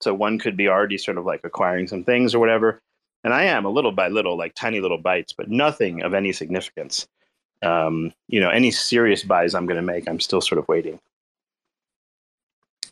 [0.00, 2.82] so one could be already sort of like acquiring some things or whatever.
[3.24, 6.32] And I am a little by little, like tiny little bites, but nothing of any
[6.32, 7.08] significance.
[7.62, 11.00] Um, you know, any serious buys I'm going to make, I'm still sort of waiting.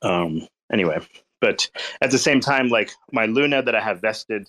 [0.02, 0.98] Um, anyway,
[1.40, 1.68] but
[2.00, 4.48] at the same time, like my Luna that I have vested,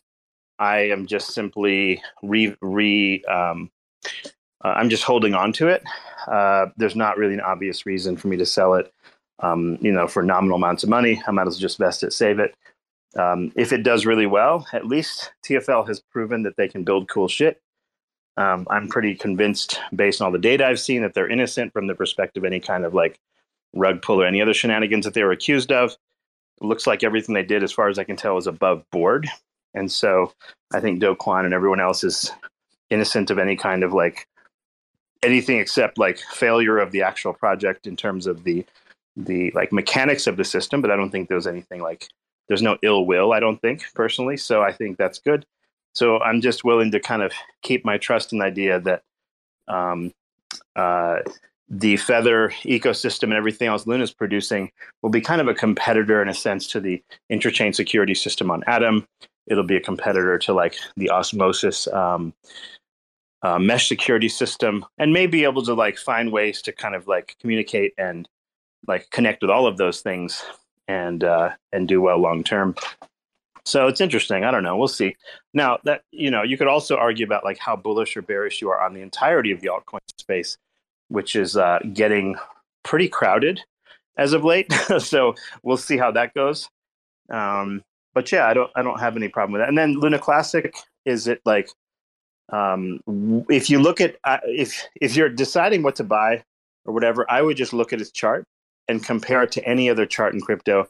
[0.58, 3.24] I am just simply re re.
[3.26, 3.70] Um,
[4.64, 5.84] uh, I'm just holding on to it.
[6.28, 8.92] Uh, there's not really an obvious reason for me to sell it.
[9.40, 12.14] Um, you know, for nominal amounts of money, I might as well just vest it,
[12.14, 12.56] save it.
[13.18, 17.10] Um, if it does really well, at least TFL has proven that they can build
[17.10, 17.62] cool shit.
[18.38, 21.88] Um, I'm pretty convinced, based on all the data I've seen, that they're innocent from
[21.88, 23.18] the perspective of any kind of like
[23.74, 25.92] rug pull or any other shenanigans that they were accused of.
[26.62, 29.28] It looks like everything they did, as far as I can tell, was above board.
[29.74, 30.34] And so
[30.74, 32.32] I think Do Kwon and everyone else is
[32.90, 34.28] innocent of any kind of like
[35.24, 38.66] anything except like failure of the actual project in terms of the
[39.18, 40.82] the like mechanics of the system.
[40.82, 42.08] But I don't think there's anything like
[42.48, 43.34] there's no ill will.
[43.34, 44.38] I don't think personally.
[44.38, 45.46] So I think that's good.
[45.94, 47.32] So I'm just willing to kind of
[47.62, 49.04] keep my trust in the idea that
[49.68, 50.12] um,
[50.76, 51.20] uh,
[51.70, 54.72] the Feather ecosystem and everything else Luna's producing
[55.02, 57.02] will be kind of a competitor in a sense to the
[57.32, 59.08] interchain security system on Atom.
[59.48, 62.34] It'll be a competitor to like the Osmosis um,
[63.46, 67.08] uh, mesh security system, and may be able to like find ways to kind of
[67.08, 68.28] like communicate and
[68.88, 70.44] like connect with all of those things
[70.88, 72.76] and uh, and do well long term.
[73.66, 74.44] So it's interesting.
[74.44, 74.78] I don't know.
[74.78, 75.16] We'll see.
[75.54, 78.70] Now that you know, you could also argue about like how bullish or bearish you
[78.70, 80.58] are on the entirety of the altcoin space
[81.10, 82.36] which is uh, getting
[82.84, 83.62] pretty crowded
[84.18, 84.72] as of late.
[85.00, 86.70] so we'll see how that goes.
[87.30, 89.70] Um, but yeah, I don't I don't have any problem with that.
[89.70, 90.74] And then Luna Classic
[91.06, 91.70] is it like
[92.50, 93.00] um,
[93.50, 96.44] if you look at uh, if if you're deciding what to buy
[96.86, 98.46] or whatever, I would just look at its chart
[98.88, 100.88] and compare it to any other chart in crypto.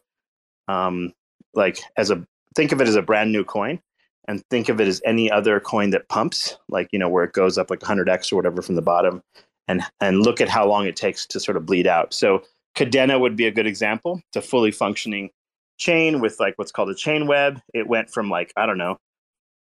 [0.68, 1.14] Um,
[1.53, 2.26] like as a
[2.56, 3.80] think of it as a brand new coin
[4.27, 7.34] and think of it as any other coin that pumps, like you know where it
[7.34, 9.22] goes up like 100x or whatever from the bottom,
[9.68, 12.14] and and look at how long it takes to sort of bleed out.
[12.14, 12.44] So
[12.76, 14.22] Kadena would be a good example.
[14.27, 15.30] It's a fully functioning
[15.77, 17.61] chain with like what's called a chain web.
[17.73, 18.98] It went from like I don't know,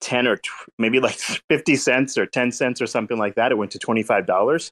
[0.01, 1.15] ten or t- maybe like
[1.49, 3.51] fifty cents or ten cents or something like that.
[3.51, 4.71] It went to twenty five dollars,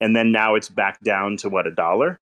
[0.00, 2.18] and then now it's back down to what a dollar.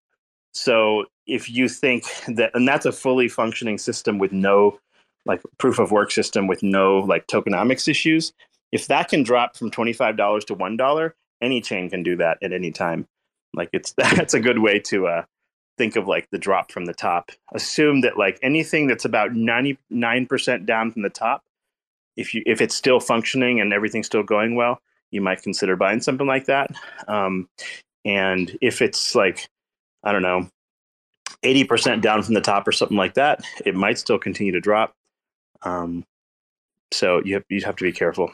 [0.53, 4.79] So if you think that, and that's a fully functioning system with no
[5.27, 8.33] like proof of work system with no like tokenomics issues.
[8.73, 12.17] If that can drop from twenty five dollars to one dollar, any chain can do
[12.17, 13.07] that at any time.
[13.55, 15.25] Like it's that's a good way to uh,
[15.79, 17.31] think of like the drop from the top.
[17.55, 21.43] Assume that like anything that's about ninety nine percent down from the top,
[22.17, 24.81] if you if it's still functioning and everything's still going well,
[25.11, 26.71] you might consider buying something like that.
[27.09, 27.49] Um,
[28.05, 29.49] and if it's like
[30.05, 30.49] I don't know,
[31.43, 34.61] eighty percent down from the top or something like that, it might still continue to
[34.61, 34.95] drop.
[35.63, 36.05] Um,
[36.93, 38.33] so you have, you have to be careful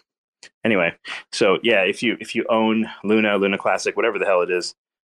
[0.64, 0.94] anyway,
[1.32, 4.74] so yeah, if you if you own Luna, Luna Classic, whatever the hell it is,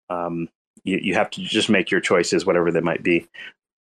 [0.10, 0.50] um,
[0.84, 3.28] you, you have to just make your choices, whatever they might be.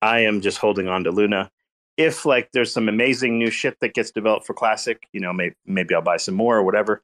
[0.02, 1.49] I am just holding on to Luna.
[1.98, 5.56] If like there's some amazing new shit that gets developed for Classic, you know, maybe
[5.65, 7.02] maybe I'll buy some more or whatever.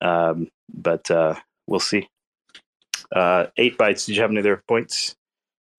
[0.00, 1.34] Um, but uh,
[1.66, 2.08] we'll see.
[3.14, 4.06] Uh, atebites.
[4.06, 5.14] Did you have any other points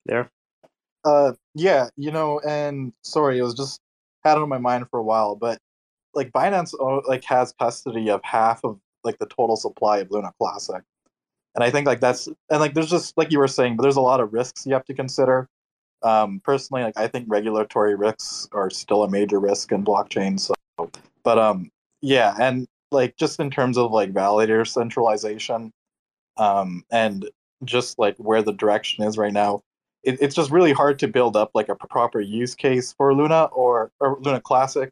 [0.05, 0.30] there?
[1.03, 3.81] Uh, yeah, you know, and sorry, it was just
[4.23, 5.59] had on my mind for a while, but
[6.13, 6.73] like Binance
[7.07, 10.81] like has custody of half of like the total supply of Luna Classic,
[11.55, 13.97] and I think like that's and like there's just like you were saying, but there's
[13.97, 15.49] a lot of risks you have to consider.
[16.03, 20.39] Um, personally, like I think regulatory risks are still a major risk in blockchain.
[20.39, 20.53] So,
[21.23, 21.71] but um,
[22.01, 25.71] yeah, and like just in terms of like validator centralization,
[26.38, 27.30] um, and
[27.63, 29.61] just like where the direction is right now,
[30.03, 33.45] it, it's just really hard to build up like a proper use case for Luna
[33.45, 34.89] or, or Luna Classic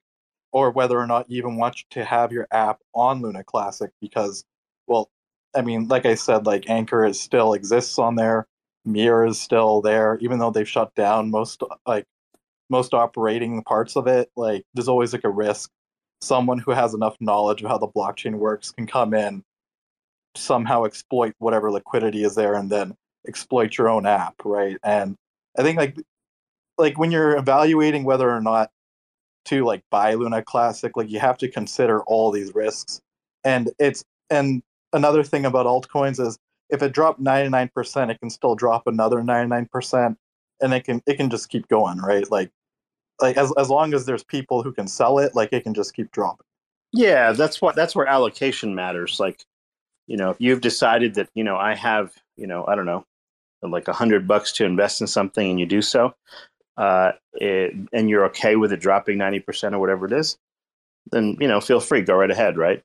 [0.52, 4.44] or whether or not you even want to have your app on Luna Classic because,
[4.88, 5.10] well,
[5.56, 8.48] I mean, like I said, like Anchor is still exists on there,
[8.86, 12.06] Mirror is still there, even though they've shut down most like
[12.70, 14.32] most operating parts of it.
[14.36, 15.70] Like, there's always like a risk
[16.22, 19.44] someone who has enough knowledge of how the blockchain works can come in,
[20.36, 22.96] somehow exploit whatever liquidity is there, and then
[23.28, 24.78] exploit your own app, right?
[24.84, 25.16] And
[25.58, 25.98] I think like
[26.78, 28.72] like when you're evaluating whether or not
[29.46, 33.02] to like buy Luna Classic, like you have to consider all these risks.
[33.44, 34.64] And it's and
[34.94, 36.38] another thing about altcoins is
[36.72, 40.16] if it dropped 99%, it can still drop another 99%.
[40.62, 42.30] and it can it can just keep going, right?
[42.32, 42.52] Like
[43.20, 45.94] like as as long as there's people who can sell it, like it can just
[45.94, 46.46] keep dropping.
[46.94, 49.20] Yeah, that's what that's where allocation matters.
[49.20, 49.46] Like,
[50.08, 53.06] you know, if you've decided that you know I have you know I don't know
[53.64, 56.16] like a hundred bucks to invest in something and you do so,
[56.78, 60.38] uh, it, and you're okay with it dropping ninety percent or whatever it is,
[61.12, 62.84] then you know feel free, go right ahead, right?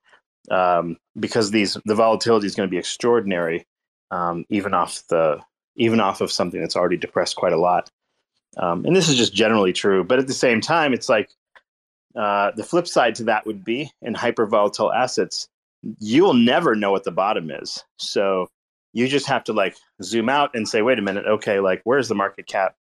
[0.51, 3.67] Um, because these the volatility is going to be extraordinary,
[4.11, 5.41] um, even off the
[5.77, 7.91] even off of something that's already depressed quite a lot.
[8.57, 10.03] Um, and this is just generally true.
[10.03, 11.29] But at the same time, it's like
[12.17, 15.49] uh, the flip side to that would be in hyper volatile assets,
[16.01, 17.85] you will never know what the bottom is.
[17.99, 18.49] So
[18.93, 22.09] you just have to like zoom out and say, wait a minute, okay, like where's
[22.09, 22.75] the market cap?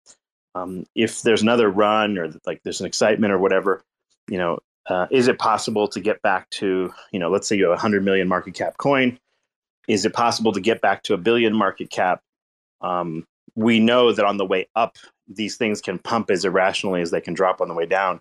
[0.54, 3.82] Um, if there's another run or like there's an excitement or whatever,
[4.30, 4.58] you know,
[4.88, 7.74] uh, is it possible to get back to, you know, let's say you have a
[7.74, 9.18] 100 million market cap coin.
[9.88, 12.20] Is it possible to get back to a billion market cap?
[12.80, 14.96] Um, we know that on the way up,
[15.28, 18.20] these things can pump as irrationally as they can drop on the way down.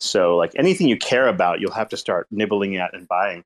[0.00, 3.44] So, like anything you care about, you'll have to start nibbling at and buying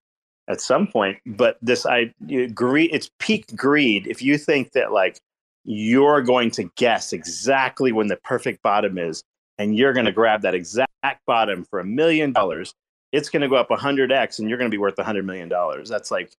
[0.48, 1.18] at some point.
[1.26, 2.14] But this, I
[2.54, 4.06] greed, it's peak greed.
[4.06, 5.20] If you think that like
[5.64, 9.22] you're going to guess exactly when the perfect bottom is,
[9.58, 12.72] and you're going to grab that exact bottom for a million dollars,
[13.12, 15.48] it's going to go up 100x, and you're going to be worth a hundred million
[15.48, 15.88] dollars.
[15.88, 16.32] That's like,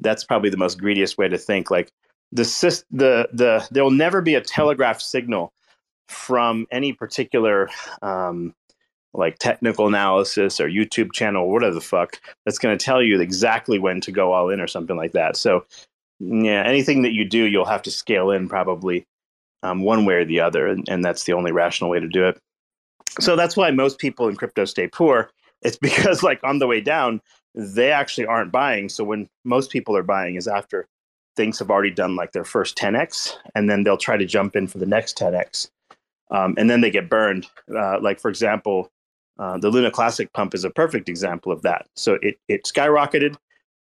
[0.00, 1.70] that's probably the most greediest way to think.
[1.70, 1.90] Like
[2.32, 2.44] the
[2.90, 5.52] the the there will never be a telegraph signal
[6.08, 7.68] from any particular
[8.02, 8.54] um,
[9.14, 13.78] like technical analysis or YouTube channel, whatever the fuck, that's going to tell you exactly
[13.78, 15.36] when to go all in or something like that.
[15.36, 15.64] So,
[16.18, 19.06] yeah, anything that you do, you'll have to scale in probably
[19.62, 22.26] um, one way or the other, and, and that's the only rational way to do
[22.26, 22.38] it.
[23.20, 25.30] So that's why most people in crypto stay poor.
[25.60, 27.20] It's because, like, on the way down,
[27.54, 28.88] they actually aren't buying.
[28.88, 30.86] So when most people are buying is after
[31.36, 34.66] things have already done like their first 10x, and then they'll try to jump in
[34.66, 35.70] for the next 10x.
[36.30, 37.46] Um, and then they get burned.
[37.74, 38.90] Uh, like, for example,
[39.38, 41.86] uh, the Luna Classic pump is a perfect example of that.
[41.94, 43.36] So it, it skyrocketed,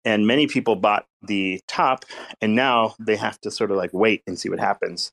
[0.05, 2.05] and many people bought the top,
[2.41, 5.11] and now they have to sort of like wait and see what happens,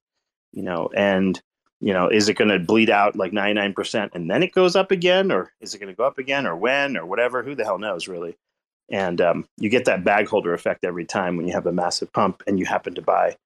[0.53, 0.91] you know.
[0.95, 1.41] And
[1.81, 4.91] you know, is it going to bleed out like 99% and then it goes up
[4.91, 7.43] again, or is it going to go up again, or when, or whatever?
[7.43, 8.37] Who the hell knows, really?
[8.91, 12.13] And um, you get that bag holder effect every time when you have a massive
[12.13, 13.37] pump and you happen to buy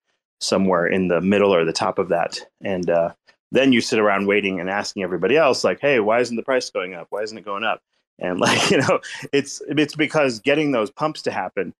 [0.40, 2.40] somewhere in the middle or the top of that.
[2.62, 3.12] And uh,
[3.51, 6.70] then you sit around waiting and asking everybody else like hey why isn't the price
[6.70, 7.06] going up?
[7.10, 7.81] Why isn't it going up?
[8.19, 9.01] And like you know
[9.32, 11.74] it's it's because getting those pumps to happen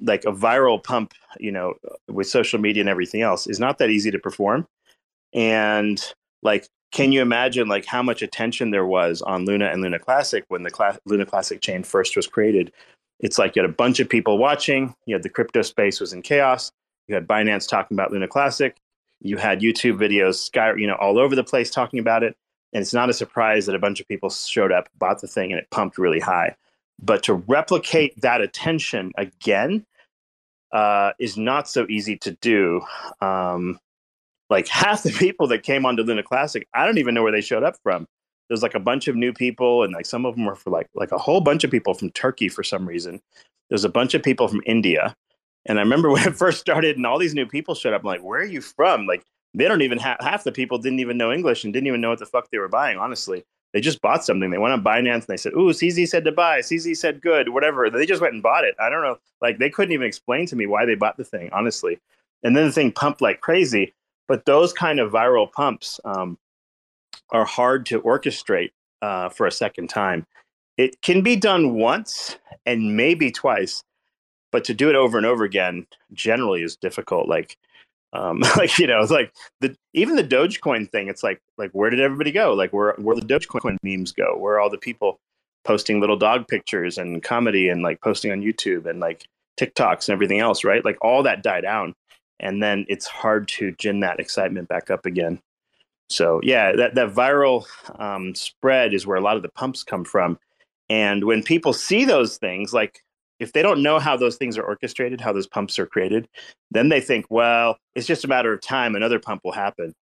[0.00, 1.74] like a viral pump you know
[2.06, 4.66] with social media and everything else is not that easy to perform.
[5.32, 6.02] And
[6.42, 10.44] like can you imagine like how much attention there was on luna and luna classic
[10.48, 12.72] when the Cla- luna classic chain first was created
[13.20, 16.12] it's like you had a bunch of people watching you had the crypto space was
[16.12, 16.72] in chaos
[17.06, 18.76] you had binance talking about luna classic
[19.20, 22.36] you had YouTube videos, sky, you know, all over the place talking about it.
[22.72, 25.52] And it's not a surprise that a bunch of people showed up, bought the thing,
[25.52, 26.54] and it pumped really high.
[27.00, 29.86] But to replicate that attention again
[30.72, 32.82] uh, is not so easy to do.
[33.20, 33.78] Um,
[34.50, 37.40] like half the people that came onto Luna Classic, I don't even know where they
[37.40, 38.06] showed up from.
[38.48, 40.88] There's like a bunch of new people, and like some of them were for like
[40.94, 43.20] like a whole bunch of people from Turkey for some reason.
[43.68, 45.14] There's a bunch of people from India.
[45.66, 48.02] And I remember when it first started and all these new people showed up.
[48.02, 49.06] I'm like, where are you from?
[49.06, 52.00] Like, they don't even have half the people didn't even know English and didn't even
[52.00, 53.44] know what the fuck they were buying, honestly.
[53.72, 54.50] They just bought something.
[54.50, 57.50] They went on Binance and they said, Ooh, CZ said to buy, CZ said good,
[57.50, 57.90] whatever.
[57.90, 58.74] They just went and bought it.
[58.80, 59.18] I don't know.
[59.42, 61.98] Like, they couldn't even explain to me why they bought the thing, honestly.
[62.42, 63.94] And then the thing pumped like crazy.
[64.26, 66.38] But those kind of viral pumps um,
[67.30, 68.70] are hard to orchestrate
[69.02, 70.26] uh, for a second time.
[70.76, 73.82] It can be done once and maybe twice,
[74.52, 77.56] but to do it over and over again generally is difficult like
[78.14, 82.00] um like you know like the even the dogecoin thing it's like like where did
[82.00, 82.54] everybody go?
[82.54, 84.36] Like where where the dogecoin memes go?
[84.36, 85.18] Where all the people
[85.64, 89.26] posting little dog pictures and comedy and like posting on youtube and like
[89.60, 90.84] tiktoks and everything else right?
[90.84, 91.94] Like all that died down
[92.40, 95.40] and then it's hard to gin that excitement back up again
[96.08, 97.66] so yeah that, that viral
[97.98, 100.38] um, spread is where a lot of the pumps come from
[100.88, 103.00] and when people see those things like
[103.38, 106.28] if they don't know how those things are orchestrated, how those pumps are created,
[106.70, 109.94] then they think, well, it's just a matter of time, another pump will happen.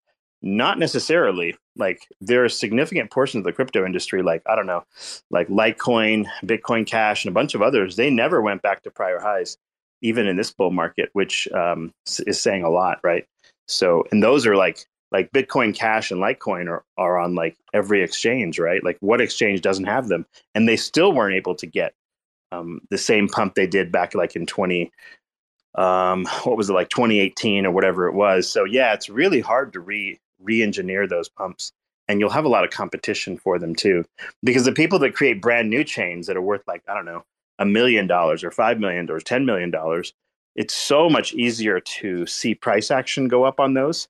[0.42, 1.56] Not necessarily.
[1.76, 4.84] Like there are significant portions of the crypto industry, like I don't know,
[5.30, 7.96] like Litecoin, Bitcoin Cash, and a bunch of others.
[7.96, 9.56] They never went back to prior highs,
[10.02, 11.92] even in this bull market, which um,
[12.26, 13.24] is saying a lot, right?
[13.66, 18.02] So, and those are like like Bitcoin Cash and Litecoin are are on like every
[18.02, 18.82] exchange, right?
[18.82, 21.94] Like what exchange doesn't have them, and they still weren't able to get
[22.52, 24.90] um, the same pump they did back like in 20
[25.76, 28.48] um, what was it like 2018 or whatever it was.
[28.48, 31.72] So yeah it's really hard to re re-engineer those pumps
[32.08, 34.04] and you'll have a lot of competition for them too.
[34.44, 37.24] Because the people that create brand new chains that are worth like i don't know
[37.58, 40.12] a million dollars or five million dollars ten million dollars
[40.54, 44.08] it's so much easier to see price action go up on those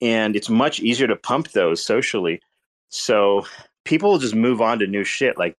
[0.00, 2.40] and it's much easier to pump those socially.
[2.88, 3.46] So
[3.84, 5.56] people will just move on to new shit like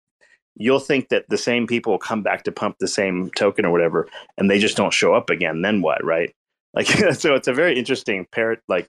[0.54, 3.72] you'll think that the same people will come back to pump the same token or
[3.72, 6.34] whatever and they just don't show up again then what right?
[6.74, 8.88] Like so it's a very interesting parrot like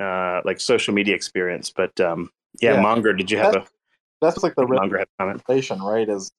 [0.00, 2.30] uh like social media experience but um
[2.62, 2.80] yeah, yeah.
[2.80, 3.66] monger did you have a
[4.22, 5.42] that's like the monger comment?
[5.46, 6.32] right is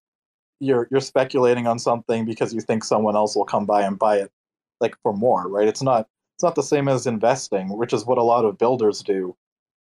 [0.59, 4.17] you're you're speculating on something because you think someone else will come by and buy
[4.17, 4.31] it
[4.79, 5.67] like for more right?
[5.67, 6.07] It's not
[6.41, 9.35] it's not the same as investing which is what a lot of builders do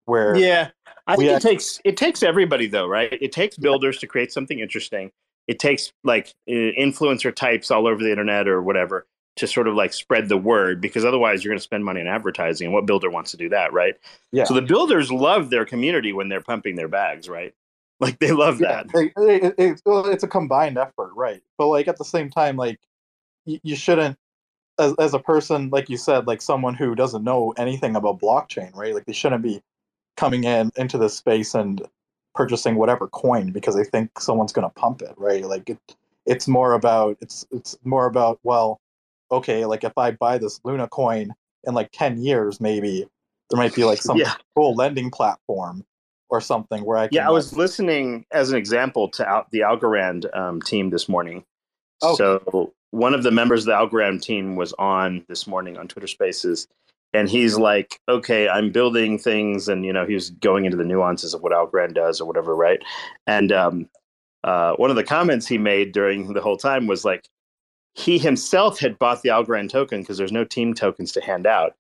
[0.05, 0.69] where yeah
[1.07, 3.17] i think it takes it takes everybody though right?
[3.21, 5.13] It takes builders to create something interesting.
[5.47, 9.07] It takes like influencer types all over the internet or whatever
[9.37, 12.09] to sort of like spread the word because otherwise you're going to spend money on
[12.09, 13.95] advertising and what builder wants to do that right?
[14.33, 14.45] Yeah.
[14.45, 17.55] So the builders love their community when they're pumping their bags right?
[18.03, 18.87] Like they love yeah, that.
[18.95, 21.43] it, it, it, it's a combined effort right?
[21.59, 22.81] But like at the same time like
[23.45, 24.17] you, you shouldn't
[24.79, 28.75] as, as a person like you said like someone who doesn't know anything about blockchain
[28.75, 29.63] right like they shouldn't be
[30.17, 31.87] coming in into this space and
[32.35, 35.79] purchasing whatever coin because they think someone's going to pump it right like it
[36.27, 38.81] it's more about it's it's more about well
[39.31, 41.33] okay like if i buy this luna coin
[41.65, 43.07] in like 10 years maybe
[43.51, 44.35] there might be like some yeah.
[44.55, 45.85] cool lending platform
[46.29, 49.61] or something where i can, yeah i was listening as an example to out the
[49.61, 51.45] algorand um, team this morning
[52.03, 52.17] okay.
[52.17, 56.07] so one of the members of the algorand team was on this morning on twitter
[56.07, 56.67] spaces
[57.13, 60.85] and he's like, okay, I'm building things, and you know, he was going into the
[60.85, 62.81] nuances of what Algorand does or whatever, right?
[63.27, 63.89] And um,
[64.45, 67.29] uh, one of the comments he made during the whole time was like,
[67.95, 71.75] he himself had bought the Algorand token because there's no team tokens to hand out,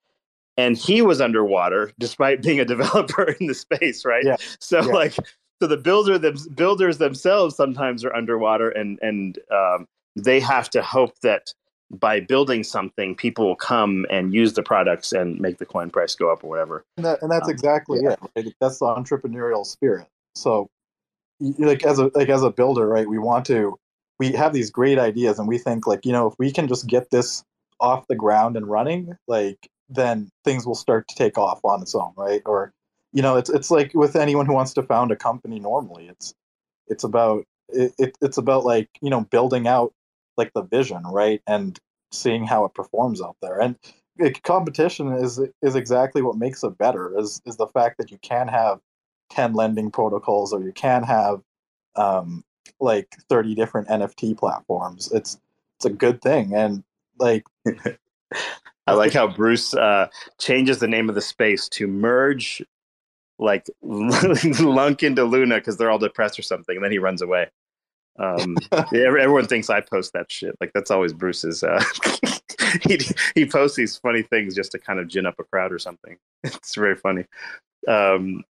[0.56, 4.24] and he was underwater despite being a developer in the space, right?
[4.24, 4.36] Yeah.
[4.58, 4.86] So yeah.
[4.86, 5.14] like,
[5.62, 10.82] so the builder them builders themselves sometimes are underwater, and and um, they have to
[10.82, 11.52] hope that
[11.90, 16.14] by building something, people will come and use the products and make the coin price
[16.14, 16.84] go up or whatever.
[16.96, 18.12] And, that, and that's um, exactly yeah.
[18.12, 18.18] it.
[18.36, 18.54] Right?
[18.60, 20.06] That's the entrepreneurial spirit.
[20.34, 20.70] So,
[21.40, 23.08] like as a like as a builder, right?
[23.08, 23.78] We want to
[24.18, 26.86] we have these great ideas, and we think like you know if we can just
[26.86, 27.42] get this
[27.80, 31.94] off the ground and running, like then things will start to take off on its
[31.94, 32.42] own, right?
[32.46, 32.72] Or
[33.12, 36.34] you know, it's it's like with anyone who wants to found a company normally, it's
[36.86, 39.92] it's about it, it it's about like you know building out
[40.36, 41.43] like the vision, right?
[41.47, 41.78] And
[42.12, 43.61] seeing how it performs out there.
[43.61, 43.77] And
[44.43, 47.19] competition is is exactly what makes it better.
[47.19, 48.81] Is is the fact that you can have
[49.31, 51.40] ten lending protocols, or you can have
[51.97, 52.44] um,
[52.81, 55.11] like thirty different NFT platforms.
[55.12, 55.39] It's
[55.77, 56.85] it's a good thing, and
[57.19, 57.44] like.
[58.86, 60.09] I like how Bruce uh,
[60.39, 62.61] changes the name of the space to merge
[63.39, 67.51] like Lunc into Luna because they're all depressed or something, and then he runs away.
[68.18, 68.56] Um,
[68.94, 70.54] everyone thinks I post that shit.
[70.60, 71.62] Like that's always Bruce's.
[71.62, 71.82] Uh,
[72.82, 72.98] he
[73.34, 76.16] he posts these funny things just to kind of gin up a crowd or something.
[76.44, 77.26] It's very funny.
[77.86, 78.44] Um,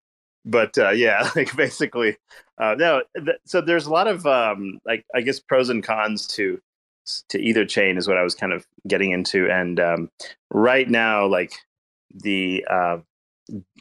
[0.46, 2.18] but uh, yeah, like basically,
[2.58, 3.04] uh, no.
[3.16, 6.60] Th- so there's a lot of um, like I guess pros and cons to
[7.30, 9.50] to either chain is what I was kind of getting into.
[9.50, 10.12] And um,
[10.52, 11.54] right now, like
[12.14, 12.98] the uh,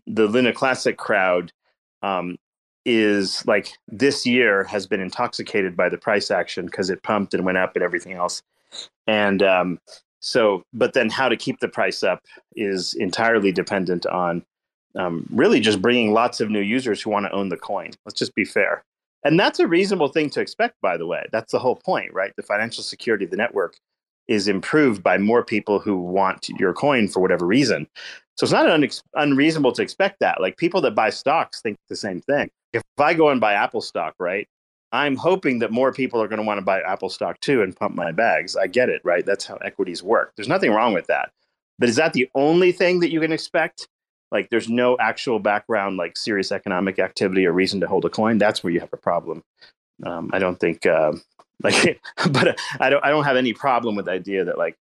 [0.06, 1.52] the Luna Classic crowd
[2.02, 2.36] um,
[2.86, 7.44] is like this year has been intoxicated by the price action because it pumped and
[7.44, 8.42] went up and everything else.
[9.08, 9.80] And um,
[10.20, 12.22] so, but then how to keep the price up
[12.54, 14.44] is entirely dependent on
[14.94, 17.90] um, really just bringing lots of new users who want to own the coin.
[18.04, 18.84] Let's just be fair.
[19.24, 21.26] And that's a reasonable thing to expect, by the way.
[21.32, 22.32] That's the whole point, right?
[22.36, 23.76] The financial security of the network
[24.28, 27.88] is improved by more people who want your coin for whatever reason.
[28.36, 30.40] So it's not un- unreasonable to expect that.
[30.40, 33.80] Like people that buy stocks think the same thing if I go and buy Apple
[33.80, 34.48] stock, right?
[34.92, 37.76] I'm hoping that more people are going to want to buy Apple stock too and
[37.76, 38.56] pump my bags.
[38.56, 39.26] I get it, right?
[39.26, 40.32] That's how equities work.
[40.36, 41.30] There's nothing wrong with that.
[41.78, 43.88] But is that the only thing that you can expect?
[44.30, 48.38] Like there's no actual background, like serious economic activity or reason to hold a coin.
[48.38, 49.42] That's where you have a problem.
[50.04, 51.12] Um, I don't think, uh,
[51.62, 54.76] like, but I don't, I don't have any problem with the idea that like,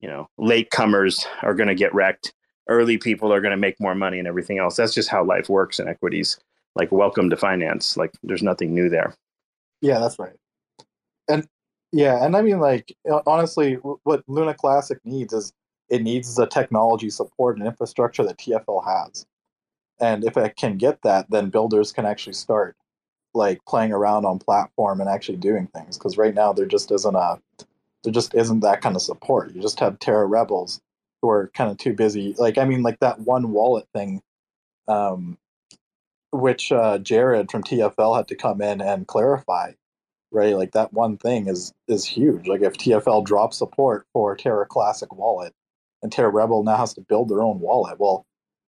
[0.00, 2.32] you know, late comers are going to get wrecked.
[2.68, 4.76] Early people are going to make more money and everything else.
[4.76, 6.38] That's just how life works in equities
[6.80, 7.98] like welcome to finance.
[7.98, 9.14] Like there's nothing new there.
[9.82, 10.36] Yeah that's right.
[11.28, 11.46] And
[11.92, 12.96] yeah and i mean like
[13.26, 13.74] honestly
[14.04, 15.52] what luna classic needs is
[15.88, 19.26] it needs the technology support and infrastructure that tfl has.
[20.00, 22.76] And if it can get that then builders can actually start
[23.34, 27.14] like playing around on platform and actually doing things because right now there just isn't
[27.14, 27.38] a
[28.04, 29.54] there just isn't that kind of support.
[29.54, 30.80] You just have terra rebels
[31.20, 32.34] who are kind of too busy.
[32.38, 34.22] Like i mean like that one wallet thing
[34.88, 35.38] um,
[36.32, 39.72] which uh, Jared from TFL had to come in and clarify.
[40.32, 42.46] Right, like that one thing is is huge.
[42.46, 45.52] Like if TFL drops support for Terra Classic Wallet,
[46.02, 48.24] and Terra Rebel now has to build their own wallet, well,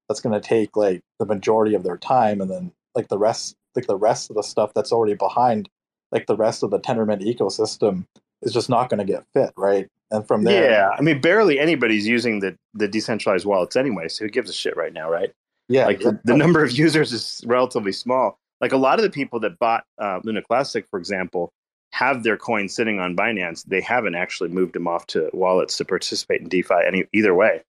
[0.09, 3.55] that's going to take like the majority of their time, and then like the rest,
[3.76, 5.68] like the rest of the stuff that's already behind,
[6.10, 8.06] like the rest of the Tendermint ecosystem
[8.43, 9.89] is just not going to get fit, right?
[10.10, 14.09] And from there, yeah, I mean, barely anybody's using the the decentralized wallets anyway.
[14.09, 15.32] So who gives a shit right now, right?
[15.68, 18.39] Yeah, like the, the number of users is relatively small.
[18.60, 21.52] Like a lot of the people that bought uh, Luna Classic, for example,
[21.93, 23.64] have their coins sitting on Binance.
[23.64, 27.62] They haven't actually moved them off to wallets to participate in DeFi any either way.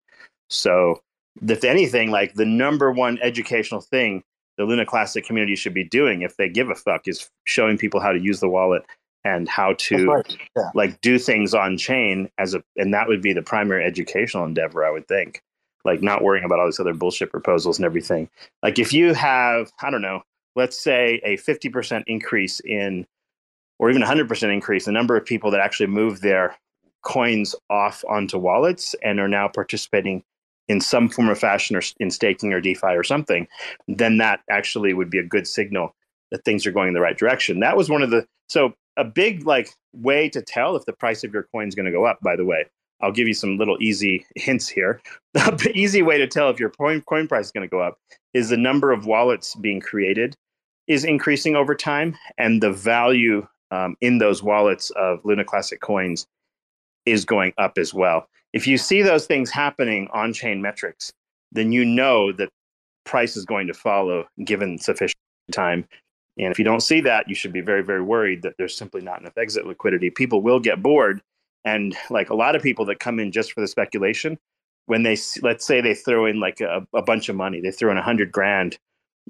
[0.49, 1.01] So,
[1.47, 4.23] if anything, like the number one educational thing
[4.57, 7.99] the Luna Classic community should be doing, if they give a fuck, is showing people
[7.99, 8.83] how to use the wallet
[9.23, 10.37] and how to right.
[10.55, 10.69] yeah.
[10.75, 14.83] like do things on chain as a and that would be the primary educational endeavor
[14.83, 15.41] i would think
[15.85, 18.29] like not worrying about all these other bullshit proposals and everything
[18.61, 20.21] like if you have i don't know
[20.55, 23.07] let's say a 50% increase in
[23.79, 26.55] or even 100% increase the number of people that actually move their
[27.01, 30.23] coins off onto wallets and are now participating
[30.67, 33.47] in some form of fashion or in staking or defi or something
[33.87, 35.95] then that actually would be a good signal
[36.31, 39.03] that things are going in the right direction that was one of the so a
[39.03, 42.05] big like way to tell if the price of your coin is going to go
[42.05, 42.19] up.
[42.21, 42.65] By the way,
[43.03, 45.01] I'll give you some little easy hints here.
[45.33, 47.97] the easy way to tell if your coin coin price is going to go up
[48.33, 50.35] is the number of wallets being created
[50.87, 56.27] is increasing over time, and the value um, in those wallets of Luna Classic coins
[57.05, 58.27] is going up as well.
[58.51, 61.11] If you see those things happening on chain metrics,
[61.53, 62.49] then you know that
[63.05, 65.17] price is going to follow given sufficient
[65.51, 65.87] time
[66.37, 69.01] and if you don't see that, you should be very, very worried that there's simply
[69.01, 70.09] not enough exit liquidity.
[70.09, 71.21] People will get bored.
[71.65, 74.37] And like a lot of people that come in just for the speculation,
[74.85, 77.91] when they, let's say they throw in like a, a bunch of money, they throw
[77.91, 78.77] in a hundred grand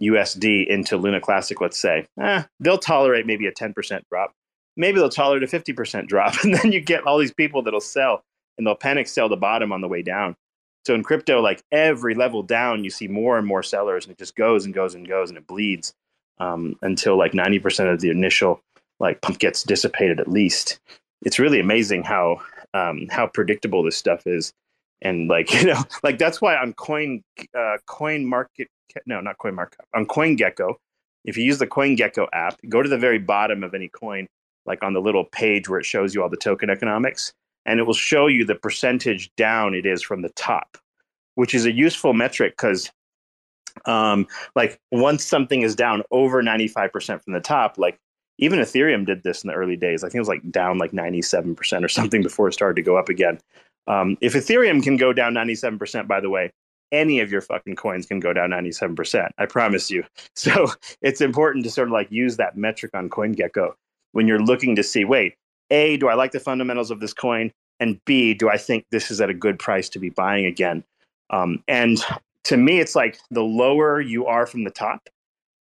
[0.02, 4.32] USD into Luna Classic, let's say, eh, they'll tolerate maybe a 10% drop.
[4.76, 6.34] Maybe they'll tolerate a 50% drop.
[6.44, 8.24] And then you get all these people that'll sell
[8.58, 10.36] and they'll panic sell the bottom on the way down.
[10.86, 14.18] So in crypto, like every level down, you see more and more sellers and it
[14.18, 15.94] just goes and goes and goes and it bleeds
[16.40, 18.62] um, until like 90% of the initial
[19.00, 20.80] like pump gets dissipated at least.
[21.24, 22.42] It's really amazing how
[22.74, 24.54] um, how predictable this stuff is.
[25.02, 27.24] And like, you know, like that's why on coin
[27.58, 28.68] uh, coin market
[29.06, 30.76] no, not coin market on CoinGecko,
[31.26, 34.28] if you use the CoinGecko app, go to the very bottom of any coin,
[34.66, 37.34] like on the little page where it shows you all the token economics,
[37.66, 40.78] and it will show you the percentage down it is from the top,
[41.36, 42.92] which is a useful metric because
[43.86, 47.98] um, like once something is down over 95% from the top, like
[48.38, 50.04] even Ethereum did this in the early days.
[50.04, 52.98] I think it was like down like 97% or something before it started to go
[52.98, 53.40] up again.
[53.88, 56.52] Um, if Ethereum can go down 97%, by the way,
[56.92, 59.30] any of your fucking coins can go down 97%.
[59.38, 60.04] I promise you.
[60.36, 63.74] So it's important to sort of like use that metric on CoinGecko
[64.12, 65.36] when you're looking to see, wait,
[65.70, 67.52] A, do I like the fundamentals of this coin?
[67.80, 70.84] And B, do I think this is at a good price to be buying again?
[71.30, 72.00] Um, and
[72.46, 75.08] to me, it's like the lower you are from the top.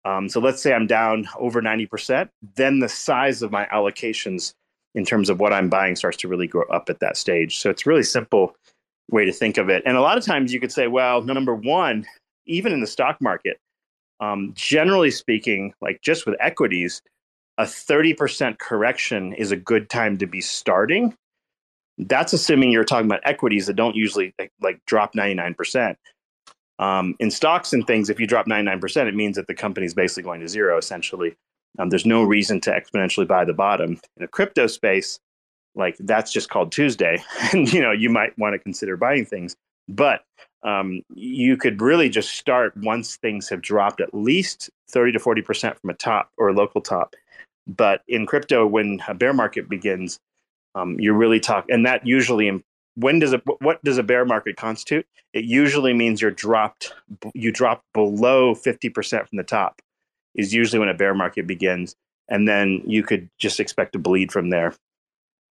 [0.06, 4.54] Um, so let's say I'm down over 90%, then the size of my allocations
[4.94, 7.58] in terms of what I'm buying starts to really grow up at that stage.
[7.58, 8.56] So it's really simple
[9.10, 9.84] way to think of it.
[9.86, 12.06] And a lot of times you could say, well, number one,
[12.46, 13.58] even in the stock market,
[14.20, 17.02] um, generally speaking, like just with equities,
[17.58, 21.16] a 30% correction is a good time to be starting.
[21.98, 25.96] That's assuming you're talking about equities that don't usually like, like drop 99%.
[26.80, 29.94] Um, in stocks and things, if you drop 99%, it means that the company is
[29.94, 31.36] basically going to zero, essentially.
[31.80, 34.00] Um, there's no reason to exponentially buy the bottom.
[34.18, 35.20] In a crypto space,
[35.76, 37.22] like that's just called Tuesday.
[37.54, 39.56] and, you know, you might want to consider buying things.
[39.88, 40.24] But
[40.64, 45.80] um, you could really just start once things have dropped at least 30 to 40%
[45.80, 47.16] from a top or a local top.
[47.68, 50.20] But in crypto, when a bear market begins,
[50.76, 52.48] um, you're really talking, and that usually
[52.96, 55.06] when does it what does a bear market constitute?
[55.34, 56.94] It usually means you're dropped
[57.34, 59.82] you drop below 50% from the top
[60.36, 61.96] is usually when a bear market begins.
[62.28, 64.74] And then you could just expect to bleed from there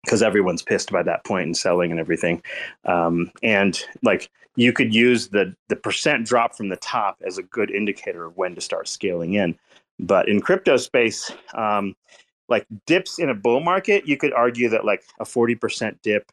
[0.04, 2.42] because everyone's pissed by that point and selling and everything.
[2.84, 7.42] Um, and like you could use the the percent drop from the top as a
[7.42, 9.56] good indicator of when to start scaling in.
[10.00, 11.94] But in crypto space um,
[12.48, 16.30] like dips in a bull market you could argue that like a 40% dip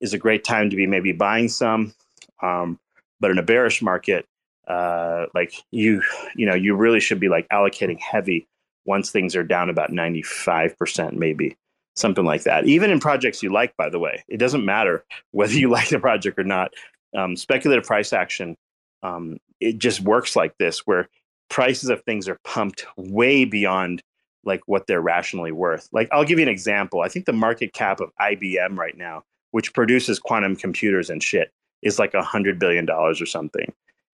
[0.00, 1.94] is a great time to be maybe buying some.
[2.42, 2.78] Um,
[3.20, 4.26] but in a bearish market,
[4.66, 6.02] uh, like you,
[6.34, 8.46] you know, you really should be like allocating heavy
[8.86, 11.56] once things are down about 95%, maybe
[11.96, 12.66] something like that.
[12.66, 15.98] Even in projects you like, by the way, it doesn't matter whether you like the
[15.98, 16.72] project or not.
[17.14, 18.56] Um, speculative price action
[19.02, 21.08] um, it just works like this, where
[21.48, 24.02] prices of things are pumped way beyond
[24.44, 25.88] like what they're rationally worth.
[25.92, 27.00] Like I'll give you an example.
[27.00, 31.52] I think the market cap of IBM right now, which produces quantum computers and shit,
[31.82, 33.72] is like a hundred billion dollars or something.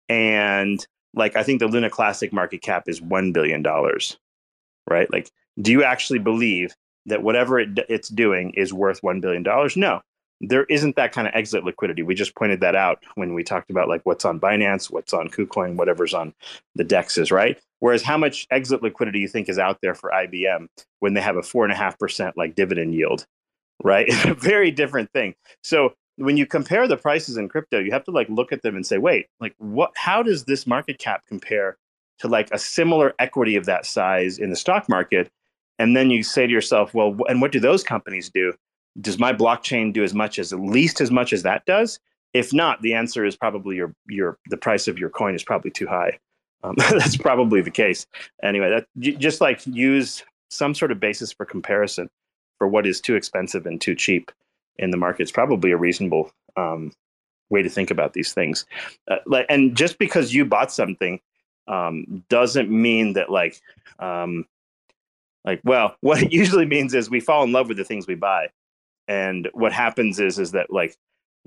[0.09, 4.17] And like I think the Luna Classic market cap is one billion dollars,
[4.89, 5.11] right?
[5.11, 5.29] Like,
[5.61, 6.75] do you actually believe
[7.05, 9.75] that whatever it, it's doing is worth one billion dollars?
[9.75, 10.01] No,
[10.41, 12.01] there isn't that kind of exit liquidity.
[12.01, 15.29] We just pointed that out when we talked about like what's on Binance, what's on
[15.29, 16.33] KuCoin, whatever's on
[16.75, 17.59] the dexes, right?
[17.79, 20.67] Whereas how much exit liquidity you think is out there for IBM
[20.99, 23.25] when they have a four and a half percent like dividend yield,
[23.83, 24.05] right?
[24.09, 25.35] It's a very different thing.
[25.63, 28.75] So when you compare the prices in crypto, you have to like look at them
[28.75, 29.91] and say, wait, like what?
[29.95, 31.77] How does this market cap compare
[32.19, 35.29] to like a similar equity of that size in the stock market?
[35.79, 38.53] And then you say to yourself, well, and what do those companies do?
[38.99, 41.99] does my blockchain do as much as at least as much as that does?
[42.33, 45.71] If not, the answer is probably your your the price of your coin is probably
[45.71, 46.19] too high.
[46.63, 48.05] Um, that's probably the case.
[48.43, 52.09] Anyway, that just like use some sort of basis for comparison
[52.61, 54.31] for what is too expensive and too cheap
[54.77, 56.91] in the market is probably a reasonable um,
[57.49, 58.67] way to think about these things.
[59.09, 59.17] Uh,
[59.49, 61.19] and just because you bought something
[61.67, 63.59] um, doesn't mean that like
[63.97, 64.45] um,
[65.43, 68.13] like well, what it usually means is we fall in love with the things we
[68.13, 68.49] buy
[69.07, 70.95] and what happens is is that like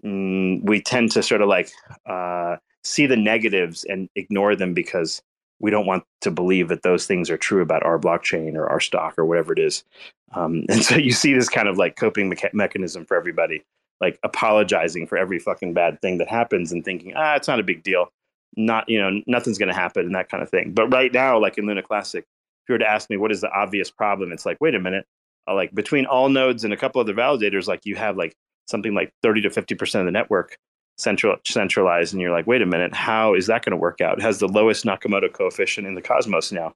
[0.05, 1.71] mm, we tend to sort of like
[2.07, 5.23] uh, see the negatives and ignore them because
[5.61, 8.81] we don't want to believe that those things are true about our blockchain or our
[8.81, 9.85] stock or whatever it is.
[10.33, 13.65] Um, and so you see this kind of like coping mecha- mechanism for everybody
[14.01, 17.63] like apologizing for every fucking bad thing that happens and thinking ah it's not a
[17.63, 18.09] big deal.
[18.57, 20.73] Not you know nothing's going to happen and that kind of thing.
[20.73, 23.41] But right now like in luna classic if you were to ask me what is
[23.41, 24.33] the obvious problem?
[24.33, 25.07] it's like wait a minute.
[25.47, 28.35] Uh, like between Allnodes and a couple other validators, like you have like
[28.67, 30.57] something like 30 to 50% of the network
[30.97, 32.13] central centralized.
[32.13, 34.19] And you're like, wait a minute, how is that going to work out?
[34.19, 36.75] It has the lowest Nakamoto coefficient in the cosmos now.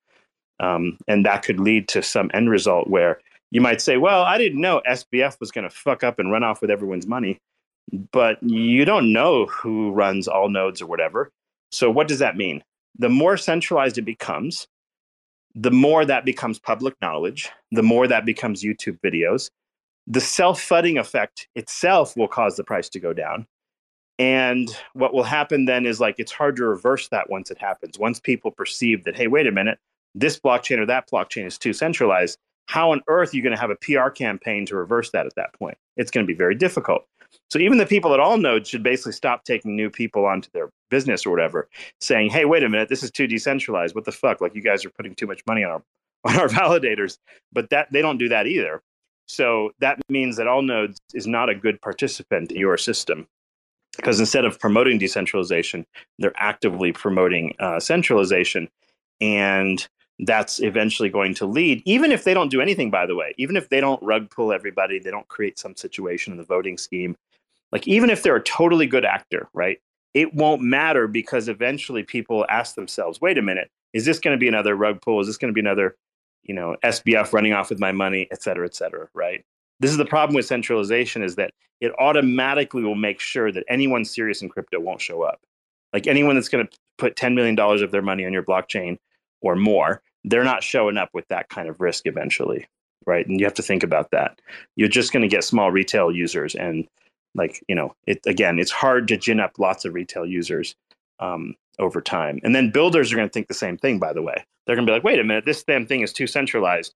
[0.61, 3.21] Um, and that could lead to some end result where
[3.51, 6.43] you might say, well, I didn't know SBF was going to fuck up and run
[6.43, 7.39] off with everyone's money.
[8.13, 11.31] But you don't know who runs Allnodes or whatever.
[11.71, 12.63] So what does that mean?
[12.99, 14.67] The more centralized it becomes,
[15.55, 19.51] the more that becomes public knowledge, the more that becomes YouTube videos.
[20.07, 23.47] The self fudding effect itself will cause the price to go down.
[24.19, 27.99] And what will happen then is like it's hard to reverse that once it happens.
[27.99, 29.79] Once people perceive that, hey, wait a minute,
[30.15, 33.61] this blockchain or that blockchain is too centralized, how on earth are you going to
[33.61, 35.79] have a PR campaign to reverse that at that point?
[35.97, 37.07] It's going to be very difficult.
[37.51, 41.25] So even the people at Allnodes should basically stop taking new people onto their business
[41.25, 41.69] or whatever,
[42.01, 43.95] saying, "Hey, wait a minute, this is too decentralized.
[43.95, 44.41] What the fuck?
[44.41, 45.83] Like you guys are putting too much money on our
[46.25, 47.19] on our validators."
[47.53, 48.83] But that they don't do that either.
[49.27, 53.29] So that means that Allnodes is not a good participant in your system
[53.99, 55.85] because instead of promoting decentralization,
[56.19, 58.69] they're actively promoting uh, centralization,
[59.21, 59.87] and
[60.21, 63.57] that's eventually going to lead, even if they don't do anything, by the way, even
[63.57, 67.17] if they don't rug pull everybody, they don't create some situation in the voting scheme.
[67.73, 69.79] Like, even if they're a totally good actor, right?
[70.15, 74.41] It won't matter because eventually people ask themselves, wait a minute, is this going to
[74.41, 75.21] be another rug pull?
[75.21, 75.97] Is this going to be another,
[76.43, 79.45] you know, SBF running off with my money, et cetera, et cetera, right?
[79.81, 84.05] This is the problem with centralization is that it automatically will make sure that anyone
[84.05, 85.41] serious in crypto won't show up.
[85.93, 88.99] Like anyone that's going to put $10 million of their money on your blockchain
[89.41, 92.67] or more they're not showing up with that kind of risk eventually
[93.09, 93.27] right?
[93.27, 94.41] And you have to think about that.
[94.77, 96.87] You're just going to get small retail users and
[97.35, 100.77] like you know it again it's hard to gin up lots of retail users
[101.21, 102.39] um, over time.
[102.43, 104.45] And then builders are going to think the same thing by the way.
[104.67, 106.95] They're going to be like wait a minute this damn thing is too centralized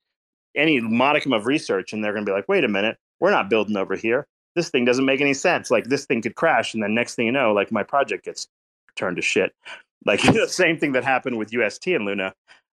[0.56, 3.50] any modicum of research and they're going to be like wait a minute we're not
[3.50, 4.26] building over here
[4.56, 7.26] this thing doesn't make any sense like this thing could crash and then next thing
[7.26, 8.48] you know like my project gets
[8.96, 9.54] turned to shit
[10.06, 12.34] like the same thing that happened with ust and luna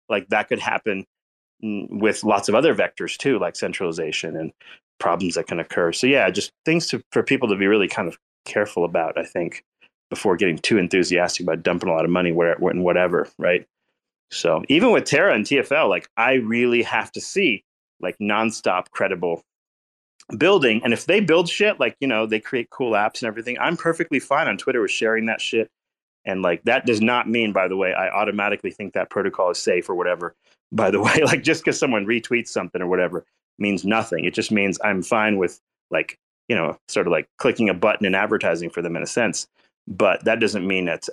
[0.10, 1.06] like that could happen
[1.62, 4.52] with lots of other vectors too, like centralization and
[5.00, 5.92] problems that can occur.
[5.92, 9.24] So yeah, just things to, for people to be really kind of careful about, I
[9.24, 9.64] think,
[10.10, 13.66] before getting too enthusiastic about dumping a lot of money where and whatever, right?
[14.32, 17.64] So even with Terra and TFL, like I really have to see
[18.00, 19.42] like nonstop credible
[20.38, 20.82] building.
[20.84, 23.78] And if they build shit, like, you know, they create cool apps and everything, I'm
[23.78, 25.70] perfectly fine on Twitter with sharing that shit
[26.28, 29.58] and like that does not mean, by the way, I automatically think that protocol is
[29.58, 30.36] safe or whatever.
[30.72, 33.26] By the way, like just because someone retweets something or whatever
[33.58, 34.26] means nothing.
[34.26, 35.60] It just means I'm fine with
[35.90, 39.08] like, you know, sort of like clicking a button and advertising for them in a
[39.08, 39.48] sense.
[39.88, 41.08] But that doesn't mean that,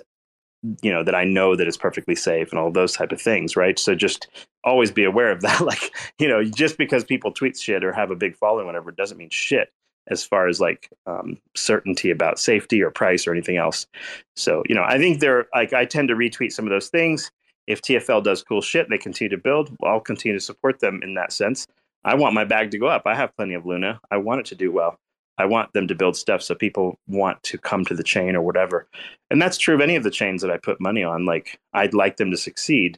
[0.81, 3.55] you know, that I know that it's perfectly safe and all those type of things,
[3.55, 3.77] right?
[3.77, 4.27] So just
[4.63, 5.61] always be aware of that.
[5.61, 9.17] like, you know, just because people tweet shit or have a big following, whatever, doesn't
[9.17, 9.69] mean shit.
[10.07, 13.87] as far as like um, certainty about safety or price or anything else.
[14.35, 17.31] So, you know, I think they're like, I tend to retweet some of those things.
[17.67, 21.01] If TFL does cool shit, they continue to build, well, I'll continue to support them
[21.03, 21.65] in that sense.
[22.03, 23.03] I want my bag to go up.
[23.05, 23.99] I have plenty of Luna.
[24.11, 24.99] I want it to do well.
[25.37, 28.41] I want them to build stuff so people want to come to the chain or
[28.41, 28.87] whatever.
[29.29, 31.25] And that's true of any of the chains that I put money on.
[31.25, 32.97] Like, I'd like them to succeed.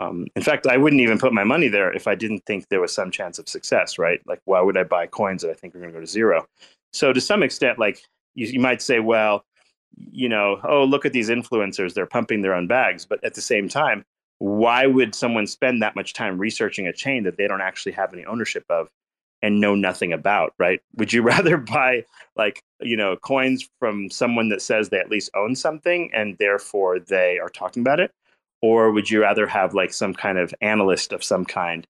[0.00, 2.80] Um, in fact, I wouldn't even put my money there if I didn't think there
[2.80, 4.20] was some chance of success, right?
[4.26, 6.46] Like, why would I buy coins that I think are going to go to zero?
[6.92, 8.00] So, to some extent, like
[8.34, 9.44] you, you might say, well,
[9.96, 13.04] you know, oh, look at these influencers, they're pumping their own bags.
[13.04, 14.04] But at the same time,
[14.38, 18.12] why would someone spend that much time researching a chain that they don't actually have
[18.12, 18.88] any ownership of
[19.42, 20.80] and know nothing about, right?
[20.96, 22.04] Would you rather buy
[22.36, 26.98] like, you know, coins from someone that says they at least own something and therefore
[27.00, 28.12] they are talking about it?
[28.62, 31.86] or would you rather have like some kind of analyst of some kind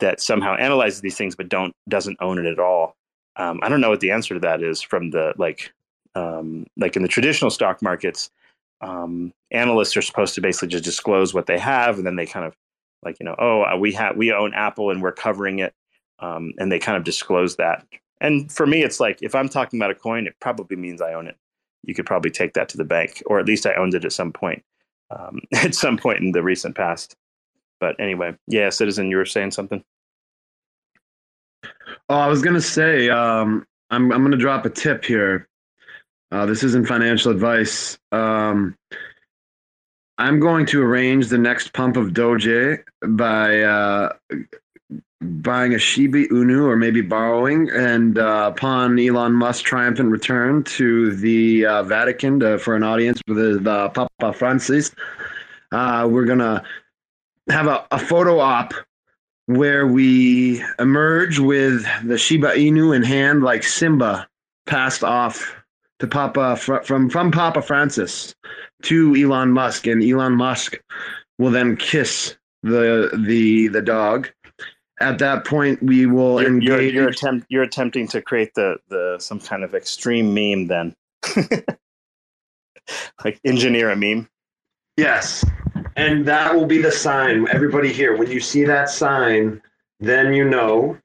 [0.00, 2.94] that somehow analyzes these things but don't doesn't own it at all
[3.36, 5.72] um, i don't know what the answer to that is from the like
[6.14, 8.30] um, like in the traditional stock markets
[8.82, 12.44] um, analysts are supposed to basically just disclose what they have and then they kind
[12.44, 12.54] of
[13.02, 15.72] like you know oh uh, we have we own apple and we're covering it
[16.22, 17.84] um, and they kind of disclose that
[18.20, 21.12] and for me it's like if i'm talking about a coin it probably means i
[21.12, 21.36] own it
[21.84, 24.12] you could probably take that to the bank or at least i owned it at
[24.12, 24.62] some point
[25.12, 27.16] um, at some point in the recent past.
[27.80, 29.82] But anyway, yeah, Citizen, you were saying something.
[32.08, 35.48] Oh, I was gonna say, um, I'm I'm gonna drop a tip here.
[36.30, 37.98] Uh, this isn't financial advice.
[38.10, 38.76] Um,
[40.18, 44.12] I'm going to arrange the next pump of Doge by uh,
[45.22, 47.70] buying a Shiba Inu or maybe borrowing.
[47.70, 53.20] And uh, upon Elon Musk's triumphant return to the uh, Vatican to, for an audience
[53.26, 54.90] with uh, Papa Francis,
[55.72, 56.62] uh, we're going to
[57.48, 58.74] have a, a, photo op
[59.46, 64.28] where we emerge with the Shiba Inu in hand, like Simba
[64.66, 65.56] passed off
[65.98, 68.34] to Papa from from Papa Francis
[68.82, 70.80] to Elon Musk, and Elon Musk
[71.38, 74.30] will then kiss the the the dog
[75.02, 76.92] at that point we will you're, engage.
[76.92, 80.94] You're, you're, attempt, you're attempting to create the, the some kind of extreme meme then.
[83.24, 84.28] like engineer a meme.
[84.96, 85.44] Yes.
[85.96, 87.46] And that will be the sign.
[87.48, 89.60] Everybody here, when you see that sign,
[90.00, 90.98] then you know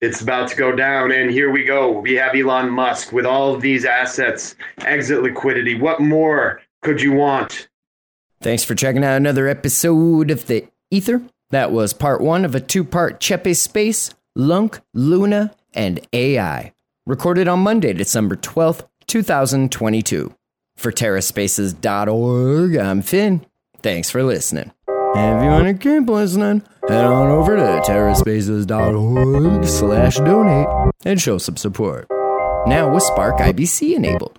[0.00, 1.12] it's about to go down.
[1.12, 1.90] And here we go.
[1.90, 5.80] We have Elon Musk with all of these assets, exit liquidity.
[5.80, 7.68] What more could you want?
[8.40, 11.22] Thanks for checking out another episode of The Ether.
[11.52, 16.72] That was part one of a two part Cephii Space, Lunc, Luna, and AI,
[17.06, 20.34] recorded on Monday, December 12th, 2022.
[20.76, 23.44] For TerraSpaces.org, I'm Finn.
[23.82, 24.72] Thanks for listening.
[24.88, 31.36] If you want to keep listening, head on over to TerraSpaces.org slash donate and show
[31.36, 32.06] some support.
[32.66, 34.38] Now with Spark IBC enabled.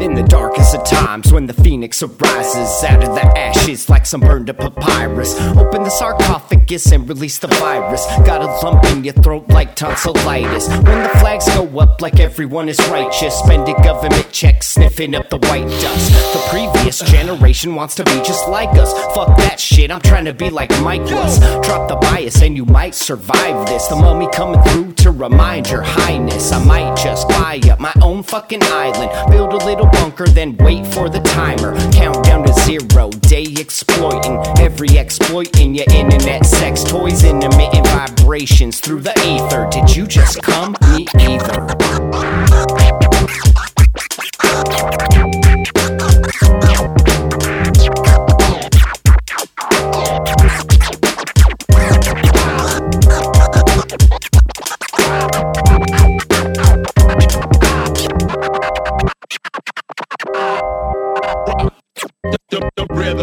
[0.00, 4.22] In the darkest of times, when the phoenix arises out of the ashes like some
[4.22, 8.06] burned up papyrus, open the sarcophagus and release the virus.
[8.24, 10.68] Got a lump in your throat like tonsillitis.
[10.68, 15.36] When the flags go up like everyone is righteous, spending government checks, sniffing up the
[15.36, 16.12] white dust.
[16.32, 18.94] The previous generation wants to be just like us.
[19.14, 21.40] Fuck that shit, I'm trying to be like Mike was.
[21.60, 23.86] Drop the bias and you might survive this.
[23.88, 26.52] The mummy coming through to remind your highness.
[26.52, 30.86] I might just buy up my own fucking island, build a little bunker, then wait
[30.86, 31.74] for the timer.
[31.92, 34.38] Countdown to zero, day exploiting.
[34.58, 39.68] Every exploit in your internet sex toys, intermittent vibrations through the ether.
[39.70, 40.76] Did you just come?
[40.92, 42.79] Me either.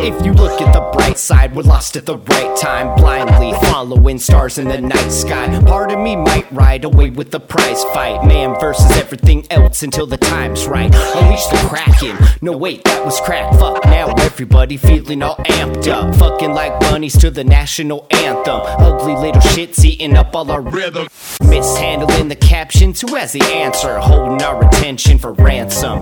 [0.07, 4.17] If you look at the bright side, we're lost at the right time, blindly following
[4.17, 5.61] stars in the night sky.
[5.65, 10.07] Part of me might ride away with the prize fight, man versus everything else until
[10.07, 10.95] the time's right.
[10.95, 12.17] Unleash the kraken.
[12.41, 13.53] No wait, that was crack.
[13.59, 18.61] Fuck now, everybody feeling all amped up, fucking like bunnies to the national anthem.
[18.63, 21.09] Ugly little shits eating up all our rhythm.
[21.41, 23.99] Mishandling the captions, who has the answer?
[23.99, 26.01] Holding our attention for ransom.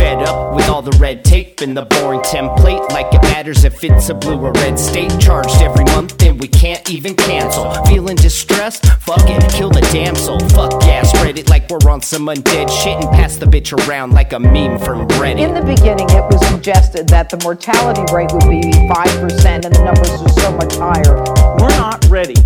[0.00, 3.84] Fed up with all the red tape and the boring template, like it matters if
[3.84, 5.12] it's a blue or red state.
[5.20, 7.70] Charged every month and we can't even cancel.
[7.84, 8.86] Feeling distressed?
[9.00, 10.40] Fuck it, kill the damsel.
[10.56, 14.12] Fuck yeah, spread it like we're on some undead shit and pass the bitch around
[14.12, 15.46] like a meme from Reddit.
[15.46, 19.84] In the beginning, it was suggested that the mortality rate would be 5% and the
[19.84, 21.14] numbers are so much higher.
[21.60, 22.36] We're not ready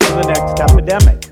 [0.00, 1.29] for the next epidemic.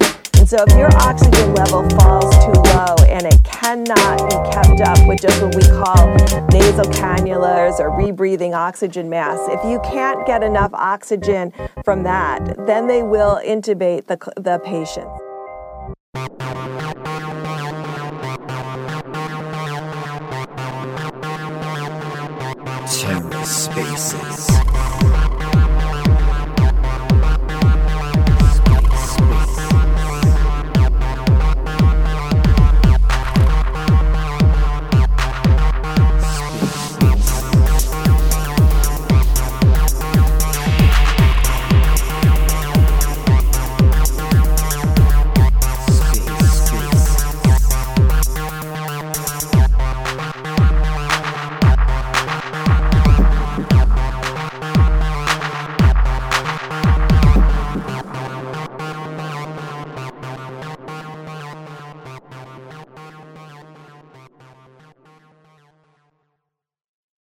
[0.48, 5.20] So if your oxygen level falls too low and it cannot be kept up with
[5.20, 6.08] just what we call
[6.50, 11.52] nasal cannulas or rebreathing oxygen masks, if you can't get enough oxygen
[11.84, 15.06] from that, then they will intubate the, the patient.
[22.88, 25.07] TerraSpaces.